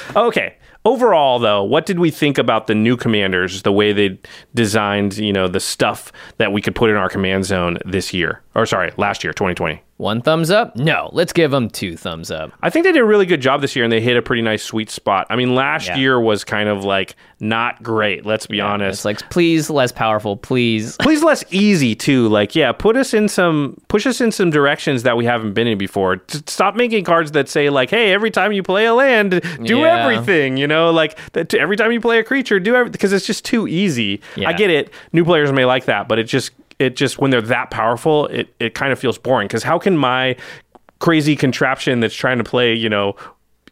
[0.16, 0.56] okay.
[0.86, 3.60] Overall, though, what did we think about the new commanders?
[3.62, 4.18] The way they
[4.54, 8.40] designed, you know, the stuff that we could put in our command zone this year,
[8.54, 9.82] or sorry, last year, 2020.
[10.00, 10.74] One thumbs up?
[10.76, 11.10] No.
[11.12, 12.52] Let's give them two thumbs up.
[12.62, 14.40] I think they did a really good job this year, and they hit a pretty
[14.42, 15.26] nice sweet spot.
[15.28, 15.96] I mean, last Yeah.
[15.96, 18.24] year was kind of like not great.
[18.24, 19.00] Let's be honest.
[19.00, 20.96] It's like, please, less powerful, please.
[21.00, 25.02] please less easy too like yeah put us in some push us in some directions
[25.02, 28.52] that we haven't been in before stop making cards that say like hey every time
[28.52, 30.02] you play a land do Yeah.
[30.02, 33.26] everything you know like that every time you play a creature do everything because it's
[33.26, 34.48] just too easy Yeah.
[34.48, 37.40] i get it new players may like that but it just it just when they're
[37.40, 40.34] that powerful it, it kind of feels boring because how can my
[40.98, 43.14] crazy contraption that's trying to play you know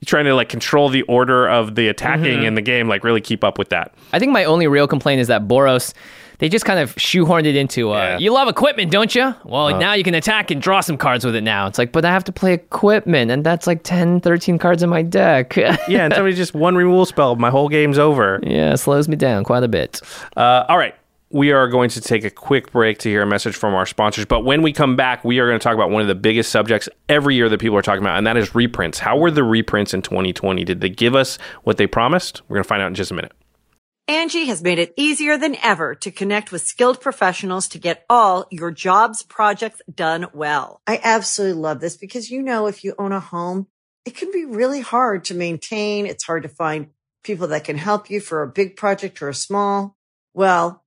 [0.07, 2.45] trying to like control the order of the attacking Mm-hmm.
[2.45, 5.21] in the game like really keep up with that I think my only real complaint
[5.21, 5.93] is that Boros,
[6.39, 8.19] they just kind of shoehorned it into, uh, Yeah.
[8.19, 9.35] You love equipment, don't you?
[9.45, 11.67] Well, now you can attack and draw some cards with it now.
[11.67, 14.89] It's like, but I have to play equipment, and that's like 10, 13 cards in
[14.89, 15.57] my deck.
[15.57, 19.17] yeah and somebody just one removal spell my whole game's over yeah, it slows me
[19.17, 20.01] down quite a bit.
[20.37, 20.95] Uh, all right.
[21.31, 24.25] We are going to take a quick break to hear a message from our sponsors.
[24.25, 26.51] But when we come back, we are going to talk about one of the biggest
[26.51, 28.99] subjects every year that people are talking about, and that is reprints.
[28.99, 30.65] How were the reprints in 2020?
[30.65, 32.41] Did they give us what they promised?
[32.49, 33.33] We're going to find out in just a minute.
[34.09, 38.47] Angi has made it easier than ever to connect with skilled professionals to get all
[38.51, 40.81] your jobs projects done well.
[40.87, 43.67] I absolutely love this because, you know, if you own a home,
[44.07, 46.07] it can be really hard to maintain.
[46.07, 46.89] It's hard to find
[47.23, 49.95] people that can help you for a big project or a small.
[50.33, 50.87] Well,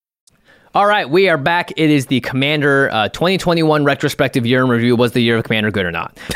[0.73, 1.71] All right, we are back.
[1.75, 4.95] It is the Commander uh, 2021 retrospective year in review.
[4.95, 6.17] Was the year of Commander good or not?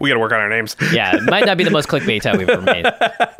[0.00, 0.74] We got to work on our names.
[0.92, 2.86] yeah, it might not be the most clickbait time we've ever made.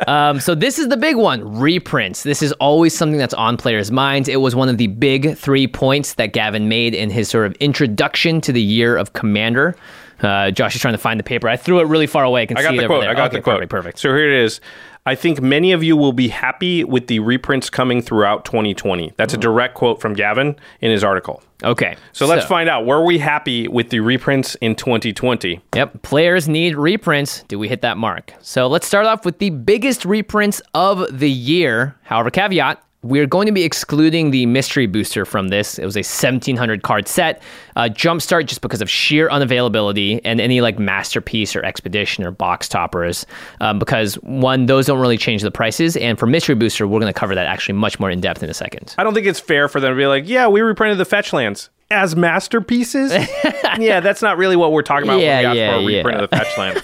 [0.06, 2.24] Um, so this is the big one: reprints.
[2.24, 4.28] This is always something that's on players' minds.
[4.28, 7.52] It was one of the big three points that Gavin made in his sort of
[7.56, 9.76] introduction to the year of Commander.
[10.20, 11.48] Uh, Josh is trying to find the paper.
[11.48, 12.42] I threw it really far away.
[12.42, 13.00] I can I got see it the over quote.
[13.02, 13.10] there.
[13.10, 13.56] I got okay, the quote.
[13.56, 13.70] Perfect.
[13.70, 13.98] Perfect.
[14.00, 14.60] So here it is.
[15.06, 19.12] I think many of you will be happy with the reprints coming throughout 2020.
[19.16, 19.40] That's a mm.
[19.40, 21.42] direct quote from Gavin in his article.
[21.62, 21.96] Okay.
[22.12, 25.60] So let's find out were we happy with the reprints in 2020?
[25.74, 27.44] Yep, players need reprints.
[27.48, 28.32] Do we hit that mark?
[28.40, 31.96] So let's start off with the biggest reprints of the year.
[32.02, 32.82] However, caveat.
[33.02, 35.78] We're going to be excluding the mystery booster from this.
[35.78, 37.40] It was a 1700 card set.
[37.74, 42.68] Uh, Jumpstart just because of sheer unavailability, and any like masterpiece or expedition or box
[42.68, 43.24] toppers.
[43.62, 47.12] Um, because one, those don't really change the prices, and for mystery booster, we're going
[47.12, 48.94] to cover that actually much more in depth in a second.
[48.98, 51.32] I don't think it's fair for them to be like, yeah, we reprinted the fetch
[51.32, 53.12] lands as masterpieces.
[53.78, 55.82] yeah, that's not really what we're talking about Yeah, when we ask yeah, for a
[55.90, 55.96] yeah.
[55.98, 56.82] reprint of the fetch lands.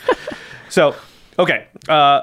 [0.70, 0.96] so,
[1.38, 2.22] okay, uh,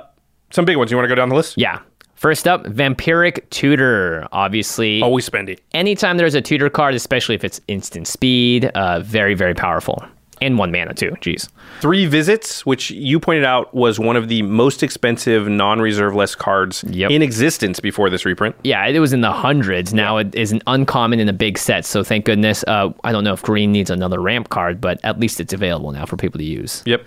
[0.50, 0.90] some big ones.
[0.92, 1.58] You want to go down the list?
[1.58, 1.80] Yeah.
[2.24, 4.26] First up, Vampiric Tutor.
[4.32, 5.60] Obviously, Always spendy.
[5.74, 10.02] anytime there's a tutor card, especially if it's instant speed, uh, very, very powerful.
[10.42, 11.12] And one mana too.
[11.20, 11.50] Jeez.
[11.82, 16.86] Three visits, which you pointed out was one of the most expensive non-reserve list cards
[16.88, 17.12] Yep.
[17.12, 18.56] in existence before this reprint.
[18.64, 19.94] Yeah, it was in the hundreds.
[19.94, 22.64] Now it is an uncommon in a big set, so thank goodness.
[22.66, 25.92] Uh, I don't know if green needs another ramp card, but at least it's available
[25.92, 26.84] now for people to use.
[26.86, 27.04] Yep.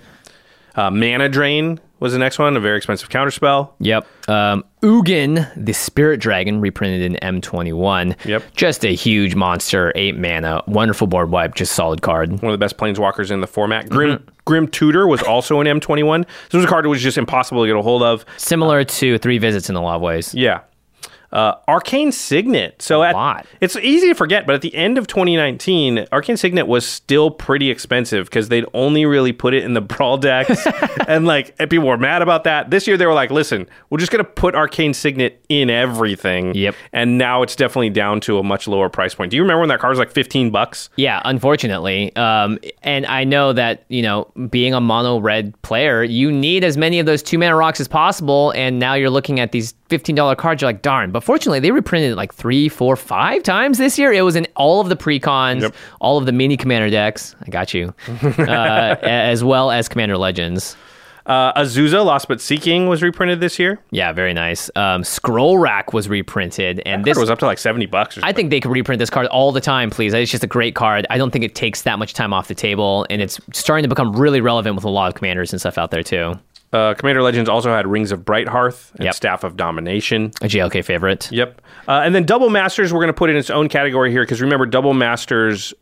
[0.75, 3.73] Uh, Mana Drain was the next one, a very expensive counterspell.
[3.81, 4.07] Yep.
[4.29, 8.25] Um, Ugin, the Spirit Dragon, reprinted in M21.
[8.25, 8.43] Yep.
[8.55, 12.31] Just a huge monster, eight mana, wonderful board wipe, just solid card.
[12.31, 13.89] One of the best planeswalkers in the format.
[13.89, 16.25] Grim Grim Tutor was also an M21.
[16.25, 18.25] This was a card that was just impossible to get a hold of.
[18.37, 20.35] Similar to Three Visits in a lot of ways.
[20.35, 20.61] Yeah.
[21.37, 22.81] Uh, Arcane Signet.
[22.81, 26.87] So at, it's easy to forget, but at the end of 2019, Arcane Signet was
[26.87, 30.67] still pretty expensive because they'd only really put it in the brawl decks,
[31.07, 32.71] and like and people were mad about that.
[32.71, 36.75] This year they were like, "Listen, we're just gonna put Arcane Signet in everything." Yep.
[36.95, 39.31] And now it's definitely down to a much lower price point.
[39.31, 40.89] Do you remember when that card was like 15 bucks?
[40.97, 42.17] Yeah, unfortunately.
[42.17, 46.79] Um, and I know that, you know, being a mono red player, you need as
[46.79, 48.53] many of those two mana rocks as possible.
[48.53, 51.11] And now you're looking at these $15 cards, you're like, darn.
[51.13, 54.13] But fortunately, they reprinted it like three, four, five times this year.
[54.13, 55.75] It was in all of the precons, Yep.
[56.01, 57.35] all of the mini commander decks.
[57.47, 57.95] I got you.
[58.39, 60.77] uh, as well as commander legends.
[61.25, 63.81] Uh, Azusa, Lost But Seeking, was reprinted this year.
[63.91, 64.71] Yeah, very nice.
[64.77, 68.33] Um, Scroll Rack was reprinted, and This was up to like 70 bucks or I
[68.33, 70.15] think they could reprint this card all the time, please.
[70.15, 71.05] It's just a great card.
[71.11, 73.89] I don't think it takes that much time off the table, and it's starting to
[73.89, 76.39] become really relevant with a lot of commanders and stuff out there too.
[76.73, 79.15] Uh, Commander Legends also had Rings of Brighthearth and Yep.
[79.15, 80.33] Staff of Domination.
[80.43, 81.31] A JLK favorite.
[81.33, 81.63] Yep.
[81.89, 84.41] Uh, and then Double Masters, we're going to put in its own category here because
[84.41, 85.73] remember, Double Masters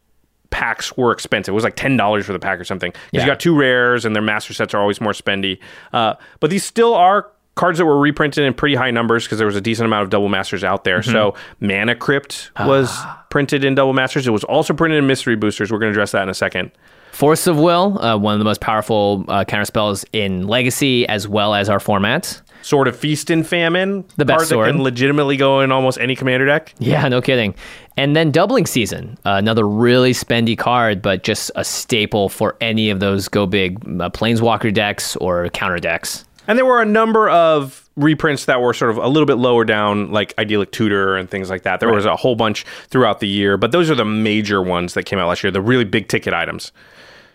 [0.50, 1.52] packs were expensive.
[1.52, 2.90] It was like $10 for the pack or something.
[2.92, 3.20] Because Yeah.
[3.22, 5.58] you got two rares and their master sets are always more spendy.
[5.92, 9.46] Uh, but these still are cards that were reprinted in pretty high numbers because there
[9.46, 11.02] was a decent amount of Double Masters out there.
[11.02, 12.96] So Mana Crypt was
[13.30, 14.26] printed in Double Masters.
[14.26, 15.72] It was also printed in Mystery Boosters.
[15.72, 16.70] We're going to address that in a second.
[17.14, 21.54] Force of Will, uh, one of the most powerful uh, counterspells in Legacy as well
[21.54, 22.42] as our format.
[22.62, 24.04] Sword of Feast and Famine.
[24.16, 24.66] The best card sword.
[24.66, 26.74] that can legitimately go in almost any commander deck.
[26.80, 27.54] Yeah, no kidding.
[27.96, 32.90] And then Doubling Season, uh, another really spendy card, but just a staple for any
[32.90, 36.24] of those go big uh, Planeswalker decks or counter decks.
[36.48, 39.64] And there were a number of reprints that were sort of a little bit lower
[39.64, 41.78] down, like Idyllic Tutor and things like that.
[41.78, 45.04] There was a whole bunch throughout the year, but those are the major ones that
[45.04, 46.72] came out last year, the really big ticket items.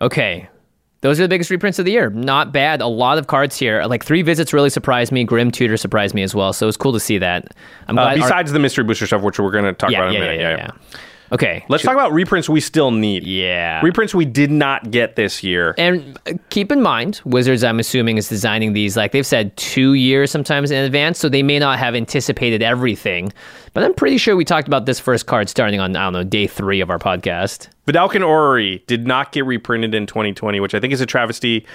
[0.01, 0.47] Okay.
[1.01, 2.09] Those are the biggest reprints of the year.
[2.09, 2.81] Not bad.
[2.81, 3.83] A lot of cards here.
[3.85, 5.23] Like three visits really surprised me.
[5.23, 6.51] Grim Tutor surprised me as well.
[6.51, 7.53] So it was cool to see that.
[7.87, 8.17] I'm Uh, glad.
[8.17, 10.19] our- besides the mystery booster stuff, which we're going to talk yeah, about in yeah,
[10.19, 10.41] a minute.
[10.41, 10.99] yeah, yeah, yeah.
[11.31, 11.63] Okay.
[11.69, 13.23] Let's talk about reprints we still need.
[13.23, 13.81] Yeah.
[13.81, 15.75] Reprints we did not get this year.
[15.77, 19.93] And uh, keep in mind, Wizards, I'm assuming, is designing these like they've said two
[19.93, 23.31] years sometimes in advance, so they may not have anticipated everything.
[23.73, 26.23] But I'm pretty sure we talked about this first card starting on I don't know
[26.23, 27.67] day three of our podcast.
[27.85, 31.65] Vedalken Orrery did not get reprinted in 2020, which I think is a travesty.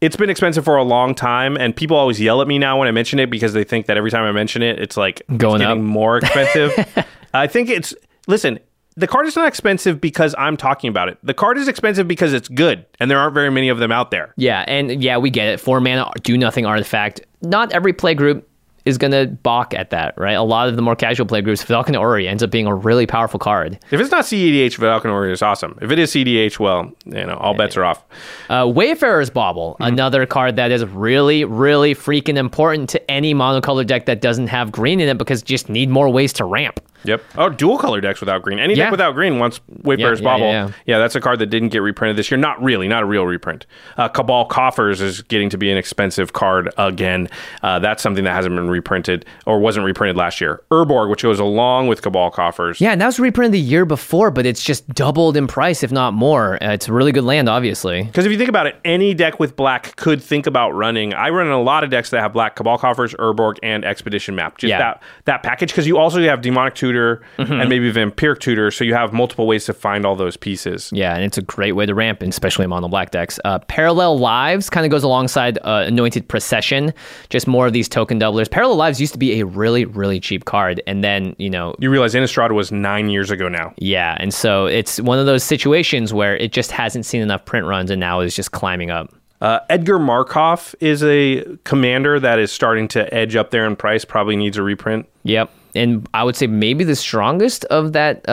[0.00, 2.88] It's been expensive for a long time, and people always yell at me now when
[2.88, 5.36] I mention it because they think that every time I mention it, it's like it's
[5.38, 5.84] Going getting up.
[5.84, 7.06] more expensive.
[7.34, 7.94] I think it's
[8.26, 8.58] listen.
[8.96, 11.18] The card is not expensive because I'm talking about it.
[11.22, 14.10] The card is expensive because it's good, and there aren't very many of them out
[14.10, 14.34] there.
[14.36, 15.60] Yeah, and yeah, we get it.
[15.60, 17.22] Four mana, do nothing artifact.
[17.40, 18.48] Not every play group
[18.84, 20.32] is gonna balk at that, right?
[20.32, 23.06] A lot of the more casual play groups, Falcon Ori ends up being a really
[23.06, 23.78] powerful card.
[23.90, 25.78] If it's not CEDH, Vedalken Orrery is awesome.
[25.80, 28.04] If it is CDH, well, you know, all bets are off.
[28.50, 34.06] Uh, Wayfarer's Bauble, another card that is really, really freaking important to any monocolor deck
[34.06, 36.80] that doesn't have green in it because you just need more ways to ramp.
[37.04, 37.22] Yep.
[37.36, 38.58] Oh, dual color decks without green.
[38.58, 38.84] Any Yeah.
[38.84, 40.52] deck without green wants Wayfarer's Yeah, yeah, Bauble.
[40.52, 40.98] yeah, yeah.
[40.98, 42.38] that's a card that didn't get reprinted this year.
[42.38, 43.66] Not really, not a real reprint.
[43.96, 47.28] Uh, Cabal Coffers is getting to be an expensive card again.
[47.62, 50.62] Uh, that's something that hasn't been reprinted or wasn't reprinted last year.
[50.70, 52.80] Urborg, which goes along with Cabal Coffers.
[52.80, 55.92] Yeah, and that was reprinted the year before, but it's just doubled in price, if
[55.92, 56.62] not more.
[56.62, 58.02] Uh, it's a really good land, obviously.
[58.02, 61.14] Because if you think about it, any deck with black could think about running.
[61.14, 64.34] I run in a lot of decks that have black Cabal Coffers, Urborg, and Expedition
[64.34, 64.58] Map.
[64.58, 65.70] Just that that package.
[65.70, 69.64] Because you also have Demonic Tutor and maybe Vampiric Tutor, so you have multiple ways
[69.64, 70.90] to find all those pieces.
[70.92, 73.40] Yeah, and it's a great way to ramp, especially among the black decks.
[73.44, 76.92] Uh, Parallel Lives kind of goes alongside uh, Anointed Procession,
[77.30, 78.50] just more of these token doublers.
[78.50, 81.90] Parallel Lives used to be a really, really cheap card, and then, you know, You
[81.90, 83.72] realize Innistrad was nine years ago now.
[83.78, 87.66] yeah, and so it's one of those situations where it just hasn't seen enough print
[87.66, 89.12] runs, and now is just climbing up.
[89.40, 94.04] Uh, Edgar Markov is a commander that is starting to edge up there in price.
[94.04, 95.08] Probably needs a reprint.
[95.24, 95.50] Yep.
[95.74, 98.28] And I would say maybe the strongest of that.
[98.28, 98.32] Uh,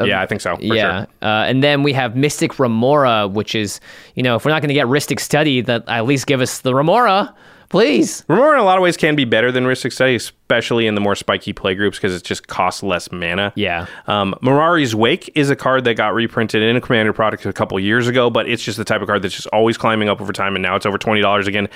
[0.00, 0.56] uh, Yeah, I think so.
[0.60, 1.00] Yeah.
[1.00, 1.06] sure.
[1.22, 3.80] Uh, and then we have Mystic Remora, which is,
[4.14, 6.60] you know, if we're not going to get Rhystic Study, that at least give us
[6.60, 7.34] the Remora,
[7.68, 8.24] please.
[8.28, 11.00] Remora in a lot of ways can be better than Rhystic Study, especially in the
[11.00, 13.52] more spiky play groups because it just costs less mana.
[13.56, 13.86] Yeah.
[14.06, 17.80] Um, Mirari's Wake is a card that got reprinted in a Commander product a couple
[17.80, 20.32] years ago, but it's just the type of card that's just always climbing up over
[20.32, 21.68] time, and now it's over twenty dollars again.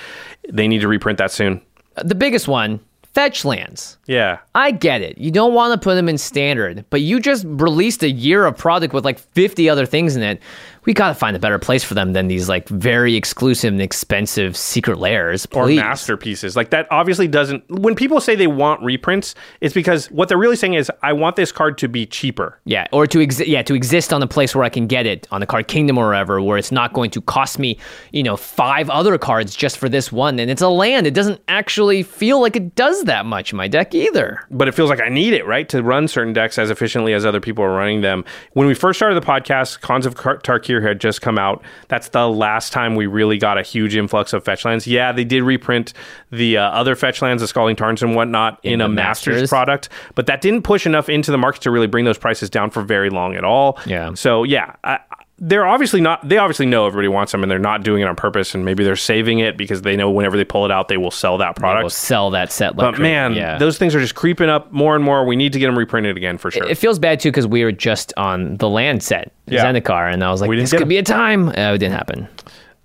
[0.49, 1.61] They need to reprint that soon.
[2.01, 2.79] The biggest one,
[3.13, 3.97] Fetch Lands.
[4.11, 4.39] Yeah.
[4.53, 5.17] I get it.
[5.17, 8.57] You don't want to put them in standard, but you just released a year of
[8.57, 10.41] product with like 50 other things in it.
[10.83, 13.81] We got to find a better place for them than these like very exclusive and
[13.81, 15.47] expensive Secret Lairs.
[15.53, 16.55] or masterpieces.
[16.55, 20.55] Like that obviously doesn't when people say they want reprints, it's because what they're really
[20.55, 22.59] saying is I want this card to be cheaper.
[22.65, 23.47] Yeah, or to exist.
[23.47, 25.99] Yeah, to exist on a place where I can get it on the card kingdom
[25.99, 27.77] or wherever, where it's not going to cost me,
[28.11, 30.39] you know, five other cards just for this one.
[30.39, 31.05] And it's a land.
[31.05, 34.45] It doesn't actually feel like it does that much in my deck either.
[34.49, 35.67] But it feels like I need it, right?
[35.69, 38.25] To run certain decks as efficiently as other people are running them.
[38.53, 41.63] When we first started the podcast, Khans of Tar- Tarkir had just come out.
[41.87, 44.87] That's the last time we really got a huge influx of fetch lands.
[44.87, 45.93] Yeah, they did reprint
[46.31, 49.49] the uh, other fetch lands, the Scalding Tarns and whatnot, in, the a Masters, Masters.
[49.49, 52.69] product, but that didn't push enough into the market to really bring those prices down
[52.69, 53.77] for very long at all.
[53.85, 54.13] Yeah.
[54.13, 54.99] So yeah, I,
[55.43, 56.27] they're obviously not.
[56.29, 58.53] They obviously know everybody wants them, and they're not doing it on purpose.
[58.53, 61.09] And maybe they're saving it because they know whenever they pull it out, they will
[61.09, 61.81] sell that product.
[61.83, 62.75] We'll sell that set.
[62.75, 63.57] But man, yeah.
[63.57, 65.25] those things are just creeping up more and more.
[65.25, 66.67] We need to get them reprinted again for sure.
[66.69, 69.65] it feels bad too because we were just on the land set, Yeah.
[69.65, 70.89] Zendikar, and I was like, this could them.
[70.89, 71.49] be a time.
[71.49, 72.27] Uh, it didn't happen.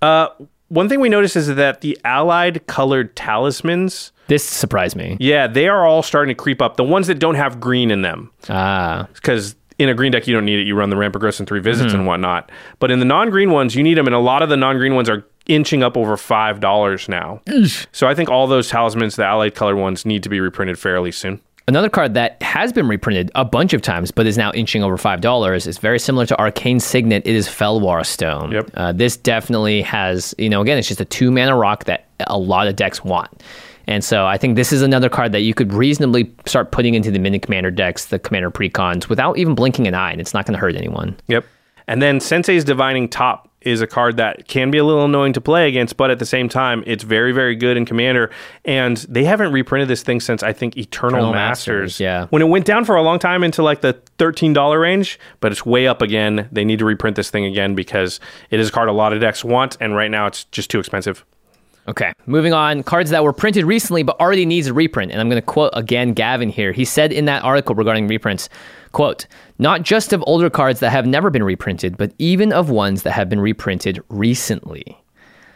[0.01, 0.29] uh,
[0.69, 5.15] one thing we noticed is that the allied colored talismans, This surprised me.
[5.19, 6.75] yeah, they are all starting to creep up.
[6.75, 10.33] The ones that don't have green in them, Ah, because in a green deck you
[10.33, 10.67] don't need it.
[10.67, 11.97] You run the Growth and three visits Mm-hmm.
[11.99, 12.51] and whatnot.
[12.79, 15.09] But in the non-green ones, you need them, and a lot of the non-green ones
[15.09, 17.41] are inching up over five dollars now.
[17.91, 21.11] So I think all those talismans, the allied color ones, need to be reprinted fairly
[21.11, 21.39] soon.
[21.69, 24.97] Another card that has been reprinted a bunch of times, but is now inching over
[24.97, 27.27] five dollars, is very similar to Arcane Signet.
[27.27, 28.53] It is Fellwar Stone.
[28.53, 28.69] Yep.
[28.73, 32.37] Uh, this definitely has, you know, again, it's just a two mana rock that a
[32.37, 33.43] lot of decks want,
[33.87, 37.09] and so I think this is another card that you could reasonably start putting into
[37.11, 40.45] the mini commander decks, the commander precons, without even blinking an eye, and it's not
[40.45, 41.15] going to hurt anyone.
[41.27, 41.45] Yep.
[41.87, 45.41] And then Sensei's Divining Top is a card that can be a little annoying to
[45.41, 48.29] play against, but at the same time, it's very, very good in Commander.
[48.65, 51.81] And they haven't reprinted this thing since I think Eternal, Eternal Masters.
[51.83, 52.27] Masters, yeah.
[52.29, 55.65] When it went down for a long time into like the $13 range, but it's
[55.65, 56.47] way up again.
[56.51, 58.19] They need to reprint this thing again because
[58.51, 60.79] it is a card a lot of decks want, and right now it's just too
[60.79, 61.25] expensive.
[61.87, 62.83] Okay, moving on.
[62.83, 65.11] Cards that were printed recently but already needs a reprint.
[65.11, 66.73] And I'm going to quote again Gavin here.
[66.73, 68.49] He said in that article regarding reprints,
[68.91, 69.25] quote,
[69.57, 73.11] not just of older cards that have never been reprinted, but even of ones that
[73.11, 74.97] have been reprinted recently.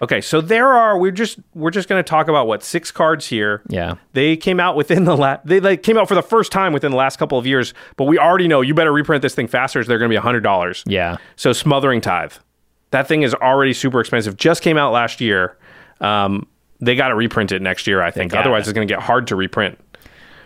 [0.01, 3.27] Okay, so there are we're just we're just going to talk about what six cards
[3.27, 3.61] here.
[3.67, 3.95] Yeah.
[4.13, 6.91] They came out within the last they like came out for the first time within
[6.91, 9.79] the last couple of years, but we already know you better reprint this thing faster.
[9.79, 10.83] Or they're going to be hundred dollars.
[10.87, 11.17] Yeah.
[11.35, 12.33] So smothering tithe,
[12.89, 14.37] that thing is already super expensive.
[14.37, 15.57] Just came out last year.
[16.01, 16.47] Um,
[16.81, 18.33] they got to reprint it next year, I think.
[18.33, 19.79] Otherwise, it's going to get hard to reprint.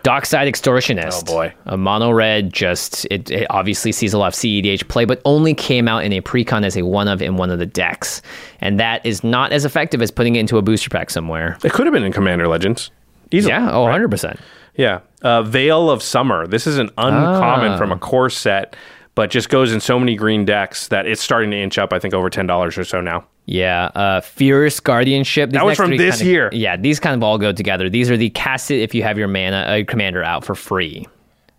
[0.03, 1.23] Dockside Extortionist.
[1.23, 1.53] Oh, boy.
[1.65, 5.55] A mono red just it, it obviously sees a lot of CEDH play, but only
[5.55, 8.21] came out in a precon as a one of in one of the decks.
[8.61, 11.57] And that is not as effective as putting it into a booster pack somewhere.
[11.63, 12.91] It could have been in Commander Legends.
[13.31, 13.53] Easily.
[13.53, 14.37] Yeah, oh 100%.
[14.75, 14.99] Yeah.
[15.23, 16.45] Uh, Veil of Summer.
[16.45, 17.77] This is an uncommon Ah.
[17.77, 18.75] from a core set,
[19.15, 21.97] but just goes in so many green decks that it's starting to inch up, I
[21.97, 23.25] think, over $10 or so now.
[23.47, 25.49] Yeah, uh, Fierce Guardianship.
[25.51, 26.49] These That was from this kinda- year.
[26.51, 27.89] Yeah, these kind of all go together.
[27.89, 31.05] These are the cast it if you have your mana uh, commander out for free.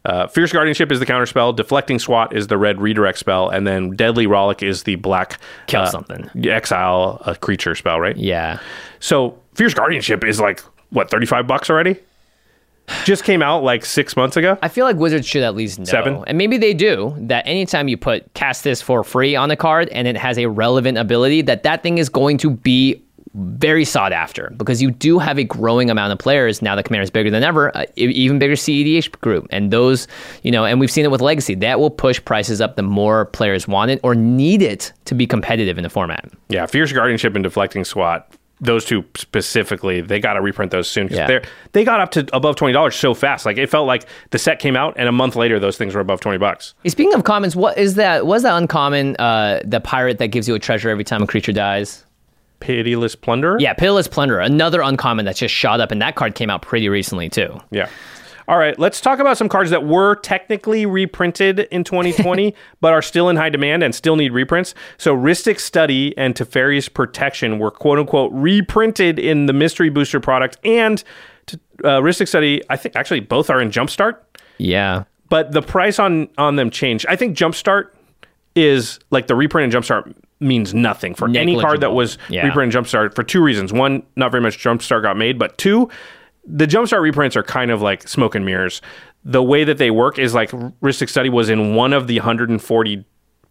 [0.04, 1.52] Uh, Fierce Guardianship is the counter spell.
[1.52, 5.82] Deflecting Swat is the red redirect spell, and then Deadly Rollick is the black Kill
[5.82, 6.30] uh, something.
[6.44, 8.16] exile a creature spell, right?
[8.16, 8.58] Yeah.
[9.00, 10.60] So Fierce Guardianship is like
[10.90, 11.96] what thirty five bucks already.
[13.04, 14.58] Just came out like six months ago.
[14.62, 15.84] I feel like Wizards should at least know.
[15.84, 16.24] Seven?
[16.26, 19.88] And maybe they do, that anytime you put cast this for free on a card
[19.90, 23.02] and it has a relevant ability, that that thing is going to be
[23.34, 27.02] very sought after because you do have a growing amount of players now the commander
[27.02, 30.08] is bigger than ever uh, even bigger cedh group and those
[30.42, 33.26] you know and we've seen it with legacy that will push prices up the more
[33.26, 37.34] players want it or need it to be competitive in the format Yeah, Fierce Guardianship
[37.34, 38.26] and Deflecting Swat.
[38.58, 41.26] Those two specifically, they got to reprint those soon because Yeah.
[41.26, 41.42] they're
[41.72, 43.44] they got up to above twenty dollars so fast.
[43.44, 46.00] Like it felt like the set came out and a month later those things were
[46.00, 46.72] above twenty bucks.
[46.86, 48.26] Speaking of commons, what is that?
[48.26, 49.14] Was that uncommon?
[49.18, 52.04] Uh, the pirate that gives you a treasure every time a creature dies.
[52.60, 53.58] Pitiless Plunderer.
[53.60, 56.88] Yeah, Pitiless Plunderer, another uncommon that's just shot up, and that card came out pretty
[56.88, 57.60] recently too.
[57.70, 57.90] Yeah.
[58.48, 63.02] All right, let's talk about some cards that were technically reprinted in 2020, but are
[63.02, 64.74] still in high demand and still need reprints.
[64.98, 70.58] So, Rhystic Study and Teferi's Protection were quote unquote reprinted in the Mystery Booster product,
[70.64, 71.02] and
[71.84, 74.16] uh, Rhystic Study, I think actually both are in Jumpstart,
[74.58, 77.04] Yeah, but the price on on them changed.
[77.08, 77.88] I think Jumpstart
[78.54, 82.46] is like the reprint in Jumpstart means nothing for any card that was Yeah.
[82.46, 83.72] reprinted in Jumpstart for two reasons.
[83.72, 85.88] One, not very much Jumpstart got made, but two,
[86.46, 88.80] the Jumpstart reprints are kind of like smoke and mirrors.
[89.24, 93.04] The way that they work is like Rhystic Study was in one of the 140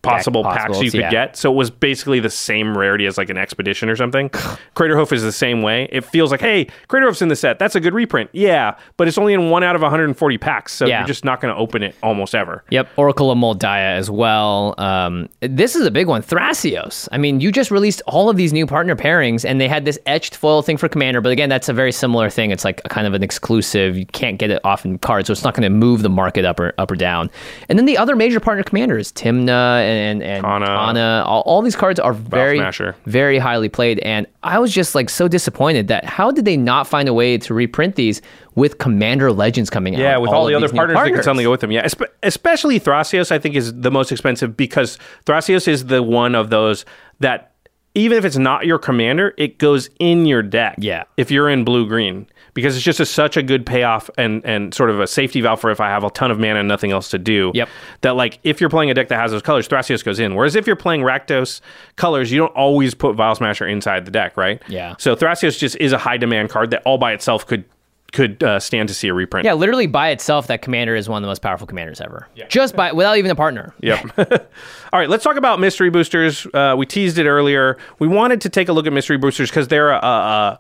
[0.06, 1.12] possible packs you could yeah.
[1.12, 1.38] get.
[1.38, 4.30] So it was basically the same rarity as like an expedition or something.
[4.76, 5.88] Craterhoof is the same way.
[5.91, 7.60] It feels like, hey, Craterhoof's in the set.
[7.60, 8.30] That's a good reprint.
[8.34, 10.74] Yeah, but it's only in one out of 140 packs.
[10.74, 10.99] So Yeah.
[10.99, 12.64] you're just not going to open it almost ever.
[12.70, 14.76] Yep, Oracle of Mul Daya as well.
[14.78, 16.22] Um, this is a big one.
[16.22, 17.08] Thrasios.
[17.12, 19.99] I mean, you just released all of these new partner pairings, and they had this
[20.06, 21.22] etched foil thing for Commander.
[21.22, 22.51] But again, that's a very similar thing.
[22.51, 23.97] It's like a kind of an exclusive.
[23.97, 26.45] You can't get it off in cards, so it's not going to move the market
[26.45, 27.30] up or up or down.
[27.70, 30.65] And then the other major partner commanders, Tymna and and Kana.
[30.65, 32.61] Kana, all, all these cards are very
[33.05, 33.99] very highly played.
[33.99, 37.37] And I was just like so disappointed that how did they not find a way
[37.37, 38.21] to reprint these
[38.55, 40.01] with Commander Legends coming out?
[40.01, 41.71] Yeah, with all, of the other new partners, they can suddenly go with them.
[41.71, 46.35] Yeah, espe- especially Thrasios, I think is the most expensive because Thrasios is the one
[46.35, 46.85] of those
[47.19, 47.53] that
[47.95, 50.75] even if it's not your commander, it goes in your deck.
[50.79, 51.05] Yeah.
[51.17, 54.74] if you're in blue green because it's just a, such a good payoff and and
[54.74, 56.91] sort of a safety valve for if I have a ton of mana and nothing
[56.91, 57.51] else to do.
[57.53, 57.70] Yep.
[58.01, 60.34] That like if you're playing a deck that has those colors, Thrasios goes in.
[60.34, 61.62] Whereas if you're playing Rakdos
[61.97, 64.64] colors, you don't always put Vial Smasher inside the deck, right?
[64.68, 64.95] Yeah.
[64.97, 67.66] So Thrasios just is a high demand card that all by itself could
[68.14, 69.43] could uh, stand to see a reprint.
[69.43, 72.30] Yeah, literally by itself, that commander is one of the most powerful commanders ever.
[72.47, 73.74] Just by without even a partner.
[73.82, 74.18] Yep.
[74.93, 76.47] All right, let's talk about mystery boosters.
[76.53, 77.78] Uh, we teased it earlier.
[77.99, 80.60] We wanted to take a look at mystery boosters because they're a, a, a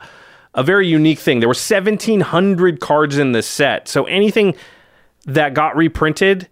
[0.63, 1.39] very unique thing.
[1.39, 3.87] There were 1,700 cards in the set.
[3.87, 4.55] So anything
[5.25, 6.47] that got reprinted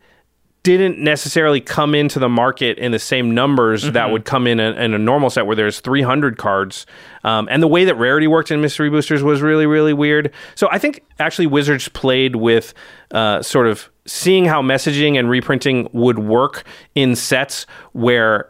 [0.64, 4.72] didn't necessarily come into the market in the same numbers that would come in a,
[4.72, 6.86] in a normal set where there's 300 cards.
[7.26, 10.32] Um, and the way that rarity worked in mystery boosters was really, really weird.
[10.56, 12.74] So I think actually Wizards played with
[13.12, 16.64] uh, sort of seeing how messaging and reprinting would work
[16.96, 18.50] in sets where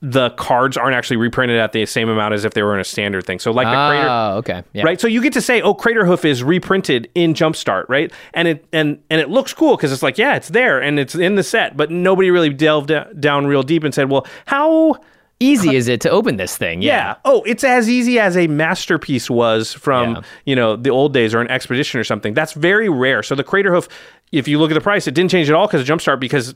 [0.00, 2.84] the cards aren't actually reprinted at the same amount as if they were in a
[2.84, 3.38] standard thing.
[3.40, 4.62] So like the Crater, Oh, okay.
[4.72, 4.84] Yeah.
[4.84, 5.00] right?
[5.00, 8.12] So you get to say, "Oh, Craterhoof is reprinted in Jumpstart," right?
[8.32, 11.14] And it and and it looks cool because it's like, yeah, it's there and it's
[11.16, 14.96] in the set, but nobody really delved down real deep and said, "Well, how?"
[15.40, 16.82] Easy is it to open this thing?
[16.82, 16.96] Yeah.
[16.96, 17.14] Yeah.
[17.24, 20.20] Oh, it's as easy as a masterpiece was from Yeah.
[20.46, 22.34] you know the old days or an expedition or something.
[22.34, 23.22] That's very rare.
[23.22, 23.86] So the Craterhoof,
[24.32, 26.20] if you look at the price, it didn't change at all because of Jumpstart.
[26.20, 26.54] Because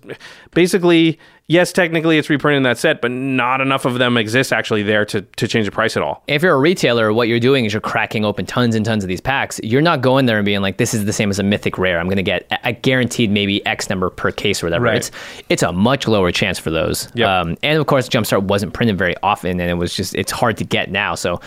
[0.52, 4.82] basically, yes, technically it's reprinted in that set, but not enough of them exist actually
[4.82, 6.22] there to to change the price at all.
[6.26, 9.08] If you're a retailer, what you're doing is you're cracking open tons and tons of
[9.08, 9.60] these packs.
[9.62, 11.98] You're not going there and being like, "This is the same as a mythic rare.
[11.98, 14.96] I'm going to get a guaranteed maybe X number per case or whatever." Right.
[14.96, 15.10] It's
[15.48, 17.10] it's a much lower chance for those.
[17.14, 17.28] Yep.
[17.28, 20.56] Um, and of course, Jumpstart wasn't printed very often, and it was just it's hard
[20.58, 21.14] to get now.
[21.14, 21.40] So.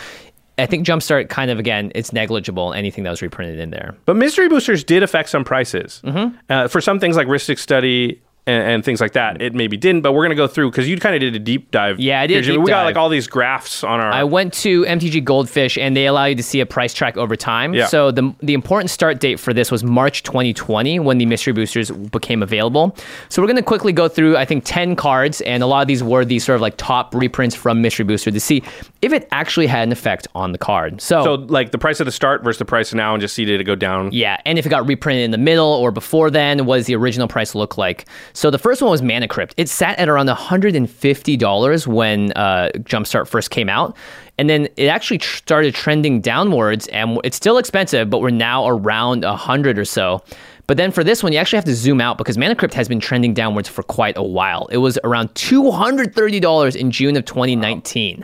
[0.58, 2.72] I think Jumpstart kind of again, it's negligible.
[2.72, 3.94] Anything that was reprinted in there.
[4.06, 6.00] But mystery boosters did affect some prices.
[6.48, 10.02] Uh, for some things like Rhystic Study and, and things like that, it maybe didn't.
[10.02, 11.98] But we're to go through because you kind of did a deep dive.
[11.98, 12.86] Yeah, I did here, We got dive.
[12.86, 14.12] like all these graphs on our.
[14.12, 17.36] I went to MTG Goldfish, and they allow you to see a price track over
[17.36, 17.74] time.
[17.74, 17.86] Yeah.
[17.86, 21.90] So the the important start date for this was March 2020 when the mystery boosters
[21.90, 22.96] became available.
[23.28, 26.02] So we're to quickly go through I think 10 cards, and a lot of these
[26.02, 28.62] were these sort of like top reprints from mystery booster to see
[29.02, 31.00] if it actually had an effect on the card.
[31.00, 31.22] So.
[31.24, 33.60] so like the price of the start versus the price now, and just see did
[33.60, 34.10] it go down?
[34.12, 36.94] yeah, and if it got reprinted in the middle or before then, what does the
[36.94, 38.06] original price look like?
[38.36, 39.54] So the first one was Mana Crypt.
[39.56, 43.96] It sat at around $150 when uh, Jumpstart first came out.
[44.36, 48.68] And then it actually tr- started trending downwards, and it's still expensive, but we're now
[48.68, 50.22] around 100 or so.
[50.66, 52.88] But then for this one, you actually have to zoom out because Mana Crypt has
[52.88, 54.66] been trending downwards for quite a while.
[54.70, 58.22] It was around $230 in June of 2019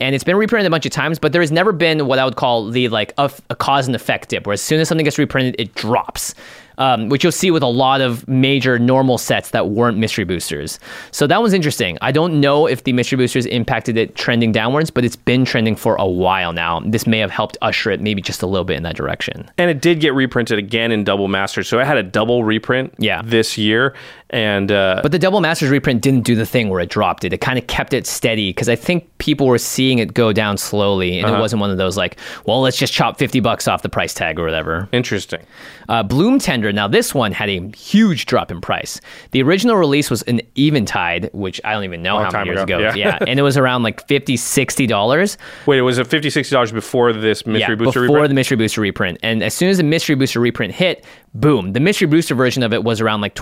[0.00, 2.24] and it's been reprinted a bunch of times, but there has never been what I
[2.24, 5.04] would call the like a, a cause and effect dip, where as soon as something
[5.04, 6.34] gets reprinted, it drops.
[6.78, 10.78] Um, which you'll see with a lot of major normal sets that weren't mystery boosters.
[11.10, 11.98] So that was interesting.
[12.00, 15.74] I don't know if the mystery boosters impacted it trending downwards, but it's been trending
[15.74, 16.80] for a while now.
[16.86, 19.50] This may have helped usher it maybe just a little bit in that direction.
[19.58, 22.94] And it did get reprinted again in Double Masters, so it had a double reprint.
[22.98, 23.22] Yeah.
[23.24, 23.94] this year,
[24.30, 27.32] and uh, But the Double Masters reprint didn't do the thing where it dropped it.
[27.32, 30.56] It kind of kept it steady because I think people were seeing it go down
[30.58, 33.82] slowly, and it wasn't one of those like, well, let's just chop fifty bucks off
[33.82, 34.88] the price tag or whatever.
[34.92, 35.40] interesting.
[35.88, 36.70] Uh, Bloom Tender.
[36.72, 39.00] Now this one had a huge drop in price.
[39.30, 42.78] The original release was an Eventide, which I don't even know how many years ago,
[42.78, 42.92] ago.
[42.94, 43.18] yeah.
[43.26, 45.38] and it was around like 50 60 dollars.
[45.64, 48.28] Wait, it was a 50 60 dollars before this mystery Yeah, booster before reprint?
[48.28, 49.18] the Mystery Booster reprint.
[49.22, 51.04] And as soon as the Mystery Booster reprint hit,
[51.34, 53.34] boom, the Mystery Booster version of it was around like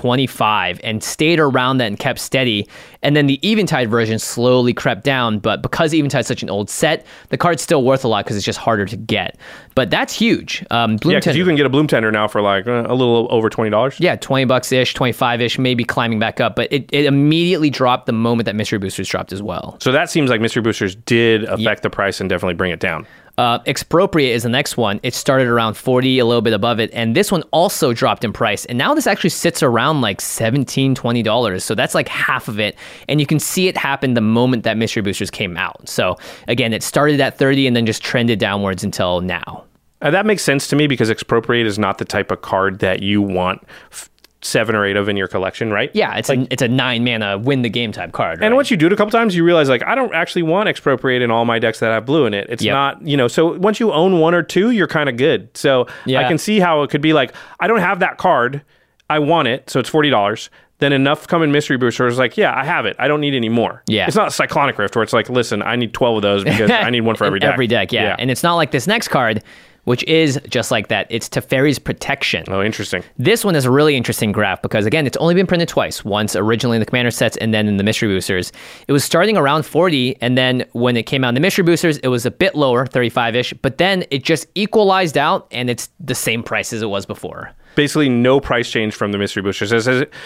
[0.76, 2.68] 25 and stayed around that and kept steady.
[3.02, 5.38] And then the Eventide version slowly crept down.
[5.38, 8.46] But because Eventide's such an old set, the card's still worth a lot because it's
[8.46, 9.38] just harder to get.
[9.74, 10.64] But that's huge.
[10.70, 12.94] Um, Bloom yeah, because you can get a Bloom Tender now for like uh, a
[12.94, 13.98] little over twenty dollars.
[14.00, 16.56] yeah, 20 bucks ish, 25 ish, maybe climbing back up.
[16.56, 19.76] But it, it immediately dropped the moment that Mystery Boosters dropped as well.
[19.80, 23.06] So that seems like mystery boosters did affect the price and definitely bring it down.
[23.38, 24.98] Uh, Expropriate is the next one.
[25.02, 26.90] It started around 40, a little bit above it.
[26.94, 28.64] And this one also dropped in price.
[28.64, 31.62] And now this actually sits around like $17, $20.
[31.62, 32.76] So that's like half of it.
[33.08, 35.86] And you can see it happen the moment that Mystery Boosters came out.
[35.88, 36.16] So
[36.48, 39.64] again, it started at 30 and then just trended downwards until now.
[40.02, 43.02] Uh, that makes sense to me because expropriate is not the type of card that
[43.02, 44.10] you want f-
[44.46, 45.90] seven or eight of in your collection, right?
[45.94, 48.42] Yeah, it's a it's a nine mana win the game type card.
[48.42, 48.56] And right?
[48.56, 51.22] once you do it a couple times, you realize like I don't actually want expropriate
[51.22, 52.46] in all my decks that have blue in it.
[52.48, 52.72] It's Yep.
[52.72, 53.28] not, you know.
[53.28, 55.54] So once you own one or two, you're kind of good.
[55.56, 58.62] So I can see how it could be like I don't have that card,
[59.10, 60.50] I want it, so it's forty dollars.
[60.78, 62.96] Then enough come in mystery boosters like, yeah, I have it.
[62.98, 63.82] I don't need any more.
[63.88, 64.06] Yeah.
[64.06, 66.90] it's not Cyclonic Rift where it's like, listen, I need twelve of those because I
[66.90, 67.54] need one for every deck.
[67.54, 68.14] Every deck, yeah.
[68.18, 69.42] And it's not like this next card,
[69.86, 71.06] which is just like that.
[71.10, 72.44] It's Teferi's Protection.
[72.48, 73.02] Oh, interesting.
[73.16, 76.04] This one is a really interesting graph because again, it's only been printed twice.
[76.04, 78.52] Once originally in the commander sets and then in the mystery boosters.
[78.88, 81.98] It was starting around 40 and then when it came out in the mystery boosters,
[81.98, 86.14] it was a bit lower, 35-ish, but then it just equalized out and it's the
[86.14, 87.52] same price as it was before.
[87.76, 89.70] Basically, no price change from the mystery boosters.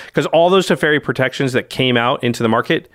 [0.07, 2.91] Because all those Teferi protections that came out into the market,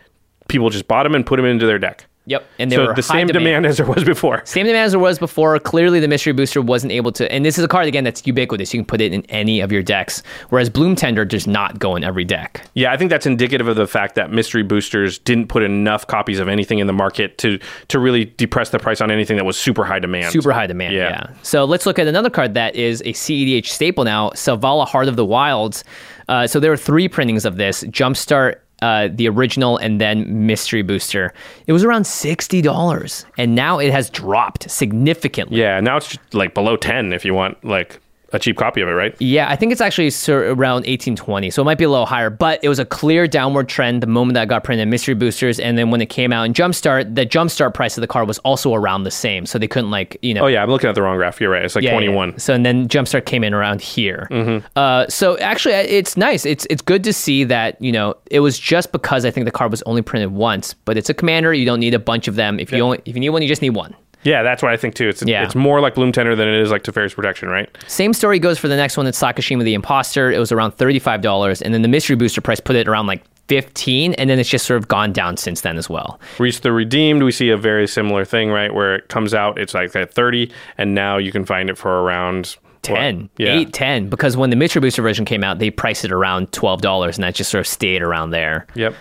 [0.47, 2.07] people just bought them and put them into their deck.
[2.27, 3.65] Yep, and they so were the high same demand.
[3.65, 4.41] as there was before.
[4.45, 5.59] Same demand as there was before.
[5.59, 7.31] Clearly, the mystery booster wasn't able to.
[7.31, 8.73] And this is a card again that's ubiquitous.
[8.73, 10.23] You can put it in any of your decks.
[10.49, 12.65] Whereas Bloom Tender does not go in every deck.
[12.73, 16.39] Yeah, I think that's indicative of the fact that mystery boosters didn't put enough copies
[16.39, 17.59] of anything in the market to
[17.89, 20.31] to really depress the price on anything that was super high demand.
[20.31, 20.95] Super high demand.
[20.95, 21.09] Yeah.
[21.09, 21.33] Yeah.
[21.43, 24.29] So let's look at another card that is a CEDH staple now.
[24.31, 25.83] Selvala Heart of the Wilds.
[26.27, 27.83] Uh, so there are three printings of this.
[27.83, 28.55] Jumpstart
[28.85, 31.33] uh, the original and then mystery booster.
[31.65, 35.59] It was around $60 and now it has dropped significantly.
[35.59, 37.99] Yeah, now it's like below 10 if you want like
[38.35, 39.15] a cheap copy of it, right?
[39.19, 42.59] Yeah, I think it's actually around 1820, so it might be a little higher, but
[42.63, 45.77] it was a clear downward trend the moment that got printed in Mystery Boosters, and
[45.77, 48.73] then when it came out in Jumpstart, the Jumpstart price of the card was also
[48.73, 50.43] around the same, so they couldn't like you know.
[50.45, 51.39] Oh yeah, I'm looking at the wrong graph.
[51.41, 51.63] You're right.
[51.63, 52.29] It's like Yeah, 21.
[52.31, 52.37] yeah.
[52.37, 54.27] So and then Jumpstart came in around here.
[54.75, 56.45] Uh, so actually, it's nice.
[56.45, 59.51] It's it's good to see that you know it was just because I think the
[59.51, 61.53] card was only printed once, but it's a commander.
[61.53, 62.59] You don't need a bunch of them.
[62.59, 63.95] If you only if you need one, you just need one.
[64.25, 65.07] Yeah, that's what I think too.
[65.07, 65.43] It's Yeah.
[65.45, 67.69] it's more like Bloom Tender than it is like Teferi's Protection, right?
[67.87, 69.07] Same story goes for the next one.
[69.07, 70.31] It's Sakashima the Imposter.
[70.31, 73.23] It was around thirty-five dollars, and then the mystery booster price put it around like
[73.47, 76.19] fifteen, and then it's just sort of gone down since then as well.
[76.39, 78.73] Rhys the Redeemed, we see a very similar thing, right?
[78.73, 82.01] Where it comes out, it's like at 30, and now you can find it for
[82.01, 82.55] around
[82.87, 82.95] what?
[82.97, 83.55] 10, Yeah.
[83.57, 86.81] 8, 10, because when the mystery booster version came out, they priced it around twelve
[86.81, 88.65] dollars, and that just sort of stayed around there.
[88.75, 88.95] Yep.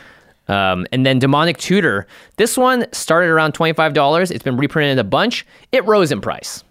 [0.48, 2.06] Um, and then Demonic Tutor.
[2.36, 4.30] This one started around $25.
[4.30, 5.46] It's been reprinted a bunch.
[5.72, 6.62] It rose in price.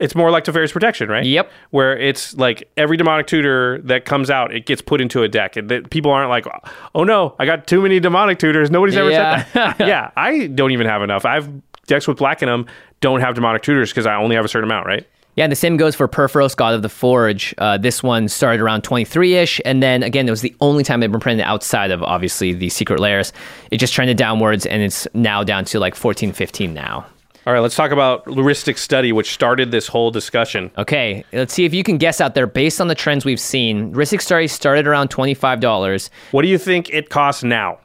[0.00, 1.24] It's more like Teferi's Protection, right?
[1.24, 1.50] Yep.
[1.70, 5.56] Where it's like every demonic tutor that comes out, it gets put into a deck.
[5.56, 6.46] And that people aren't like,
[6.94, 8.70] oh no, I got too many demonic tutors.
[8.70, 9.44] Nobody's ever Yeah.
[9.44, 9.80] said that.
[9.86, 11.26] yeah, I don't even have enough.
[11.26, 11.50] I've
[11.86, 12.66] decks with black in them,
[13.00, 15.06] don't have demonic tutors because I only have a certain amount, right?
[15.36, 17.54] Yeah, and the same goes for Purphoros, God of the Forge.
[17.58, 19.60] Uh, this one started around 23 ish.
[19.64, 22.52] And then again, it was the only time it had been printed outside of obviously
[22.52, 23.32] the Secret Lairs.
[23.70, 27.06] It just trended downwards and it's now down to like 14, 15 now.
[27.46, 30.70] All right, let's talk about Luristic Study, which started this whole discussion.
[30.76, 33.94] Okay, let's see if you can guess out there based on the trends we've seen.
[33.94, 36.10] Rhystic Story started around $25.
[36.32, 37.78] What do you think it costs now?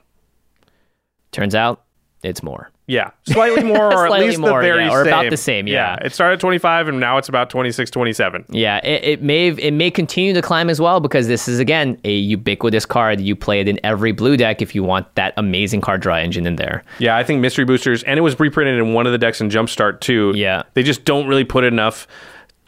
[1.31, 1.83] Turns out
[2.21, 2.69] it's more.
[2.87, 5.07] Yeah, slightly more, or at least more, the very yeah, or same.
[5.07, 5.95] about the same, yeah.
[6.03, 8.45] it started at 25, and now it's about 26, 27.
[8.49, 11.99] Yeah, it, it may it may continue to climb as well because this is again
[12.03, 13.19] a ubiquitous card.
[13.19, 16.45] You play it in every blue deck if you want that amazing card draw engine
[16.45, 16.83] in there.
[16.99, 19.49] Yeah, I think Mystery Boosters, and it was reprinted in one of the decks in
[19.49, 20.33] Jumpstart too.
[20.35, 20.63] Yeah.
[20.75, 22.07] they just don't really put enough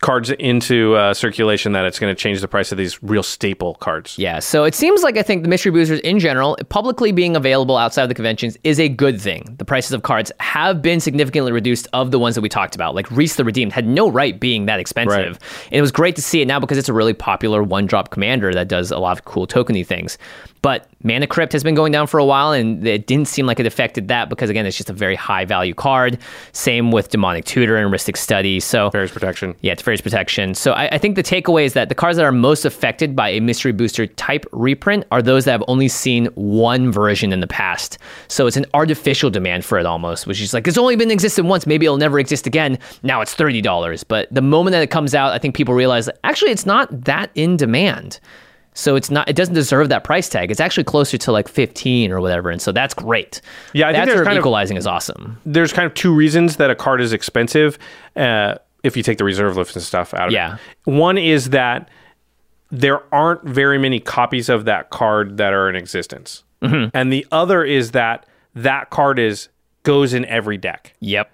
[0.01, 3.75] cards into uh, circulation that it's going to change the price of these real staple
[3.75, 4.17] cards.
[4.17, 7.77] Yeah, so it seems like I think the mystery boosters in general, publicly being available
[7.77, 9.55] outside of the conventions, is a good thing.
[9.57, 12.95] The prices of cards have been significantly reduced of the ones that we talked about.
[12.95, 15.17] Like Rhys the Redeemed had no right being that expensive.
[15.17, 15.65] Right.
[15.65, 18.11] And it was great to see it now because it's a really popular one drop
[18.11, 20.17] commander that does a lot of cool tokeny things.
[20.61, 23.59] But Mana Crypt has been going down for a while, and it didn't seem like
[23.59, 26.17] it affected that because, again, it's just a very high value card.
[26.51, 28.59] Same with Demonic Tutor and Rhystic Study.
[28.59, 29.55] So, Fairies Protection.
[29.61, 30.53] yeah, it's Fairies Protection.
[30.55, 33.29] So I, I think the takeaway is that the cards that are most affected by
[33.29, 37.47] a mystery booster type reprint are those that have only seen one version in the
[37.47, 37.97] past.
[38.27, 41.45] So it's an artificial demand for it almost, which is like it's only been existed
[41.45, 42.77] once, maybe it'll never exist again.
[43.03, 44.03] Now it's thirty dollars.
[44.03, 47.29] But the moment that it comes out, I think people realize actually it's not that
[47.35, 48.19] in demand.
[48.77, 50.51] So it's not it doesn't deserve that price tag.
[50.51, 52.49] It's actually closer to like 15 or whatever.
[52.51, 53.41] And so that's great.
[53.73, 55.39] Yeah, I think that there's sort of kind of- equalizing is awesome.
[55.45, 57.79] There's kind of two reasons that a card is expensive
[58.15, 60.55] uh, if you take the reserve lifts and stuff out of Yeah.
[60.85, 60.91] it.
[60.91, 61.89] One is that
[62.71, 66.89] there aren't very many copies of that card that are in existence, Mm-hmm.
[66.95, 68.25] and the other is that
[68.55, 69.49] that card is
[69.83, 70.93] goes in every deck.
[70.99, 71.31] Yep.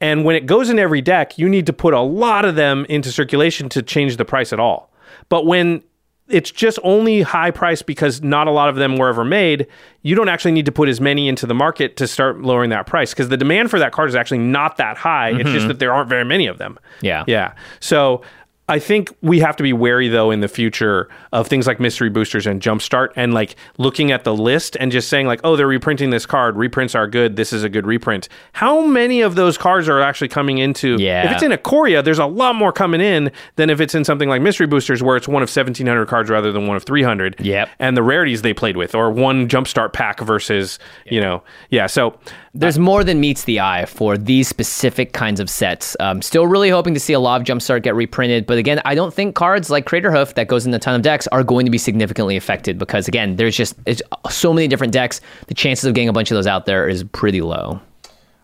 [0.00, 2.84] And when it goes in every deck, you need to put a lot of them
[2.88, 4.92] into circulation to change the price at all.
[5.28, 5.82] But when
[6.28, 9.66] it's just only high price because not a lot of them were ever made,
[10.02, 12.86] you don't actually need to put as many into the market to start lowering that
[12.86, 15.30] price because the demand for that card is actually not that high.
[15.30, 15.68] It's just mm-hmm.
[15.68, 16.78] that there aren't very many of them.
[17.00, 17.24] Yeah.
[17.26, 17.54] Yeah.
[17.80, 18.22] So
[18.68, 22.10] I think we have to be wary though in the future of things like mystery
[22.10, 25.68] boosters and jumpstart and like looking at the list and just saying like, oh, they're
[25.68, 26.56] reprinting this card.
[26.56, 27.36] Reprints are good.
[27.36, 28.28] This is a good reprint.
[28.54, 30.96] How many of those cards are actually coming into?
[30.98, 31.26] Yeah.
[31.26, 34.28] If it's in Ikoria, there's a lot more coming in than if it's in something
[34.28, 37.40] like mystery boosters where it's one of 1,700 cards rather than one of 300.
[37.40, 37.68] Yep.
[37.78, 41.86] And the rarities they played with, or one jumpstart pack versus, you know, yeah.
[41.86, 42.18] So
[42.52, 45.96] There's more than meets the eye for these specific kinds of sets.
[46.00, 48.94] Um, still really hoping to see a lot of Jumpstart get reprinted, but again, I
[48.94, 51.64] don't think cards like Crater Hoof that goes in a ton of decks are going
[51.66, 55.20] to be significantly affected because again, there's just it's so many different decks.
[55.48, 57.80] The chances of getting a bunch of those out there is pretty low.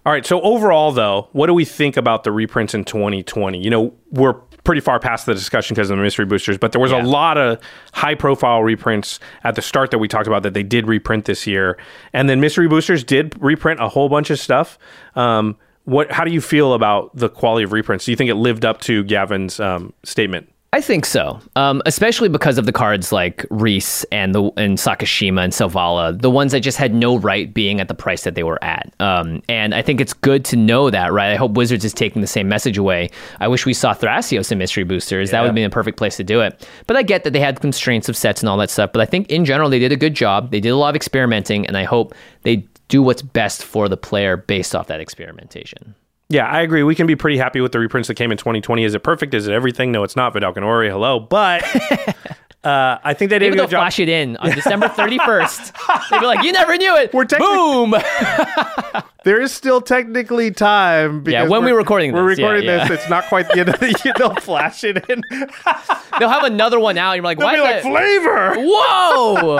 [0.05, 0.27] All right.
[0.27, 3.63] So overall, though, what do we think about the reprints in 2020?
[3.63, 4.35] You know, we're
[4.65, 7.03] pretty far past the discussion because of the mystery boosters, but there was Yeah.
[7.03, 7.59] a lot of
[7.95, 11.77] high-profile reprints at the start that we talked about that they did reprint this year,
[12.13, 14.79] and then mystery boosters did reprint a whole bunch of stuff.
[15.17, 16.11] Um, what?
[16.11, 18.05] How do you feel about the quality of reprints?
[18.05, 20.49] Do you think it lived up to Gavin's um, statement?
[20.75, 25.45] I think so, um, especially because of the cards like Rhys and the and Sakashima
[25.45, 28.43] and Selvala, the ones that just had no right being at the price that they
[28.43, 28.91] were at.
[28.99, 31.31] Um, and I think it's good to know that, right?
[31.31, 33.11] I hope Wizards is taking the same message away.
[33.39, 35.31] I wish we saw Thrasios in Mystery Boosters.
[35.31, 36.67] That would been a perfect place to do it.
[36.87, 38.95] But I get that they had constraints of sets and all that stuff.
[38.95, 40.53] But I think in general they did a good job.
[40.53, 42.15] They did a lot of experimenting, and I hope
[42.45, 45.95] they do what's best for the player based off that experimentation.
[46.29, 46.83] Yeah, I agree.
[46.83, 48.85] We can be pretty happy with the reprints that came in 2020.
[48.85, 49.33] Is it perfect?
[49.33, 49.93] Is it everything?
[49.93, 50.35] No, it's not.
[50.35, 51.19] Vedalken Orrery, hello.
[51.19, 51.63] But
[52.65, 53.81] uh, I think they did Maybe a they'll good job.
[53.81, 56.09] flash it in on December 31st.
[56.11, 57.13] They'll be like, you never knew it.
[57.13, 57.95] We're technic- Boom.
[59.25, 61.23] There is still technically time.
[61.29, 62.89] Yeah, when we're we're recording this, we're this, yeah, recording yeah.
[62.89, 62.99] this.
[62.99, 64.13] It's not quite the end of the year.
[64.19, 65.23] They'll flash it in.
[66.19, 67.13] They'll have another one out.
[67.13, 68.55] And you're like, They'll why be is like that?
[68.57, 68.67] flavor.
[68.67, 69.57] Whoa!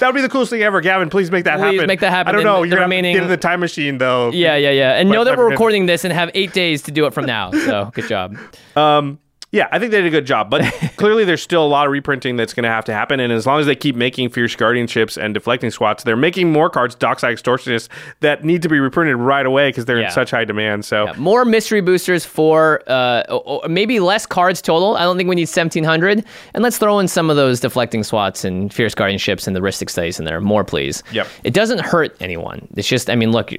[0.00, 1.10] That would be the coolest thing ever, Gavin.
[1.10, 1.86] Please make that Please happen.
[1.86, 2.62] make that happen I don't know.
[2.62, 4.30] the You're gonna remaining- get in the time machine though.
[4.32, 4.92] yeah, yeah, yeah.
[4.94, 7.24] And But- know that we're recording this and have eight days to do it from
[7.26, 7.50] now.
[7.52, 8.36] So good job.
[8.76, 9.18] Um,
[9.54, 10.62] yeah, I think they did a good job, but
[10.96, 13.20] clearly there's still a lot of reprinting that's going to have to happen.
[13.20, 16.68] And as long as they keep making fierce guardianships and deflecting swats, they're making more
[16.68, 20.06] cards, Dockside Extortionists, that need to be reprinted right away because they're Yeah.
[20.06, 20.84] in such high demand.
[20.84, 23.22] So More mystery boosters for uh,
[23.68, 24.96] maybe less cards total.
[24.96, 26.24] I don't think we need 1,700.
[26.52, 29.88] And let's throw in some of those deflecting swats and fierce guardianships and the Rhystic
[29.88, 30.40] studies in there.
[30.40, 31.04] More, please.
[31.12, 31.28] Yep.
[31.44, 32.66] It doesn't hurt anyone.
[32.76, 33.52] It's just, I mean, look,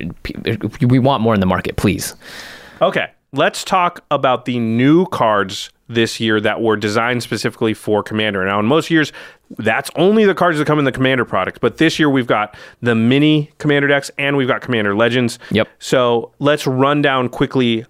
[0.82, 2.16] we want more in the market, please.
[2.82, 8.44] Okay, let's talk about the new cards this year that were designed specifically for Commander.
[8.46, 9.14] Now, in most years,
[9.58, 11.62] that's only the cards that come in the Commander product.
[11.62, 15.38] But this year, we've got the mini Commander decks and we've got Commander Legends.
[15.52, 15.68] Yep.
[15.80, 17.86] So let's run down quickly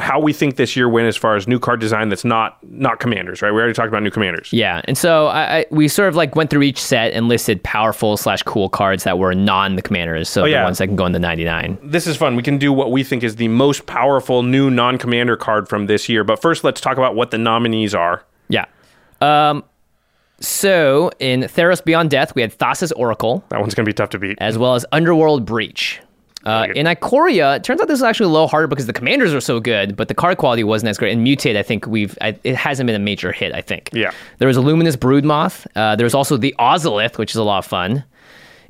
[0.00, 3.00] how we think this year went as far as new card design that's not not
[3.00, 6.08] commanders right we already talked about new commanders Yeah, and so I, I we sort
[6.08, 9.76] of like went through each set and listed powerful slash cool cards that were non
[9.76, 10.64] the commanders, so the Oh, yeah.
[10.64, 11.78] ones that can go in the ninety nine.
[11.82, 15.36] this is fun we can do what we think is the most powerful new non-commander
[15.36, 18.64] card from this year but first let's talk about what the nominees are Yeah.
[19.20, 19.64] Um.
[20.40, 24.18] So in Theros Beyond Death, we had Thassa's Oracle, that one's gonna be tough to
[24.20, 26.00] beat as well as Underworld Breach.
[26.48, 29.34] Uh, in Ikoria, it turns out this is actually a little harder because the commanders
[29.34, 31.12] are so good, but the card quality wasn't as great.
[31.12, 33.52] And Mutate, I think we've I, it hasn't been a major hit.
[33.54, 33.90] I think.
[33.92, 34.12] Yeah.
[34.38, 35.66] There was a Luminous Broodmoth.
[35.76, 38.04] Uh, there was also the Ozolith, which is a lot of fun.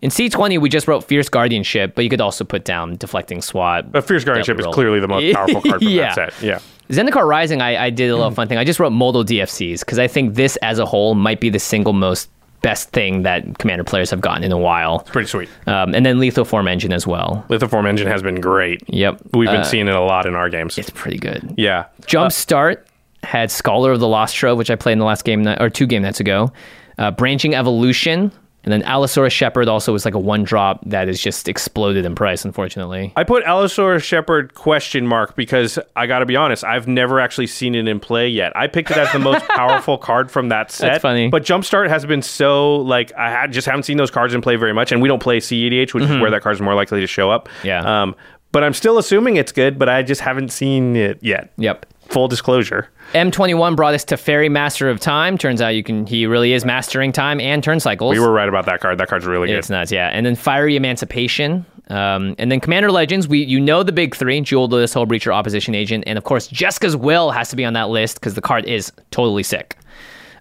[0.00, 3.90] In C20, we just wrote Fierce Guardianship, but you could also put down Deflecting SWAT.
[3.90, 6.14] but fierce guardianship is clearly the most powerful card from Yeah.
[6.14, 8.56] that set yeah Zendikar Rising, I, I did a little fun thing.
[8.58, 11.58] I just wrote modal DFCs because I think this as a whole might be the
[11.58, 12.30] single most
[12.62, 15.00] best thing that Commander players have gotten in a while.
[15.00, 17.44] It's pretty sweet Um, and then Lithoform Engine as well.
[17.48, 19.20] Lithoform engine has been great Yep.
[19.32, 21.54] we've been Uh, seeing it a lot in our games It's pretty good.
[21.56, 22.86] yeah Jump Start
[23.22, 25.86] had Scholar of the Lost Trove, which I played in the last game or two
[25.86, 26.52] game nights ago.
[26.98, 28.32] Uh, Branching Evolution.
[28.68, 32.14] And then Allosaurus Shepherd also was like a one drop that has just exploded in
[32.14, 33.14] price, unfortunately.
[33.16, 37.46] I put Allosaurus Shepherd question mark because I got to be honest, I've never actually
[37.46, 38.54] seen it in play yet.
[38.54, 40.88] I picked it as the most powerful card from that set.
[40.88, 41.28] That's funny.
[41.30, 44.56] But Jumpstart has been so like I had, just haven't seen those cards in play
[44.56, 47.06] very much, and we don't play CEDH, which is where that card's more likely to
[47.06, 47.48] show up.
[47.48, 47.66] Mm-hmm.
[47.68, 48.02] Yeah.
[48.02, 48.14] Um,
[48.52, 51.52] but I'm still assuming it's good, but I just haven't seen it yet.
[51.56, 51.86] Yep.
[52.08, 52.88] Full disclosure.
[53.12, 55.36] M21 brought us Teferi Master of Time.
[55.38, 58.12] Turns out you can he really is mastering time and turn cycles.
[58.14, 58.98] We were right about that card.
[58.98, 59.58] That card's really good.
[59.58, 60.08] It's nuts, yeah.
[60.08, 61.64] And then Fiery Emancipation.
[61.88, 65.34] Um, and then Commander Legends, we you know the big three: Jeweled Lotus, Hull Breacher,
[65.34, 68.42] Opposition Agent, and of course Jessica's Will has to be on that list because the
[68.42, 69.76] card is totally sick.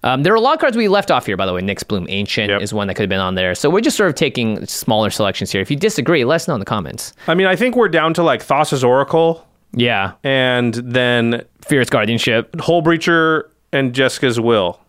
[0.03, 1.61] Um, there are a lot of cards we left off here, by the way.
[1.61, 2.61] Nyx Bloom Ancient Yep.
[2.61, 3.56] is one that could have been on there.
[3.56, 5.60] So we're just sort of taking smaller selections here.
[5.61, 7.14] If you disagree, let us know in the comments.
[7.27, 12.52] I mean, I think we're down to like Thassa's Oracle Yeah, and then Fierce Guardianship.
[12.53, 14.80] Hullbreacher and Jessica's Will.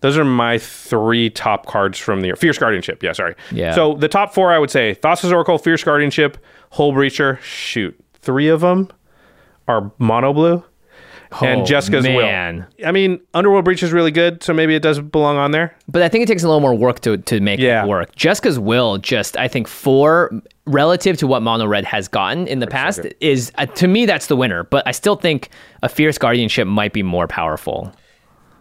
[0.00, 2.36] Those are my three top cards from the year.
[2.36, 3.34] Fierce Guardianship, yeah, sorry.
[3.52, 3.72] Yeah.
[3.74, 6.38] So the top four, I would say Thassa's Oracle, Fierce Guardianship,
[6.72, 7.40] Hullbreacher.
[7.40, 8.88] Shoot, three of them
[9.68, 10.64] are mono blue.
[11.40, 12.66] and Oh, Jessica's man.
[12.78, 12.86] Will.
[12.88, 15.74] I mean, Underworld Breach is really good, so maybe it does belong on there.
[15.88, 17.84] But I think it takes a little more work to to make Yeah.
[17.84, 18.14] it work.
[18.16, 20.30] Jessica's will just I think four
[20.66, 24.26] relative to what Mono Red has gotten in the past is uh, to me that's
[24.28, 24.62] the winner.
[24.64, 25.48] But I still think
[25.82, 27.92] a fierce guardianship might be more powerful.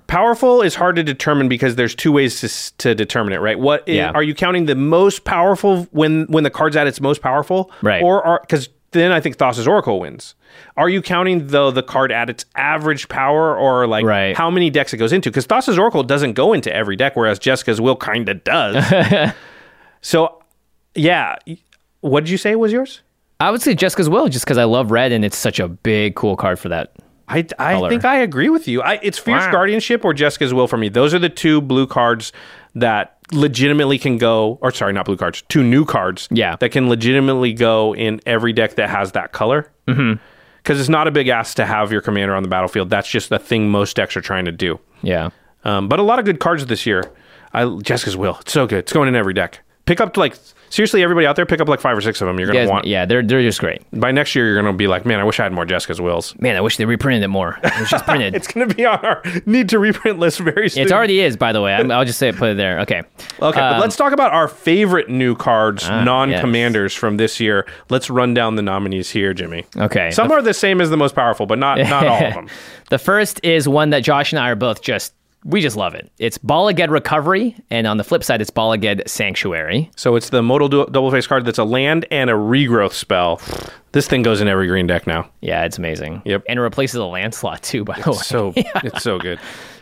[0.08, 3.58] Powerful is hard to determine because there's two ways to, to determine it, right?
[3.58, 4.12] What Yeah.
[4.14, 8.04] are you counting the most powerful when when the card's at its most powerful, Right.
[8.04, 10.36] Or are because then I think Thassa's Oracle wins.
[10.76, 14.36] Are you counting though the card at its average power or like Right.
[14.36, 15.30] how many decks it goes into?
[15.30, 19.32] Because Thassa's Oracle doesn't go into every deck, whereas Jessica's Will kind of does.
[20.02, 20.42] so,
[20.94, 21.36] yeah,
[22.02, 23.02] what did you say was yours?
[23.40, 26.16] I would say Jessica's will just because I love red and it's such a big
[26.16, 26.94] cool card for that.
[27.28, 27.90] I, I color.
[27.90, 28.82] think I agree with you.
[28.82, 29.52] I, it's Fierce Wow.
[29.52, 30.90] Guardianship or Jessica's Will for me.
[30.90, 32.34] Those are the two blue cards
[32.76, 36.28] that legitimately can go, or sorry, not blue cards, two new cards.
[36.30, 36.58] Yeah.
[36.58, 39.72] That can legitimately go in every deck that has that color.
[39.88, 40.22] Mm-hmm.
[40.58, 42.90] Because it's not a big ask to have your commander on the battlefield.
[42.90, 44.80] That's just the thing most decks are trying to do.
[45.02, 45.30] Yeah.
[45.64, 47.12] Um, but a lot of good cards this year.
[47.54, 48.38] I Jessica's Will.
[48.42, 48.80] It's so good.
[48.80, 49.60] It's going in every deck.
[49.86, 50.38] Pick up like
[50.72, 52.40] seriously, everybody out there, pick up like five or six of them.
[52.40, 52.86] You're gonna Guys, want.
[52.86, 53.84] yeah, they're they're just great.
[53.94, 56.34] By next year, you're gonna be like, man, I wish I had more Jessica's Wills.
[56.40, 57.60] Man, I wish they reprinted it more.
[57.64, 58.34] It was just printed.
[58.42, 60.86] It's gonna be on our need to reprint list very soon.
[60.88, 61.76] It already is, by the way.
[61.76, 62.80] I'm, I'll just say it, put it there.
[62.80, 63.00] Okay.
[63.00, 63.06] Okay,
[63.40, 67.68] but Um, let's talk about our favorite new cards, Ah, non-commanders from this year.
[67.90, 69.66] Let's run down the nominees here, Jimmy.
[69.78, 70.10] Okay.
[70.12, 72.48] Some are the same as the most powerful, but not not all of them.
[72.90, 76.12] The first is one that Josh and I are both just we just love it.
[76.20, 79.90] It's Bala Ged Recovery, and on the flip side, it's Bala Ged Sanctuary.
[79.96, 83.42] So it's the modal du- double face card that's a land and a regrowth spell.
[83.92, 85.30] This thing goes in every green deck now.
[85.42, 86.22] Yeah, it's amazing.
[86.26, 86.44] Yep.
[86.48, 88.18] And it replaces a land slot too, by the way.
[88.18, 89.40] So it's so good.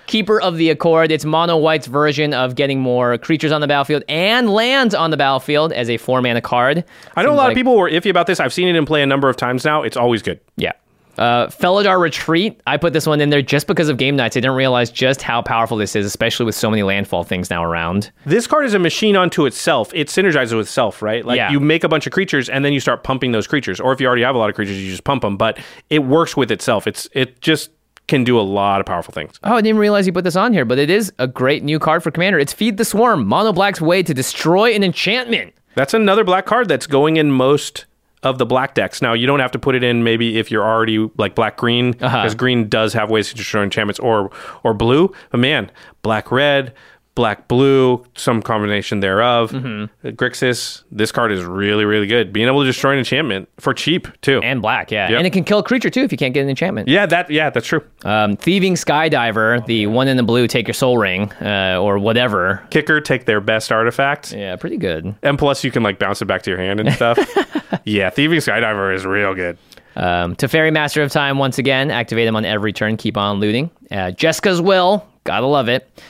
[0.07, 1.11] Keeper of the Accord.
[1.11, 5.17] It's Mono White's version of getting more creatures on the battlefield and lands on the
[5.17, 6.83] battlefield as a four mana card.
[7.15, 8.39] I know a lot like- of people were iffy about this.
[8.39, 9.83] I've seen it in play a number of times now.
[9.83, 10.39] It's always good.
[10.57, 10.71] Yeah.
[11.19, 12.61] Uh, Felidar Retreat.
[12.65, 14.37] I put this one in there just because of game nights.
[14.37, 17.63] I didn't realize just how powerful this is, especially with so many landfall things now
[17.63, 18.09] around.
[18.25, 19.91] This card is a machine unto itself.
[19.93, 21.25] It synergizes with itself, right?
[21.25, 21.51] Like Yeah.
[21.51, 23.79] you make a bunch of creatures and then you start pumping those creatures.
[23.81, 25.35] Or if you already have a lot of creatures, you just pump them.
[25.35, 25.59] But
[25.89, 26.87] it works with itself.
[26.87, 27.71] It's it just
[28.07, 29.39] can do a lot of powerful things.
[29.43, 31.63] Oh, I didn't even realize you put this on here, but it is a great
[31.63, 32.39] new card for Commander.
[32.39, 35.53] It's Feed the Swarm, Mono Black's way to destroy an enchantment.
[35.75, 37.85] That's another black card that's going in most
[38.23, 39.01] of the black decks.
[39.01, 41.95] Now you don't have to put it in maybe if you're already like black green
[42.01, 42.21] uh-huh.
[42.21, 44.31] because green does have ways to destroy enchantments or
[44.63, 45.13] or blue.
[45.31, 45.71] But man,
[46.01, 46.73] black red,
[47.19, 49.51] black blue, some combination thereof.
[49.51, 50.07] Mm-hmm.
[50.07, 52.31] Uh, Grixis, this card is really really good.
[52.31, 54.39] Being able to destroy an enchantment for cheap too.
[54.41, 55.09] And black, yeah.
[55.09, 55.17] Yep.
[55.17, 56.87] And it can kill a creature too if you can't get an enchantment.
[56.87, 57.83] yeah, that yeah, that's true.
[58.05, 62.65] Um, Thieving Skydiver, the one in the blue, take your Sol Ring, uh, or whatever.
[62.69, 64.31] Kicker take their best artifact.
[64.31, 65.13] Yeah, pretty good.
[65.21, 67.19] And plus you can like bounce it back to your hand and stuff.
[67.83, 69.57] yeah, Thieving Skydiver is real good.
[69.97, 73.69] Um, Teferi Master of Time, once again, activate him on every turn, keep on looting.
[73.91, 76.01] Uh, Jessica's Will, gotta love it.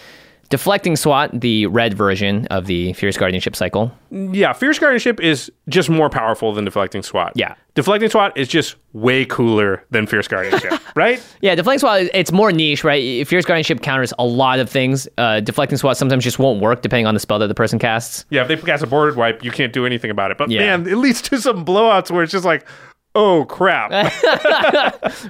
[0.50, 3.92] Deflecting SWAT, the red version of the Fierce Guardianship cycle.
[4.10, 7.34] Yeah, Fierce Guardianship is just more powerful than Deflecting SWAT.
[7.36, 7.54] Yeah.
[7.76, 11.24] Deflecting SWAT is just way cooler than Fierce Guardianship, right?
[11.42, 13.28] Yeah, Deflecting SWAT, it's more niche, right?
[13.28, 15.08] Fierce Guardianship counters a lot of things.
[15.20, 18.26] Uh, deflecting SWAT sometimes just won't work depending on the spell that the person casts.
[18.32, 20.40] Yeah, if they cast a boarded wipe, you can't do anything about it.
[20.40, 20.62] But Yeah.
[20.78, 22.66] man, it leads to some blowouts where it's just like,
[23.14, 23.92] oh crap.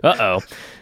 [0.03, 0.39] Uh-oh.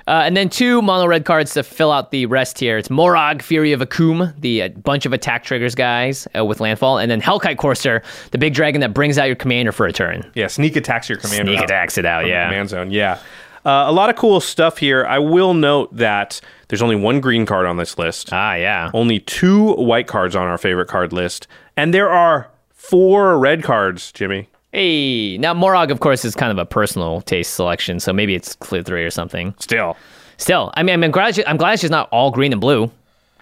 [0.08, 2.78] Uh, and then two mono red cards to fill out the rest here.
[2.78, 6.98] It's Moraug, Fury of Akoum, the uh, bunch of attack triggers guys uh, with landfall,
[6.98, 8.02] and then Hellkite Courser,
[8.32, 10.30] the big dragon that brings out your commander for a turn.
[10.34, 11.52] yeah, sneak attacks your commander.
[11.52, 12.48] Sneak out attacks it out, from yeah.
[12.48, 13.20] Command zone, yeah.
[13.66, 15.06] Uh, a lot of cool stuff here.
[15.06, 16.40] I will note that
[16.70, 18.30] there's only one green card on this list.
[18.32, 18.90] Ah, yeah.
[18.94, 24.14] only two white cards on our favorite card list, and there are four red cards,
[24.14, 24.48] Jimmy.
[24.74, 28.56] Hey, now Moraug, of course, is kind of a personal taste selection, so maybe it's
[28.56, 29.56] clear three or something.
[29.60, 29.96] Still.
[30.38, 32.92] Still, I mean, I'm glad, she, I'm glad just not all green and blue.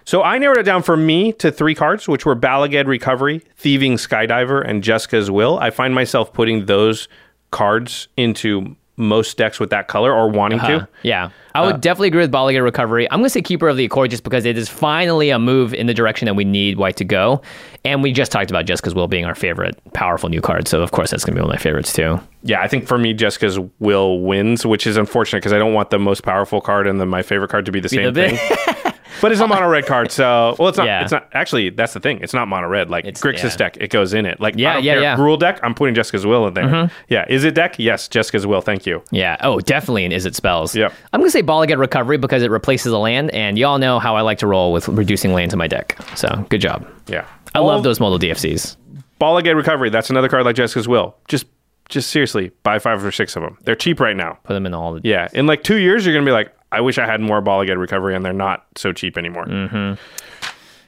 [0.06, 3.42] So I narrowed it down for me to three cards, which were Bala Ged Recovery,
[3.58, 5.58] Thieving Skydiver, and Jessica's Will.
[5.58, 7.08] I find myself putting those
[7.50, 10.88] cards into most decks with that color or wanting Uh, to.
[11.04, 13.10] yeah, I would definitely agree with Bala Ged Recovery.
[13.12, 15.74] I'm going to say Keeper of the Accord just because it is finally a move
[15.74, 17.42] in the direction that we need White to go.
[17.84, 20.68] And we just talked about Jessica's Will being our favorite powerful new card.
[20.68, 22.20] So, of course, that's going to be one of my favorites, too.
[22.44, 25.90] Yeah, I think for me, Jessica's Will wins, which is unfortunate because I don't want
[25.92, 28.94] the most powerful card and my favorite card to be the same the thing.
[29.22, 30.88] but it's a mono red card, so well, it's not.
[30.88, 31.04] Yeah.
[31.04, 31.70] It's not actually.
[31.70, 32.20] That's the thing.
[32.22, 32.90] It's not mono red.
[32.90, 33.58] Like It's- Grixis yeah.
[33.58, 34.40] deck, it goes in it.
[34.40, 35.02] Like Yeah, I don't yeah, care.
[35.02, 35.14] yeah.
[35.14, 35.22] Mm-hmm.
[35.24, 36.92] Rule deck, I'm putting Jessica's Will in there.
[37.10, 37.76] Yeah, is it deck?
[37.80, 38.62] Yes, Jessica's Will.
[38.62, 39.04] Thank you.
[39.12, 39.38] Yeah.
[39.42, 40.76] Oh, definitely And Izzet Spells.
[40.76, 40.90] Yeah.
[41.14, 43.32] I'm going to say Bala Ged Recovery because it replaces a land.
[43.32, 45.98] And y'all know how I like to roll with reducing lands in my deck.
[46.16, 46.88] So, good job.
[47.08, 48.76] Yeah, I love those modal DFCs.
[49.20, 49.90] Bala Ged Recovery.
[49.90, 51.16] That's another card like Jessica's Will.
[51.28, 51.46] Just,
[51.88, 53.58] just seriously, buy five or six of them.
[53.64, 54.40] They're cheap right now.
[54.44, 55.02] Put them in all the.
[55.04, 57.66] Yeah, in like two years, you're gonna be like, I wish I had more Bala
[57.66, 59.46] Ged recovery, and they're not so cheap anymore.
[59.46, 59.94] Mm-hmm.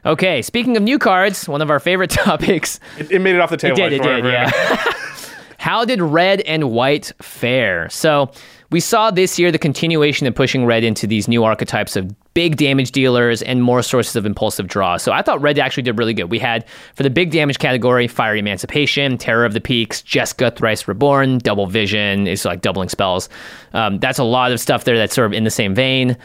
[0.07, 2.79] Okay, speaking of new cards, one of our favorite topics.
[2.97, 3.79] It, it made it off the table.
[3.79, 4.51] It did, it did, yeah.
[5.57, 7.89] How did red and white fare?
[7.89, 8.31] So
[8.69, 12.55] we saw this year the continuation of pushing red into these new archetypes of big
[12.55, 14.95] damage dealers and more sources of impulsive draw.
[14.97, 16.25] So I thought red actually did really good.
[16.25, 20.87] We had for the big damage category, Fiery Emancipation, Terror of the Peaks, Jessica Thrice
[20.87, 23.27] Reborn, Double Vision is like doubling spells.
[23.73, 26.15] Um, that's a lot of stuff there that's sort of in the same vein.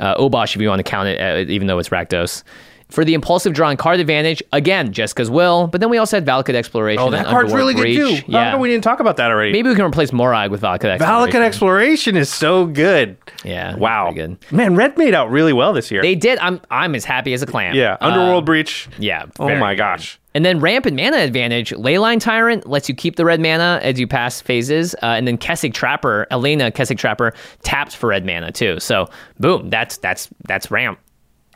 [0.00, 2.42] Uh, Obosh, if you want to count it, uh, even though it's Rakdos.
[2.90, 6.26] For the impulsive draw and card advantage, again, Jessica's Will, but then we also had
[6.26, 7.02] Valakut Exploration.
[7.02, 8.18] Oh, that card's really good too.
[8.26, 8.56] Yeah.
[8.56, 9.52] we didn't talk about that already?
[9.52, 11.40] Maybe we can replace Moraug with Valakut Exploration.
[11.40, 13.16] Valakut Exploration is so good.
[13.44, 14.10] Yeah, Wow.
[14.12, 14.36] good.
[14.50, 16.02] Man, Red made out really well this year.
[16.02, 16.38] They did.
[16.40, 17.74] I'm I'm as happy as a clam.
[17.74, 17.96] yeah.
[18.00, 18.88] Uh, Underworld Breach.
[18.98, 19.26] yeah.
[19.38, 19.78] Oh my good.
[19.78, 20.18] gosh.
[20.34, 21.70] And then ramp and mana advantage.
[21.70, 25.36] Leyline Tyrant lets you keep the red mana as you pass phases, uh, and then
[25.36, 28.78] Kessig Trapper, Alena Kessig Trapper taps for red mana too.
[28.78, 29.08] So
[29.40, 31.00] boom, that's that's that's ramp.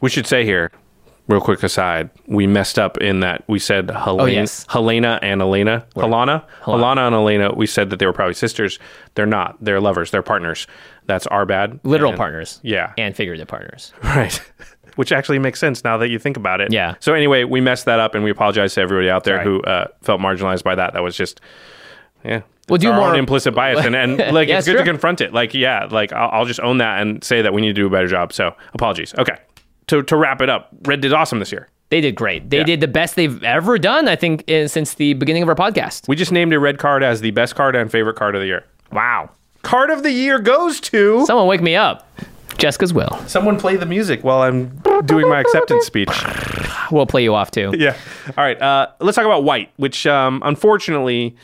[0.00, 0.72] We should say here,
[1.28, 4.66] real quick aside, we messed up in that we said Halana, Oh, yes.
[4.66, 5.84] Halana and Alena.
[5.94, 6.44] Halana?
[6.62, 8.78] Halana and Alena, we said that they were probably sisters.
[9.14, 9.56] They're not.
[9.62, 10.10] They're lovers.
[10.10, 10.66] They're partners.
[11.06, 11.80] That's our bad.
[11.82, 12.60] Literal And- partners.
[12.62, 12.92] Yeah.
[12.98, 13.92] And figurative partners.
[14.02, 14.40] Right.
[14.96, 16.72] Which actually makes sense now that you think about it.
[16.72, 16.94] Yeah.
[17.00, 19.88] So anyway, we messed that up, and we apologize to everybody out there who uh,
[20.02, 20.92] felt marginalized by that.
[20.92, 21.40] That was just,
[22.24, 22.42] yeah.
[22.68, 25.32] We'll do more- implicit bias, and, and like Yeah, it's it's good to confront it.
[25.34, 27.86] Like, yeah, like I'll, I'll just own that and say that we need to do
[27.88, 28.32] a better job.
[28.32, 29.12] So apologies.
[29.18, 29.36] Okay.
[29.88, 31.68] To to wrap it up, Red did awesome this year.
[31.90, 32.50] They did great.
[32.50, 32.64] They Yeah.
[32.64, 36.08] did the best they've ever done, I think, since the beginning of our podcast.
[36.08, 38.46] We just named a red card as the best card and favorite card of the
[38.46, 38.64] year.
[38.90, 39.30] Wow.
[39.62, 42.08] Card of the year goes to Someone wake me up.
[42.56, 43.18] Jessica's will.
[43.26, 43.58] someone.
[43.58, 46.08] Play the music while I'm doing my acceptance speech.
[46.90, 47.72] We'll play you off too.
[47.76, 47.96] Yeah.
[48.36, 48.60] All right.
[48.60, 51.34] Uh, let's talk about white, which um, unfortunately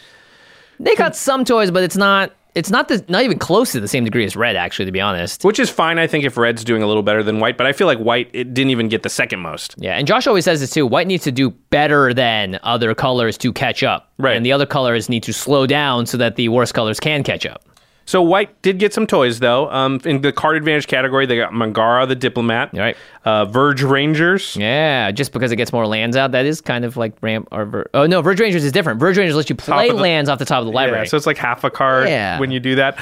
[0.78, 2.32] They got some toys, but it's not.
[2.54, 4.56] It's not the not even close to the same degree as red.
[4.56, 5.44] Actually, to be honest.
[5.44, 7.72] Which is fine, I think, if red's doing a little better than white, but I
[7.72, 9.74] feel like white it didn't even get the second most.
[9.78, 10.86] Yeah, and Josh always says this too.
[10.86, 14.12] White needs to do better than other colors to catch up.
[14.18, 14.36] Right.
[14.36, 17.46] And the other colors need to slow down so that the worst colors can catch
[17.46, 17.64] up.
[18.10, 19.70] So white did get some toys though.
[19.70, 22.96] Um, in the card advantage category, they got Mangara the Diplomat, Right.
[23.24, 24.56] uh, Verge Rangers.
[24.56, 27.64] Yeah, just because it gets more lands out, that is kind of like ramp or
[27.66, 28.98] Ver- oh no, Verge Rangers is different.
[28.98, 31.04] Verge Rangers lets you play of the- lands off the top of the library.
[31.04, 32.40] Yeah, so it's like half a card Yeah.
[32.40, 32.98] when you do that.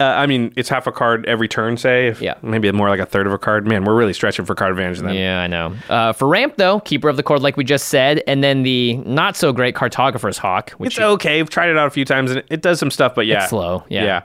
[0.00, 2.06] Uh, I mean, it's half a card every turn, say.
[2.08, 2.34] If, Yeah.
[2.42, 3.66] Maybe more like a third of a card.
[3.68, 5.14] Man, we're really stretching for card advantage then.
[5.14, 5.74] Yeah, I know.
[5.88, 8.94] Uh, for ramp though, keeper of the cord, like we just said, and then the
[8.98, 11.40] not so great cartographer's hawk, which It's okay.
[11.40, 13.40] I've tried it out a few times and it- it does some stuff, but yeah.
[13.42, 14.04] It's slow, yeah.
[14.04, 14.20] Yeah.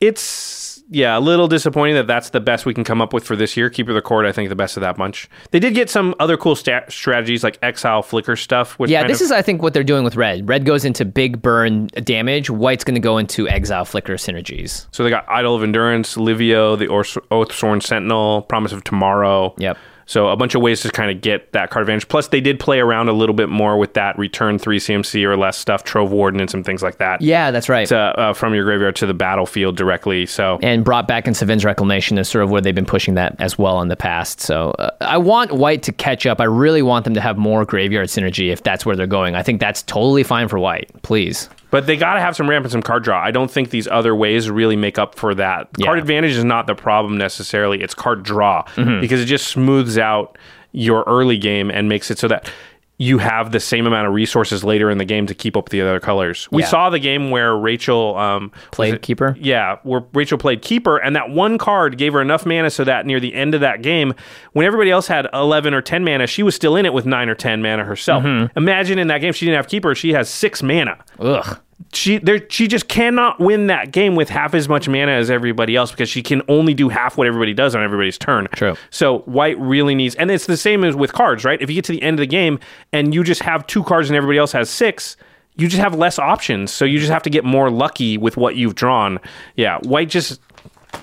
[0.00, 3.34] It's, yeah, a little disappointing that that's the best we can come up with for
[3.34, 3.70] this year.
[3.70, 5.28] Keeper of the Court, I think, the best of that bunch.
[5.50, 8.78] They did get some other cool stat- strategies like Exile Flicker stuff.
[8.78, 10.48] Which yeah, this of- is I think what they're doing with red.
[10.48, 12.50] Red goes into big burn damage.
[12.50, 14.86] White's going to go into exile flicker synergies.
[14.92, 19.54] So they got Idol of Endurance, Livio, the Ors- Oathsworn Sentinel, Promise of Tomorrow.
[19.58, 19.78] Yep.
[20.06, 22.08] So a bunch of ways to kind of get that card advantage.
[22.08, 25.36] Plus, they did play around a little bit more with that return three CMC or
[25.36, 27.20] less stuff, Trove Warden, and some things like that.
[27.20, 27.88] Yeah, that's right.
[27.88, 30.24] To, uh, from your graveyard to the battlefield directly.
[30.24, 33.34] So and brought back in Sevinne's Reclamation is sort of where they've been pushing that
[33.40, 34.40] as well in the past.
[34.40, 36.40] So uh, I want White to catch up.
[36.40, 39.34] I really want them to have more graveyard synergy if that's where they're going.
[39.34, 40.90] I think that's totally fine for White.
[41.02, 41.48] Please.
[41.76, 43.22] But they got to have some ramp and some card draw.
[43.22, 45.68] I don't think these other ways really make up for that.
[45.76, 45.84] Yeah.
[45.84, 47.82] Card advantage is not the problem necessarily.
[47.82, 49.02] It's card draw Mm-hmm.
[49.02, 50.38] because it just smooths out
[50.72, 52.50] your early game and makes it so that
[52.98, 55.70] you have the same amount of resources later in the game to keep up with
[55.70, 56.48] the other colors.
[56.50, 56.68] We Yeah.
[56.68, 59.36] saw the game where Rachel um, Played it- Keeper?
[59.38, 63.04] Yeah, where Rachel played keeper, and that one card gave her enough mana so that
[63.04, 64.14] near the end of that game,
[64.52, 67.28] when everybody else had eleven or ten mana, she was still in it with nine
[67.28, 68.24] or ten mana herself.
[68.24, 68.56] Mm-hmm.
[68.58, 71.58] Imagine in that game she didn't have keeper; she has six mana Ugh.
[71.92, 75.76] She there she just cannot win that game with half as much mana as everybody
[75.76, 78.48] else because she can only do half what everybody does on everybody's turn.
[78.54, 78.76] True.
[78.90, 81.60] So white really needs and it's the same as with cards, right?
[81.60, 82.58] If you get to the end of the game
[82.92, 85.16] and you just have two cards and everybody else has six,
[85.56, 86.72] you just have less options.
[86.72, 89.18] So you just have to get more lucky with what you've drawn.
[89.56, 90.40] Yeah, white just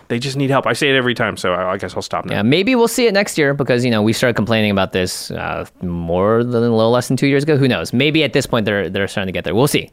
[0.07, 0.65] they just need help.
[0.65, 2.37] I say it every time, so I, I guess I'll stop now.
[2.37, 5.31] Yeah, maybe we'll see it next year because you know we started complaining about this
[5.31, 7.57] uh, more than a little less than two years ago.
[7.57, 7.93] Who knows?
[7.93, 9.55] Maybe at this point they're they're starting to get there.
[9.55, 9.89] We'll see.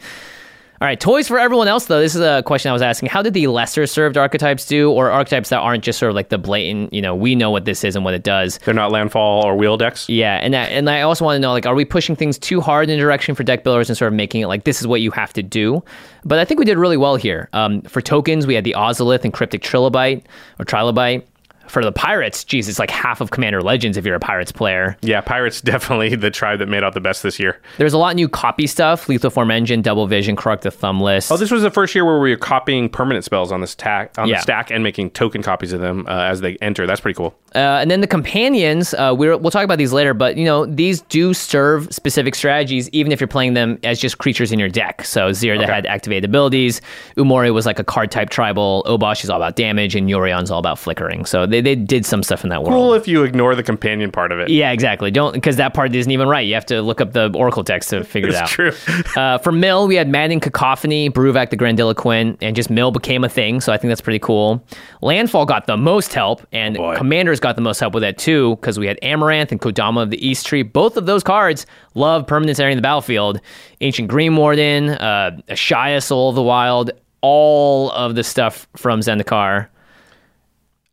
[0.82, 2.00] All right, toys for everyone else though.
[2.00, 3.10] This is a question I was asking.
[3.10, 6.30] How did the lesser served archetypes do, or archetypes that aren't just sort of like
[6.30, 6.94] the blatant?
[6.94, 8.58] You know, we know what this is and what it does.
[8.64, 10.08] They're not landfall or wheel decks.
[10.08, 12.62] Yeah, and that, and I also want to know like, are we pushing things too
[12.62, 14.86] hard in a direction for deck builders and sort of making it like this is
[14.86, 15.84] what you have to do?
[16.24, 17.50] But I think we did really well here.
[17.52, 20.24] Um, for tokens, we had the Ozolith and Cryptic Trilobite
[20.58, 21.24] or Trilobite.
[21.70, 24.96] For the Pirates, geez, it's like half of Commander Legends if you're a Pirates player.
[25.02, 27.60] Yeah, Pirates definitely the tribe that made out the best this year.
[27.78, 31.30] There's a lot of new copy stuff: Lithoform Engine, Double Vision, Krark the Thumbless.
[31.30, 34.18] Oh, this was the first year where we were copying permanent spells on the stack
[34.18, 34.36] on Yeah.
[34.36, 36.86] the stack and making token copies of them uh, as they enter.
[36.88, 37.36] That's pretty cool.
[37.54, 40.66] Uh, and then the companions, uh, we're, we'll talk about these later, but you know
[40.66, 44.68] these do serve specific strategies, even if you're playing them as just creatures in your
[44.68, 45.04] deck.
[45.04, 45.72] So Zir that Okay.
[45.72, 46.80] had activated abilities,
[47.16, 50.58] Umori was like a card type tribal, Obosh is all about damage, and Yorion's all
[50.60, 51.24] about flickering.
[51.26, 52.74] So they, they did some stuff in that world.
[52.74, 54.48] Cool if you ignore the companion part of it.
[54.48, 55.10] Yeah, exactly.
[55.10, 56.46] Don't because that part isn't even right.
[56.46, 58.48] You have to look up the Oracle text to figure it out.
[58.48, 58.72] True.
[59.16, 63.28] Uh, for Mill, we had Maddening Cacophony, Bruvac the Grandiloquent, and just Mill became a
[63.28, 63.60] thing.
[63.60, 64.64] So I think that's pretty cool.
[65.02, 66.96] Landfall got the most help, and boy.
[66.96, 70.10] Commanders got the most help with that too, because we had Amareth and Kodama of
[70.10, 70.62] the East Tree.
[70.62, 73.40] Both of those cards love permanence entering the battlefield.
[73.80, 76.92] Ancient Green Warden, uh, Ashaya Soul of the Wild,
[77.22, 79.68] all of the stuff from Zendikar.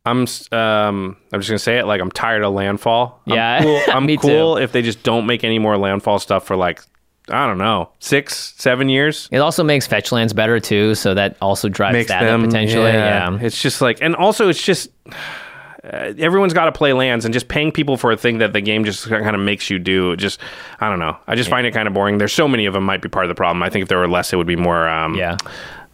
[0.04, 3.20] I'm um I'm just gonna say it like I'm tired of landfall.
[3.26, 3.80] I'm Yeah, cool.
[3.94, 4.62] I'm cool too.
[4.62, 6.82] if they just don't make any more landfall stuff for like
[7.30, 9.28] I don't know six seven years.
[9.30, 12.84] It also makes fetch lands better too, so that also drives Makes that them potentially.
[12.90, 13.30] Yeah.
[13.30, 13.38] yeah.
[13.44, 14.88] it's just like and also it's just.
[15.84, 18.60] Uh, everyone's got to play lands, and just paying people for a thing that the
[18.60, 20.16] game just kind of makes you do.
[20.16, 20.40] Just,
[20.80, 21.16] I don't know.
[21.28, 22.18] I just find it kind of boring.
[22.18, 23.62] There's so many of them, might be part of the problem.
[23.62, 24.88] I think if there were less, it would be more.
[24.88, 25.36] Um, Yeah.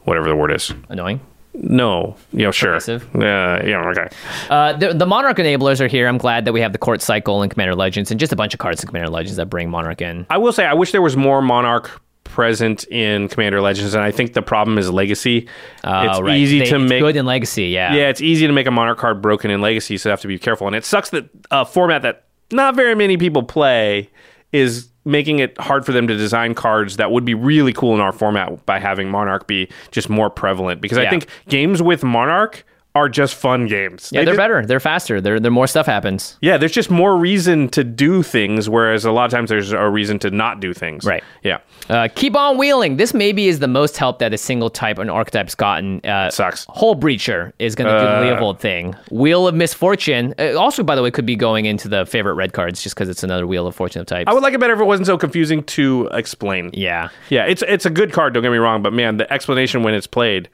[0.04, 0.72] whatever the word is.
[0.88, 1.20] Annoying.
[1.54, 2.78] No, you know, sure.
[2.88, 4.08] Yeah, yeah, okay.
[4.50, 6.08] Uh, the, the Monarch enablers are here.
[6.08, 8.54] I'm glad that we have the Court Cycle and Commander Legends and just a bunch
[8.54, 10.26] of cards in Commander Legends that bring Monarch in.
[10.30, 14.10] I will say, I wish there was more Monarch present in Commander Legends, and I
[14.10, 15.46] think the problem is Legacy.
[15.84, 16.36] Uh, it's right.
[16.36, 17.00] easy They- to it's make.
[17.00, 17.66] good in Legacy.
[17.66, 17.94] Yeah.
[17.94, 20.28] yeah, it's easy to make a Monarch card broken in Legacy, so you have to
[20.28, 20.66] be careful.
[20.66, 24.10] And it sucks that a format that not very many people play
[24.52, 28.00] is making it hard for them to design cards that would be really cool in
[28.00, 30.80] our format by having Monarch be just more prevalent.
[30.80, 32.64] Because I think games with Monarch
[32.96, 34.10] are just fun games.
[34.12, 34.66] Yeah, They they're just- better.
[34.66, 35.20] They're faster.
[35.20, 36.38] They're, they're more stuff happens.
[36.40, 39.88] Yeah, there's just more reason to do things, whereas a lot of times there's a
[39.88, 41.04] reason to not do things.
[41.04, 41.24] Right.
[41.42, 41.58] Yeah.
[41.90, 42.96] Uh, keep on wheeling.
[42.96, 46.00] This maybe is the most help that a single type and archetype's gotten.
[46.06, 46.66] Uh, Sucks.
[46.66, 48.94] Hullbreacher is going to do the Leovold thing.
[49.10, 50.32] Wheel of Misfortune.
[50.38, 53.08] Uh, also, by the way, could be going into the favorite red cards just because
[53.08, 54.28] it's another Wheel of Fortune of types.
[54.28, 56.70] I would like it better if it wasn't so confusing to explain.
[56.72, 57.08] yeah.
[57.28, 59.94] Yeah, it's it's a good card, don't get me wrong, but man, the explanation when
[59.94, 60.48] it's played.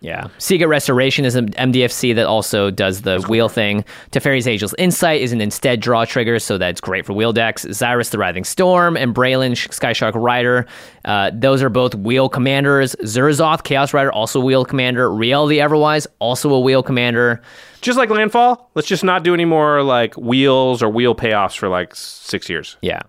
[0.00, 0.28] Yeah.
[0.38, 3.84] Seagate Restoration is an MDFC that also does the wheel thing.
[4.10, 7.64] Teferi's Ageless Insight is an instead draw trigger, so that's great for wheel decks.
[7.64, 10.66] Xyris the Writhing Storm and Brallin Sh- Sky Shark Rider.
[11.04, 12.94] Uh, those are both wheel commanders.
[13.02, 15.08] Zurzoth Chaos Rider, also wheel commander.
[15.08, 17.42] Rielle the Everwise, also a wheel commander.
[17.80, 21.68] Just like Landfall, let's just not do any more like wheels or wheel payoffs for
[21.68, 22.76] like six years.
[22.80, 23.02] Yeah.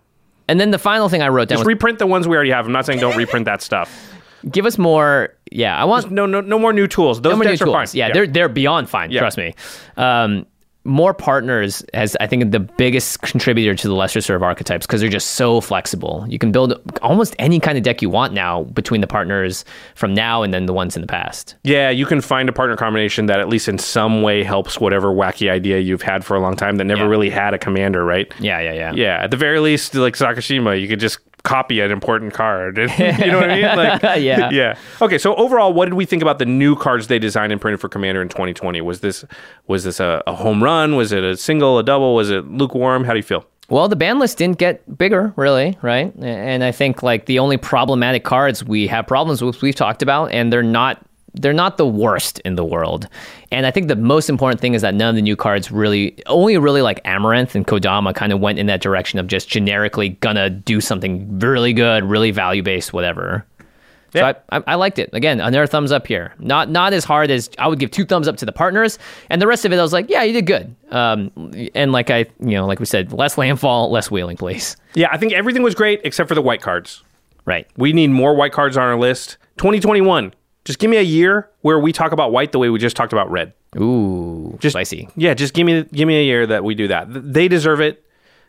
[0.47, 2.51] And then the final thing I wrote down Just was reprint the ones we already
[2.51, 2.65] have.
[2.65, 4.14] I'm not saying don't reprint that stuff.
[4.49, 5.34] Give us more.
[5.51, 7.22] Yeah, I want No, no, no more new tools.
[7.22, 7.91] Those no more new decks are tools.
[7.91, 7.97] fine.
[7.99, 9.11] Yeah, they're they're beyond fine.
[9.11, 9.19] Yeah.
[9.22, 9.53] Trust me.
[9.97, 10.45] Um,
[10.88, 15.09] more partners has I think the biggest contributor to the lesser serve archetypes because they're
[15.09, 16.23] just so flexible.
[16.30, 19.65] You can build almost any kind of deck you want now between the partners
[19.95, 21.55] from now and then the ones in the past.
[21.63, 25.07] Yeah, you can find a partner combination that at least in some way helps whatever
[25.07, 27.09] wacky idea you've had for a long time that never Yeah.
[27.09, 28.31] really had a commander, right?
[28.39, 28.91] Yeah, yeah, yeah.
[28.93, 32.77] Yeah, at the very least, like Sakashima, you could just copy an important card.
[32.77, 33.77] you know what I mean?
[33.77, 34.49] Like, Yeah.
[34.49, 34.77] yeah.
[35.01, 37.80] Okay, so overall, what did we think about the new cards they designed and printed
[37.80, 38.81] for Commander in 2020?
[38.81, 39.23] Was this
[39.67, 40.95] was this a, a home run?
[40.97, 42.15] Was it a single, a double?
[42.15, 43.05] Was it lukewarm?
[43.05, 43.45] How do you feel?
[43.69, 46.13] Well, the ban list didn't get bigger, really, right?
[46.17, 50.31] And I think like the only problematic cards we have problems with, we've talked about,
[50.31, 51.03] and they're not
[51.41, 53.07] they're not the worst in the world.
[53.52, 56.18] And I think the most important thing is that none of the new cards really,
[56.28, 60.10] only really like Amareth and Kodama kind of went in that direction of just generically
[60.10, 63.45] gonna do something really good, really value based, whatever.
[64.14, 64.34] So Yeah.
[64.49, 65.10] I, I, I liked it.
[65.12, 66.34] Again, another thumbs up here.
[66.40, 68.98] Not not as hard as I would give two thumbs up to the partners,
[69.30, 70.74] and the rest of it I was like, yeah, you did good.
[70.90, 71.32] Um,
[71.76, 74.78] and like I, you know, like we said, less landfall, less wheeling, please.
[74.94, 77.03] Yeah, I think everything was great except for the white cards.
[77.45, 77.68] Right.
[77.76, 79.38] We need more white cards on our list.
[79.57, 80.34] 2021.
[80.65, 83.13] Just give me a year where we talk about white the way we just talked
[83.13, 83.53] about red.
[83.77, 85.09] Ooh, Just spicy.
[85.15, 87.07] Yeah, just give me give me a year that we do that.
[87.09, 88.01] They deserve it.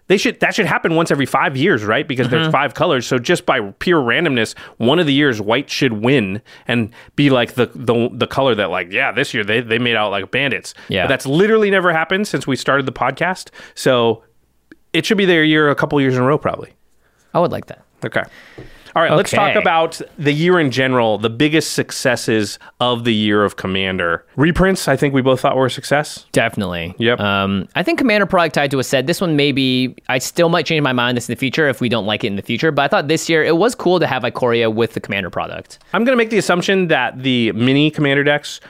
[0.08, 2.06] They should that should happen once every five years, right?
[2.06, 2.36] Because Mm-hmm.
[2.36, 3.06] there's five colors.
[3.08, 7.54] So just by pure randomness, one of the years white should win and be like
[7.54, 10.74] the the, the color that like yeah this year they they made out like bandits.
[10.88, 11.04] Yeah.
[11.04, 13.50] but that's literally never happened since we started the podcast.
[13.74, 14.22] So
[14.92, 16.72] it should be their year, a couple years in a row, probably.
[17.34, 17.82] I would like that.
[18.04, 18.22] Okay.
[18.96, 23.44] All right, let's talk about the year in general, the biggest successes of the year
[23.44, 24.24] of Commander.
[24.36, 26.24] Reprints, I think we both thought were a success.
[26.32, 26.94] Definitely.
[26.96, 27.20] Yep.
[27.20, 29.06] Um, I think Commander product tied to a set.
[29.06, 31.90] This one maybe I still might change my mind this in the future if we
[31.90, 32.72] don't like it in the future.
[32.72, 35.78] But I thought this year it was cool to have Ikoria with the Commander product.
[35.92, 38.60] I'm going to make the assumption that the mini Commander decks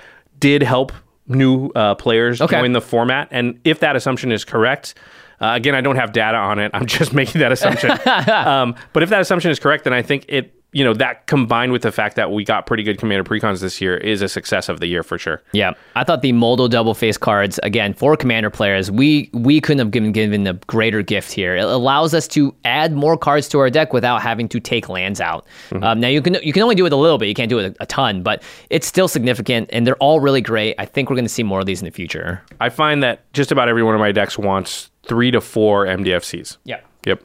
[0.40, 0.92] did help
[1.28, 2.60] new uh, players Okay.
[2.60, 3.28] join the format.
[3.30, 4.94] And if that assumption is correct,
[5.40, 6.70] uh, again, I don't have data on it.
[6.74, 7.90] I'm just making that assumption.
[8.30, 11.72] um, but if that assumption is correct, then I think it, you know, that combined
[11.72, 14.68] with the fact that we got pretty good commander precons this year is a success
[14.68, 15.42] of the year for sure.
[15.52, 18.90] Yeah, I thought the modal double face cards again for commander players.
[18.90, 21.56] We we couldn't have given given a greater gift here.
[21.56, 25.20] It allows us to add more cards to our deck without having to take lands
[25.20, 25.46] out.
[25.80, 27.28] Um, now you can you can only do it a little bit.
[27.28, 30.40] You can't do it a, a ton, but it's still significant, and they're all really
[30.42, 30.74] great.
[30.78, 32.42] I think we're going to see more of these in the future.
[32.60, 36.58] I find that just about every one of my decks wants three to four MDFCs.
[36.64, 36.80] Yeah.
[37.06, 37.22] Yep.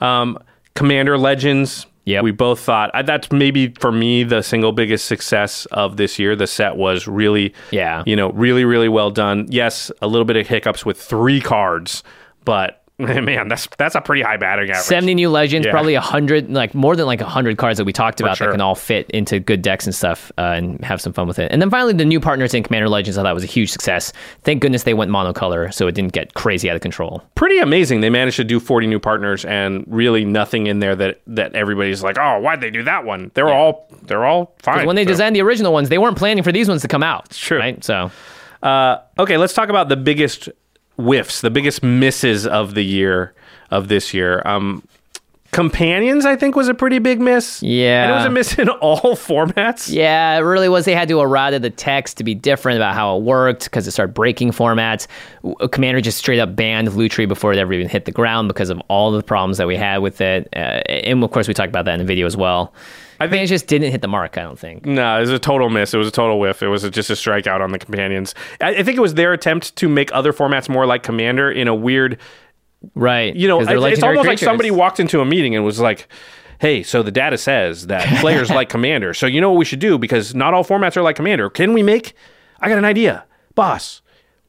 [0.00, 0.38] Um,
[0.74, 1.86] Commander Legends.
[2.10, 2.22] Yep.
[2.24, 6.34] We both thought that's maybe for me the single biggest success of this year.
[6.36, 8.02] The set was really, Yeah.
[8.06, 9.46] you know, really, really well done.
[9.48, 12.02] Yes, a little bit of hiccups with three cards,
[12.44, 12.79] but
[13.24, 14.84] man, that's that's a pretty high batting average.
[14.84, 15.72] 70 new legends, Yeah.
[15.72, 18.46] probably 100, like more than like 100 cards that we talked about sure.
[18.48, 21.38] that can all fit into good decks and stuff uh, and have some fun with
[21.38, 21.50] it.
[21.52, 24.12] And then finally, the new partners in Commander Legends, I thought was a huge success.
[24.42, 27.22] Thank goodness they went monocolor so it didn't get crazy out of control.
[27.34, 28.00] pretty amazing.
[28.00, 32.02] They managed to do 40 new partners and really nothing in there that that everybody's
[32.02, 33.30] like, oh, why'd they do that one?
[33.34, 34.86] They're all they're all fine.
[34.86, 37.02] When they So- designed the original ones, they weren't planning for these ones to come
[37.02, 37.26] out.
[37.26, 37.58] It's true.
[37.58, 37.82] Right?
[37.84, 38.10] So,
[38.62, 40.50] Uh, okay, let's talk about the biggest
[41.00, 43.32] whiffs, the biggest misses of the year
[43.70, 44.42] of this year.
[44.44, 44.82] Um,
[45.52, 47.60] Companions, I think, was a pretty big miss.
[47.60, 48.04] Yeah.
[48.04, 49.92] and it was a miss in all formats.
[49.92, 50.84] yeah, it really was.
[50.84, 53.90] They had to errata the text to be different about how it worked because it
[53.90, 55.08] started breaking formats.
[55.72, 58.80] Commander just straight up banned Lutri before it ever even hit the ground because of
[58.86, 60.48] all the problems that we had with it.
[60.54, 60.58] Uh,
[60.88, 62.72] and of course, we talked about that in the video as well.
[63.20, 64.86] I think it just didn't hit the mark, I don't think.
[64.86, 65.92] No, it was a total miss.
[65.92, 66.62] It was a total whiff.
[66.62, 68.34] It was just a strikeout on the companions.
[68.60, 71.68] I, I think it was their attempt to make other formats more like Commander in
[71.68, 72.18] a weird
[72.94, 73.36] Right.
[73.36, 76.08] you know, it's, almost like somebody walked into a meeting and was like,
[76.60, 79.12] "Hey, so the data says that players like Commander.
[79.12, 81.50] So you know what we should do because not all formats are like Commander.
[81.50, 82.14] Can we make?
[82.58, 84.00] I got an idea, boss.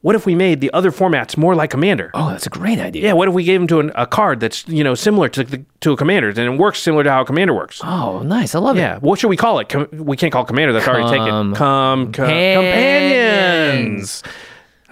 [0.02, 2.10] What if we made the other formats more like Commander?
[2.12, 3.04] Oh, that's a great idea.
[3.04, 5.44] Yeah, what if we gave them to an, a card that's you know similar to
[5.44, 7.80] the, to a Commander and it works similar to how a Commander works?
[7.84, 8.54] Oh, nice.
[8.54, 8.94] I love Yeah, it.
[8.94, 9.68] Yeah, what should we call it?
[9.68, 10.72] Com- we can't call Commander.
[10.72, 11.54] That's already taken.
[11.54, 14.22] Com- Companions.
[14.22, 14.22] companions.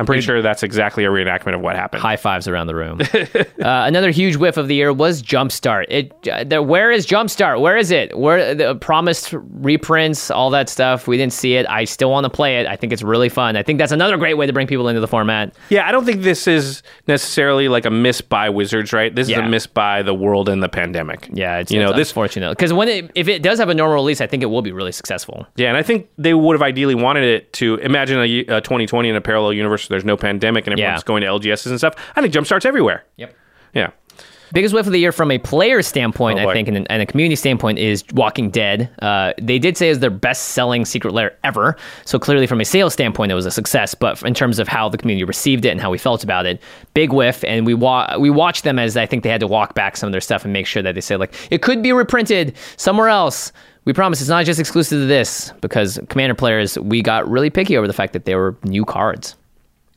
[0.01, 2.01] I'm pretty sure that's exactly a reenactment of what happened.
[2.01, 3.01] High fives around the room.
[3.13, 5.85] uh, another huge whiff of the year was Jumpstart.
[5.91, 7.61] It, uh, the, where is Jumpstart?
[7.61, 8.19] Where is it?
[8.19, 11.07] Where the promised reprints, all that stuff?
[11.07, 11.67] We didn't see it.
[11.69, 12.67] I still want to play it.
[12.67, 13.57] I think it's really fun.
[13.57, 15.55] I think that's another great way to bring people into the format.
[15.69, 19.15] Yeah, I don't think this is necessarily like a miss by Wizards, right?
[19.15, 21.29] This is a miss by the world and the pandemic.
[21.31, 22.11] Yeah, it's, you know this.
[22.11, 24.63] fortunate because when it, if it does have a normal release, I think it will
[24.63, 25.47] be really successful.
[25.57, 29.15] Yeah, and I think they would have ideally wanted it to imagine a 2020 in
[29.15, 29.90] a parallel universe.
[29.91, 31.07] There's no pandemic and everyone's Yeah.
[31.07, 31.95] going to LGSs and stuff.
[32.17, 33.05] I think Jumpstart's everywhere.
[33.19, 33.35] Yep.
[33.75, 33.91] Yeah.
[34.53, 37.07] Biggest whiff of the year from a player standpoint, Oh, I think, and, and a
[37.07, 38.91] community standpoint is Walking Dead.
[39.01, 41.77] Uh, they did say is their best selling secret lair ever.
[42.05, 43.95] So clearly, from a sales standpoint, it was a success.
[43.95, 46.61] But in terms of how the community received it and how we felt about it,
[46.95, 47.45] big whiff.
[47.45, 50.09] And we wa- we watched them as I think they had to walk back some
[50.09, 53.09] of their stuff and make sure that they said like it could be reprinted somewhere
[53.09, 53.53] else.
[53.85, 57.77] We promise it's not just exclusive to this because Commander players we got really picky
[57.77, 59.37] over the fact that they were new cards.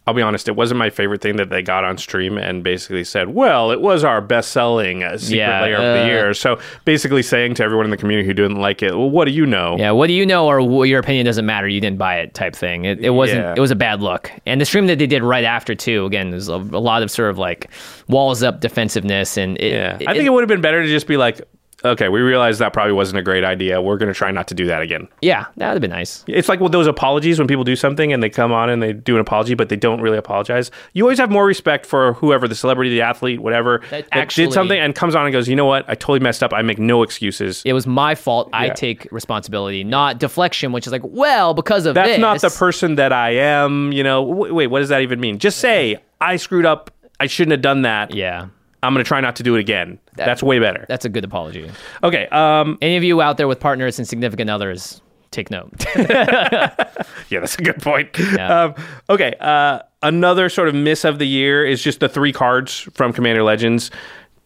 [0.06, 3.06] I'll be honest, it wasn't my favorite thing that they got on stream and basically
[3.06, 6.34] said, well, it was our best selling uh, secret Yeah, lair of uh, the year.
[6.34, 9.32] So basically saying to everyone in the community who didn't like it, well, what do
[9.32, 9.78] you know?
[9.80, 11.70] Yeah, what do you know, or wh- your opinion doesn't matter.
[11.70, 12.84] You didn't buy it, type thing.
[12.84, 13.40] It, it wasn't.
[13.40, 13.54] Yeah.
[13.56, 14.30] It was a bad look.
[14.46, 16.06] And the stream that they did right after too.
[16.06, 17.70] Again, there's a, a lot of sort of like
[18.10, 19.98] walls up defensiveness, and it, Yeah.
[20.06, 21.40] I think it would have been better to just be like,
[21.86, 23.82] okay, we realized that probably wasn't a great idea.
[23.82, 25.08] We're going to try not to do that again.
[25.22, 26.24] yeah, that would have been nice.
[26.28, 28.94] It's like with those apologies when people do something and they come on and they
[28.94, 30.72] do an apology, but they don't really apologize.
[30.94, 34.46] You always have more respect for whoever, the celebrity, the athlete, whatever, That that, actually-
[34.46, 35.84] did something and comes on and goes, you know what?
[35.90, 36.54] I totally messed up.
[36.54, 37.62] I make no excuses.
[37.66, 38.50] It was my fault.
[38.54, 42.20] I take responsibility, not deflection, which is like, well, because of That's this.
[42.20, 43.92] not the person that I am.
[43.92, 45.40] You know, w- wait, what does that even mean?
[45.40, 46.92] Just say, I screwed up.
[47.20, 48.14] I shouldn't have done that.
[48.14, 48.48] Yeah,
[48.84, 49.98] I'm going to try not to do it again.
[50.16, 50.86] That's way better.
[50.88, 51.72] that's a good apology.
[52.04, 52.28] Okay.
[52.28, 55.02] Um, Any of you out there with partners and significant others,
[55.32, 55.72] take note.
[57.30, 58.10] Yeah, that's a good point.
[58.20, 58.64] Yeah.
[58.66, 58.76] Um,
[59.10, 63.12] okay, uh, another sort of miss of the year is just the three cards from
[63.14, 63.90] Commander Legends: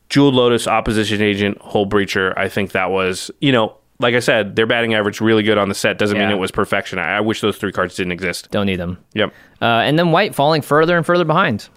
[0.09, 2.33] Jeweled Lotus, Opposition Agent, Hullbreacher.
[2.37, 5.67] I think that was, you know, like I said, their batting average really good on
[5.69, 5.97] the set.
[5.97, 6.97] Doesn't mean it was perfection.
[6.99, 8.49] I, I wish those three cards didn't exist.
[8.51, 9.03] Don't need them.
[9.15, 11.67] Yep, Uh, and then white falling further and further behind.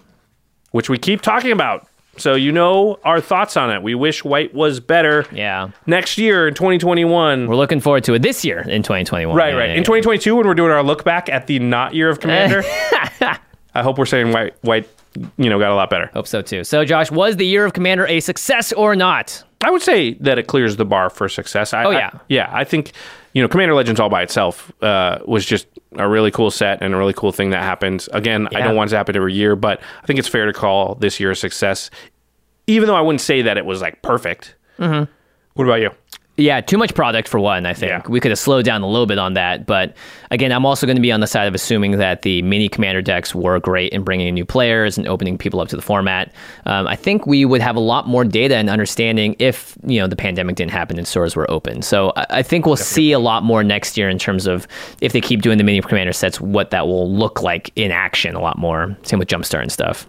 [0.71, 1.87] which we keep talking about.
[2.17, 3.81] So you know our thoughts on it.
[3.81, 5.25] We wish White was better.
[5.31, 7.47] Yeah, Next year in 2021.
[7.47, 9.35] we're looking forward to it this year in 2021.
[9.35, 9.65] Right, Yeah, right.
[9.67, 9.83] yeah, In yeah.
[9.83, 12.63] 2022, when we're doing our look back at the not year of Commander,
[13.73, 14.89] I hope we're saying White, White,
[15.37, 16.09] you know, got a lot better.
[16.13, 16.63] Hope so too.
[16.63, 19.43] So, Josh, was the year of Commander a success or not?
[19.63, 21.73] I would say that it clears the bar for success.
[21.73, 22.11] I, Oh, I- yeah.
[22.27, 22.49] yeah.
[22.51, 22.91] I think
[23.33, 25.65] you know, Commander Legends all by itself uh, was just
[25.97, 28.07] a really cool set and a really cool thing that happened.
[28.13, 30.53] Again, I don't want it to happen every year, but I think it's fair to
[30.53, 31.89] call this year a success,
[32.67, 34.55] even though I wouldn't say that it was like perfect.
[34.79, 35.11] Mm-hmm.
[35.53, 35.91] What about you?
[36.37, 37.91] Yeah, too much product for one, I think.
[37.91, 38.01] Yeah.
[38.07, 39.65] We could have slowed down a little bit on that.
[39.65, 39.95] But
[40.31, 43.01] again, I'm also going to be on the side of assuming that the mini commander
[43.01, 46.31] decks were great in bringing in new players and opening people up to the format.
[46.65, 50.07] Um, I think we would have a lot more data and understanding if, you know,
[50.07, 51.81] the pandemic didn't happen and stores were open.
[51.81, 54.67] So I, I think we'll see a lot more next year in terms of
[55.01, 58.35] if they keep doing the mini commander sets, what that will look like in action
[58.35, 58.97] a lot more.
[59.03, 60.07] Same with Jumpstart and stuff.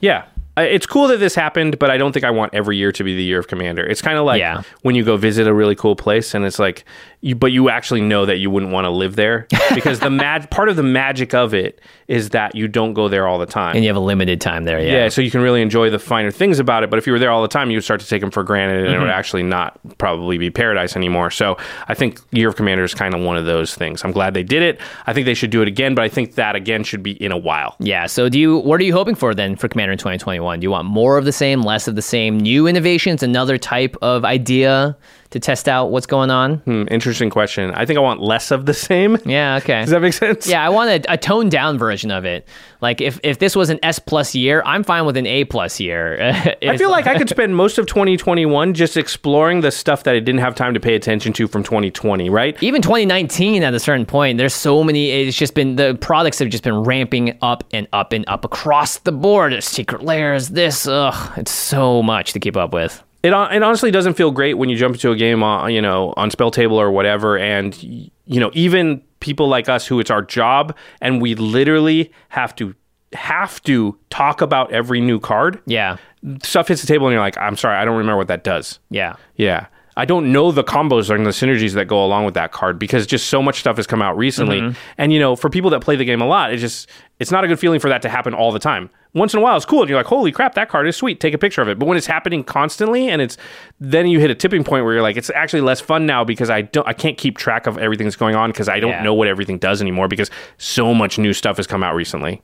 [0.00, 0.24] Yeah.
[0.56, 3.14] It's cool that this happened, but I don't think I want every year to be
[3.14, 3.84] the year of Commander.
[3.86, 4.62] It's kind of like Yeah.
[4.82, 6.84] when you go visit a really cool place and it's like,
[7.20, 10.48] you, but you actually know that you wouldn't want to live there because the mag-
[10.50, 13.74] part of the magic of it is that you don't go there all the time.
[13.74, 14.78] And you have a limited time there.
[14.80, 14.92] Yeah.
[14.92, 15.08] yeah.
[15.08, 16.90] so you can really enjoy the finer things about it.
[16.90, 18.42] But if you were there all the time, you would start to take them for
[18.44, 19.02] granted, and it Mm-hmm.
[19.02, 21.30] would actually not probably be paradise anymore.
[21.30, 21.56] So
[21.88, 24.04] I think Year of Commander is kind of one of those things.
[24.04, 24.80] I'm glad they did it.
[25.06, 27.32] I think they should do it again, but I think that again should be in
[27.32, 27.74] a while.
[27.80, 28.06] Yeah.
[28.06, 28.58] So, do you?
[28.58, 30.45] What are you hoping for then for Commander in 2021?
[30.54, 33.96] Do you want more of the same, less of the same, new innovations, another type
[34.02, 34.96] of idea
[35.30, 36.56] to test out what's going on?
[36.58, 37.70] Hmm, interesting question.
[37.72, 39.18] I think I want less of the same.
[39.26, 39.56] Yeah.
[39.56, 39.80] Okay.
[39.80, 40.46] Does that make sense?
[40.46, 42.46] yeah, I want a, a toned down version of it.
[42.80, 45.80] Like if if this was an S plus year, I'm fine with an A plus
[45.80, 46.20] year.
[46.62, 50.20] I feel like I could spend most of 2021 just exploring the stuff that I
[50.20, 52.56] didn't have time to pay attention to from 2020, right?
[52.62, 56.48] even 2019 at a certain point there's so many it's just been the products have
[56.48, 60.86] just been ramping up and up and up across the board There's secret lairs this
[60.86, 64.68] ugh it's so much to keep up with It, it honestly doesn't feel great when
[64.68, 68.40] you jump into a game on you know on spell table or whatever and you
[68.40, 72.74] know even people like us who it's our job and we literally have to
[73.12, 75.96] have to talk about every new card yeah
[76.42, 78.78] stuff hits the table and you're like i'm sorry i don't remember what that does
[78.90, 79.66] yeah yeah
[79.98, 83.06] I don't know the combos and the synergies that go along with that card because
[83.06, 84.60] just so much stuff has come out recently.
[84.60, 84.78] Mm-hmm.
[84.98, 87.44] And you know, for people that play the game a lot, it's just it's not
[87.44, 88.90] a good feeling for that to happen all the time.
[89.16, 91.18] Once in a while, it's cool, and you're like, "Holy crap, that card is sweet!"
[91.18, 91.78] Take a picture of it.
[91.78, 93.36] But when it's happening constantly, and it's
[93.80, 96.50] then you hit a tipping point where you're like, "It's actually less fun now because
[96.50, 99.02] I don't, I can't keep track of everything that's going on because I don't Yeah.
[99.02, 102.42] know what everything does anymore because so much new stuff has come out recently."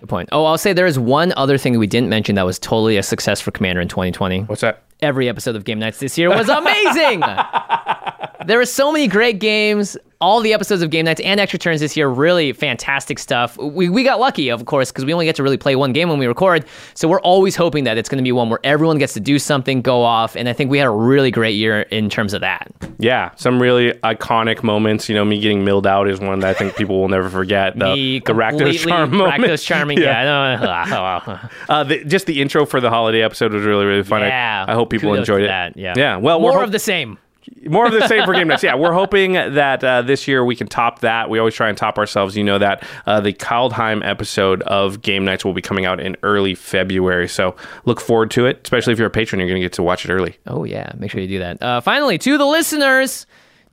[0.00, 2.58] good point oh i'll say there is one other thing we didn't mention that was
[2.58, 4.82] totally a success for commander in 2020 What's that?
[5.00, 7.20] every episode of Game Nights this year was amazing.
[8.46, 9.96] there were so many great games.
[10.18, 13.58] All the episodes of Game Nights and Extra Turns this year, really fantastic stuff.
[13.58, 16.08] We, we got lucky, of course, because we only get to really play one game
[16.08, 16.64] when we record.
[16.94, 19.38] So we're always hoping that it's going to be one where everyone gets to do
[19.38, 20.34] something, go off.
[20.34, 22.72] And I think we had a really great year in terms of that.
[22.98, 25.06] Yeah, some really iconic moments.
[25.06, 27.78] You know, me getting milled out is one that I think people will never forget.
[27.78, 29.42] The, Me the Rakdos charm moment.
[29.44, 30.20] Rakdos charming, yeah.
[30.62, 31.40] I know.
[31.68, 34.22] Uh, the, just the intro for the holiday episode was really, really fun.
[34.22, 34.64] I- yeah.
[34.68, 35.48] I, hope people enjoyed it.
[35.48, 35.94] That, yeah.
[35.96, 36.16] Yeah.
[36.16, 37.18] Well, more we're of the same.
[37.64, 38.62] More of the same for Game Nights.
[38.62, 41.30] Yeah, we're hoping that uh, this year we can top that.
[41.30, 42.36] We always try and top ourselves.
[42.36, 46.16] You know that uh, the Kaldheim episode of Game Nights will be coming out in
[46.22, 47.28] early February.
[47.28, 48.60] So look forward to it.
[48.62, 50.36] Especially if you're a patron, you're going to get to watch it early.
[50.46, 50.92] Oh, yeah.
[50.96, 51.62] Make sure you do that.
[51.62, 53.26] Uh, finally, to the listeners,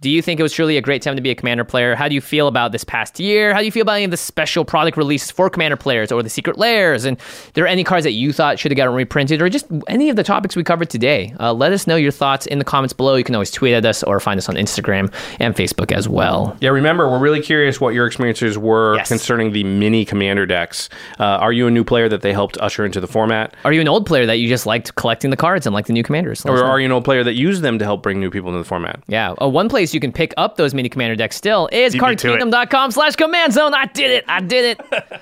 [0.03, 1.95] do you think it was truly a great time to be a Commander player?
[1.95, 3.53] How do you feel about this past year?
[3.53, 6.21] How do you feel about any of the special product releases for Commander players or
[6.21, 7.05] the secret lairs?
[7.05, 7.17] And
[7.53, 10.17] there are any cards that you thought should have gotten reprinted or just any of
[10.17, 11.34] the topics we covered today?
[11.39, 13.15] Uh, let us know your thoughts in the comments below.
[13.15, 15.09] You can always tweet at us or find us on Instagram
[15.39, 16.57] and Facebook as well.
[16.59, 19.07] Yeah, remember, we're really curious what your experiences were Yes.
[19.07, 20.89] concerning the mini commander decks.
[21.17, 23.55] Uh, are you a new player that they helped usher into the format?
[23.63, 25.93] Are you an old player that you just liked collecting the cards and like the
[25.93, 26.43] new commanders?
[26.43, 28.49] Let Or are you an old player that used them to help bring new people
[28.49, 29.01] into the format?
[29.07, 29.34] Yeah.
[29.41, 32.15] Uh, one place you can pick up those mini commander decks still is Beat me
[32.15, 32.39] to it.
[32.39, 33.73] cardkingdom.com slash command zone.
[33.73, 34.25] I did it.
[34.27, 35.21] I did it.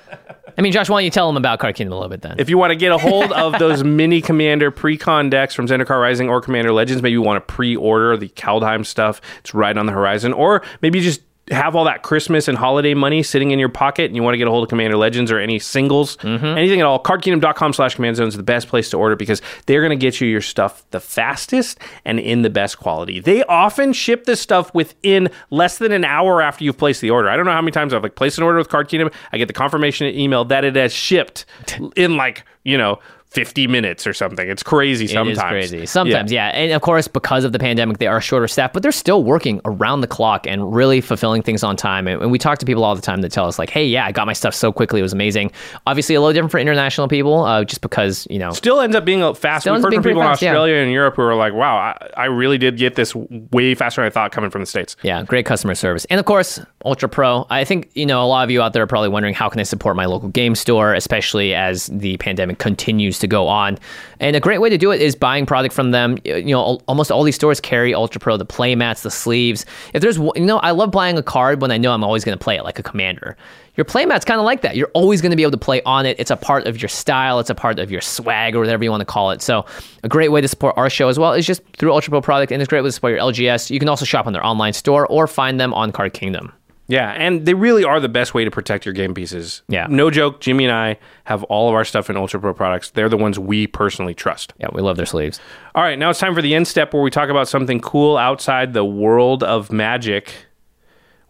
[0.58, 2.36] I mean, Josh, why don't you tell them about Card Kingdom a little bit then?
[2.38, 5.98] If you want to get a hold of those mini commander pre-con decks from Zendikar
[6.00, 9.22] Rising or Commander Legends, maybe you want to pre-order the Kaldheim stuff.
[9.40, 10.34] It's right on the horizon.
[10.34, 11.22] Or maybe you just
[11.52, 14.38] have all that Christmas and holiday money sitting in your pocket and you want to
[14.38, 16.44] get a hold of Commander Legends or any singles, mm-hmm.
[16.44, 19.80] anything at all, cardkingdom.com slash command zone is the best place to order because they're
[19.80, 23.20] going to get you your stuff the fastest and in the best quality.
[23.20, 27.28] They often ship this stuff within less than an hour after you've placed the order.
[27.28, 29.10] I don't know how many times I've like placed an order with Card Kingdom.
[29.32, 31.44] I get the confirmation email that it has shipped
[31.96, 32.98] in like, you know,
[33.32, 34.48] 50 minutes or something.
[34.48, 35.38] It's crazy sometimes.
[35.38, 35.86] It is crazy.
[35.86, 36.48] Sometimes, yeah.
[36.48, 39.60] And of course, because of the pandemic, they are shorter staff, but they're still working
[39.64, 42.06] around the clock and really fulfilling things on time.
[42.06, 44.04] And, and we talk to people all the time that tell us, like, hey, yeah,
[44.04, 45.00] I got my stuff so quickly.
[45.00, 45.50] It was amazing.
[45.86, 49.06] Obviously, a little different for international people, uh, just because, you know, Still ends up
[49.06, 49.64] being a fast.
[49.64, 50.50] We've heard from people pretty in fast, yeah.
[50.50, 54.02] Australia and Europe who are like, wow, I, I really did get this way faster
[54.02, 54.94] than I thought coming from the States.
[55.02, 56.04] Yeah, great customer service.
[56.06, 57.46] And of course, Ultra Pro.
[57.48, 59.60] I think, you know, a lot of you out there are probably wondering how can
[59.60, 63.78] I support my local game store, especially as the pandemic continues to go on.
[64.20, 66.18] And a great way to do it is buying product from them.
[66.24, 69.64] You know, almost all these stores carry Ultra Pro, the play mats, the sleeves.
[69.94, 72.38] If there's, you know, I love buying a card when I know I'm always going
[72.38, 73.36] to play it like a commander.
[73.74, 74.76] Your playmat's kind of like that.
[74.76, 76.20] You're always going to be able to play on it.
[76.20, 77.40] It's a part of your style.
[77.40, 79.40] It's a part of your swag or whatever you want to call it.
[79.40, 79.64] So
[80.02, 82.52] a great way to support our show as well is just through Ultra Pro product,
[82.52, 83.70] and it's great way to support your LGS.
[83.70, 86.52] You can also shop on their online store or find them on Card Kingdom.
[86.88, 89.62] Yeah, and they really are the best way to protect your game pieces.
[89.68, 89.86] Yeah.
[89.88, 92.90] No joke, Jimmy and I have all of our stuff in Ultra Pro products.
[92.90, 94.52] They're the ones we personally trust.
[94.58, 95.40] Yeah, we love their sleeves.
[95.74, 98.16] All right, now it's time for the end step where we talk about something cool
[98.18, 100.46] outside the world of magic.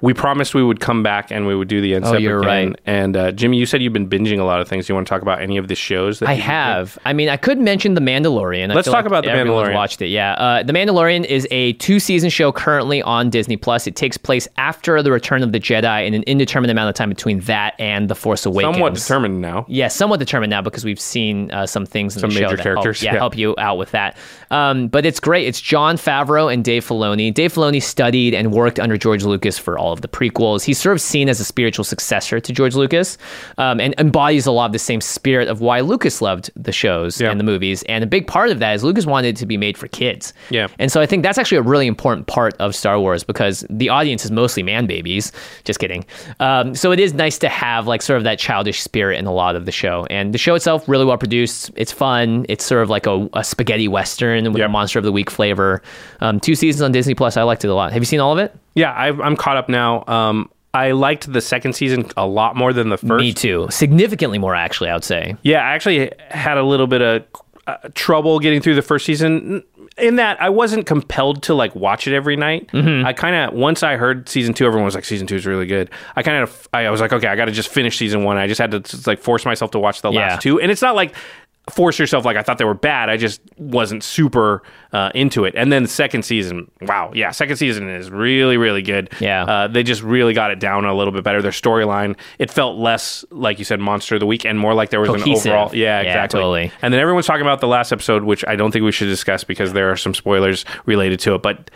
[0.03, 2.71] We promised we would come back and we would do the end Oh, you're again.
[2.71, 2.81] right.
[2.87, 4.87] And uh, Jimmy, you said you've been binging a lot of things.
[4.87, 6.19] Do you want to talk about any of the shows?
[6.19, 8.71] That I you've been- I mean, I could mention The Mandalorian.
[8.71, 9.75] I Let's talk like about The Mandalorian.
[9.75, 10.33] Watched it, yeah.
[10.35, 13.87] Uh, the Mandalorian is a two-season show currently on Disney Plus.
[13.87, 17.09] It takes place after the Return of the Jedi, in an indeterminate amount of time
[17.09, 18.75] between that and The Force Awakens.
[18.75, 19.65] Somewhat determined now.
[19.69, 22.57] Yeah, somewhat determined now because we've seen uh, some things in Some the show major
[22.57, 23.19] that characters, help, yeah, yeah.
[23.21, 24.17] help you out with that.
[24.51, 25.47] Um, but it's great.
[25.47, 27.33] It's Jon Favreau and Dave Filoni.
[27.33, 30.65] Dave Filoni studied and worked under George Lucas for all of the prequels.
[30.65, 33.19] He's sort of seen as a spiritual successor to George Lucas,
[33.59, 37.21] um, and embodies a lot of the same spirit of why Lucas loved the shows
[37.21, 37.31] Yeah.
[37.31, 37.83] and the movies.
[37.85, 40.33] And a big part of that is Lucas wanted it to be made for kids.
[40.51, 40.69] Yeah.
[40.79, 43.89] And so I think that's actually a really important part of Star Wars because the
[43.89, 45.33] audience is mostly man babies.
[45.65, 46.05] Just kidding.
[46.41, 49.33] Um, so it is nice to have like sort of that childish spirit in a
[49.33, 50.07] lot of the show.
[50.11, 51.71] And the show itself really well produced.
[51.77, 52.47] It's fun.
[52.49, 54.69] It's sort of like a, a spaghetti western with Yep.
[54.69, 55.83] a monster of the week flavor.
[56.21, 57.37] Um, two seasons on Disney Plus.
[57.37, 57.93] I liked it a lot.
[57.93, 58.55] Have you seen all of it?
[58.75, 60.05] Yeah, I, I'm caught up now.
[60.07, 63.23] Um, I liked the second season a lot more than the first.
[63.23, 63.67] Me too.
[63.71, 64.89] Significantly more, actually.
[64.91, 65.37] I would say.
[65.43, 67.25] Yeah, I actually had a little bit of
[67.67, 69.63] uh, trouble getting through the first season.
[69.99, 72.69] In that, I wasn't compelled to like watch it every night.
[72.69, 73.05] Mm-hmm.
[73.07, 75.67] I kind of once I heard season two, everyone was like, "Season two is really
[75.67, 78.39] good." I kind of I was like, "Okay, I got to just finish season one."
[78.39, 80.21] I just had to just, like force myself to watch the Yeah.
[80.21, 81.15] last two, and it's not like
[81.71, 83.09] force yourself like I thought they were bad.
[83.09, 84.63] I just wasn't super
[84.93, 85.55] uh, into it.
[85.57, 89.11] And then the second season, wow, yeah, second season is really really good.
[89.21, 89.45] Yeah.
[89.45, 91.41] uh, they just really got it down a little bit better.
[91.41, 94.91] Their storyline, it felt less like you said, monster of the week, and more like
[94.91, 95.47] there was Cohesive.
[95.47, 95.75] an overall.
[95.77, 96.41] Yeah, Yeah, exactly.
[96.41, 96.73] totally.
[96.83, 99.45] And then everyone's talking about the last episode, which I don't think we should discuss
[99.45, 101.43] because there are some spoilers related to it.
[101.43, 101.71] But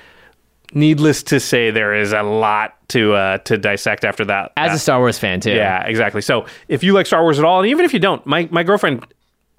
[0.73, 4.53] needless to say, there is a lot to uh, to dissect after that.
[4.57, 5.53] As a Star Wars fan too.
[5.53, 6.21] yeah, exactly.
[6.23, 8.63] So if you like Star Wars at all, and even if you don't, my my
[8.63, 9.07] girlfriend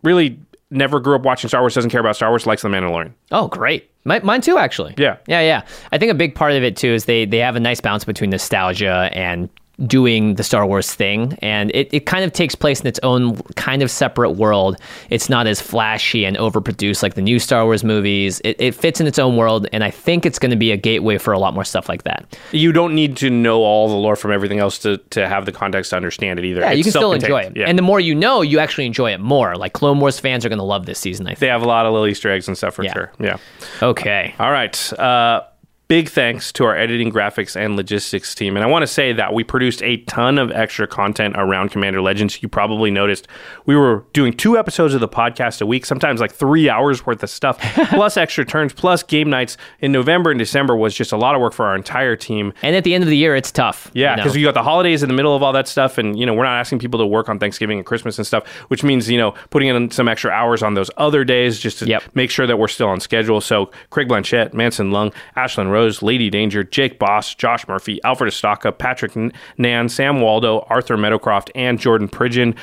[0.04, 3.14] really never grew up watching Star Wars, doesn't care about Star Wars, likes The Mandalorian.
[3.32, 3.90] Oh, great.
[4.06, 4.94] Mi- mine too, actually.
[4.98, 5.18] Yeah.
[5.28, 5.62] Yeah, yeah.
[5.92, 8.06] I think a big part of it too is they they have a nice balance
[8.06, 9.50] between nostalgia and
[9.86, 11.38] doing the Star Wars thing.
[11.42, 14.78] And it, it kind of takes place in its own kind of separate world.
[15.12, 18.42] It's not as flashy and overproduced like the new Star Wars movies.
[18.44, 19.68] It, it fits in its own world.
[19.72, 22.04] And I think it's going to be a gateway for a lot more stuff like
[22.04, 22.38] that.
[22.52, 25.52] You don't need to know all the lore from everything else to, to have the
[25.52, 26.62] context to understand it either.
[26.62, 27.56] Yeah, you can still enjoy it.
[27.56, 27.66] Yeah.
[27.68, 29.56] And the more you know, you actually enjoy it more.
[29.56, 31.40] Like Clone Wars fans are going to love this season, I think.
[31.40, 32.94] they have a lot of little Easter eggs and stuff for Yeah.
[32.94, 33.12] sure.
[33.20, 33.38] Yeah.
[33.84, 34.34] Okay.
[34.40, 34.94] All right.
[34.94, 35.44] Uh,
[35.88, 38.58] big thanks to our editing, graphics, and logistics team.
[38.58, 42.02] And I want to say that we produced a ton of extra content around Commander
[42.02, 42.42] Legends.
[42.44, 43.28] You probably noticed
[43.66, 47.24] we were doing two episodes of the podcast a week, sometimes like three hours worth
[47.24, 47.58] of stuff,
[47.90, 51.42] plus extra turns, plus game nights in November and December was just a lot of
[51.42, 52.54] work for our entire team.
[52.62, 53.90] And at the end of the year, it's tough.
[53.94, 54.24] Yeah, you know?
[54.24, 56.34] because you got the holidays in the middle of all that stuff, and you know
[56.34, 59.18] we're not asking people to work on Thanksgiving and Christmas and stuff, which means you
[59.18, 62.04] know putting in some extra hours on those other days just to Yep.
[62.14, 63.40] make sure that we're still on schedule.
[63.40, 68.76] So Craig Blanchett, Manson Lung, Ashlyn Rose, Lady Danger, Jake Boss, Josh Murphy, Alfred Estaka,
[68.76, 69.14] Patrick
[69.58, 72.56] Nan, Sam Waldo, Arthur Meadowcroft, and Jordan Pridgeon.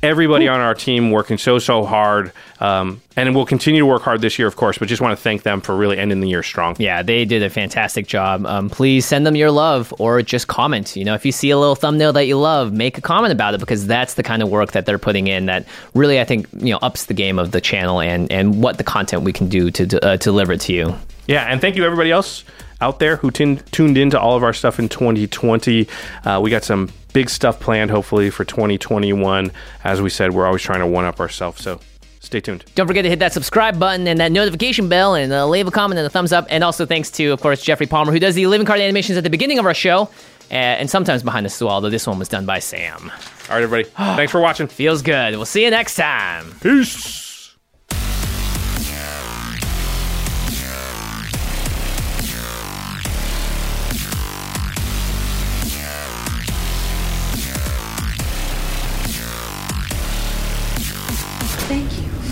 [0.00, 2.30] Everybody on our team working so so hard,
[2.60, 4.78] um, and we'll continue to work hard this year, of course.
[4.78, 6.76] But just want to thank them for really ending the year strong.
[6.78, 8.46] Yeah, they did a fantastic job.
[8.46, 10.94] Um, please send them your love or just comment.
[10.94, 13.54] You know, if you see a little thumbnail that you love, make a comment about
[13.54, 16.46] it because that's the kind of work that they're putting in that really, I think,
[16.52, 19.48] you know, ups the game of the channel and, and what the content we can
[19.48, 20.94] do to uh, deliver it to you.
[21.28, 22.42] Yeah, and thank you everybody else
[22.80, 25.86] out there who tin- tuned into all of our stuff in 2020.
[26.24, 29.52] Uh, we got some big stuff planned, hopefully, for 2021.
[29.84, 31.80] As we said, we're always trying to one up ourselves, so
[32.20, 32.64] stay tuned.
[32.74, 35.70] Don't forget to hit that subscribe button and that notification bell and uh, leave a
[35.70, 36.46] comment and a thumbs up.
[36.48, 39.24] And also thanks to, of course, Jeffrey Palmer, who does the living card animations at
[39.24, 40.02] the beginning of our show
[40.50, 43.02] uh, and sometimes behind us as well, though this one was done by Sam.
[43.02, 43.84] All right, everybody.
[43.84, 44.66] Thanks for watching.
[44.66, 45.34] Feels good.
[45.36, 46.54] We'll see you next time.
[46.60, 47.27] Peace.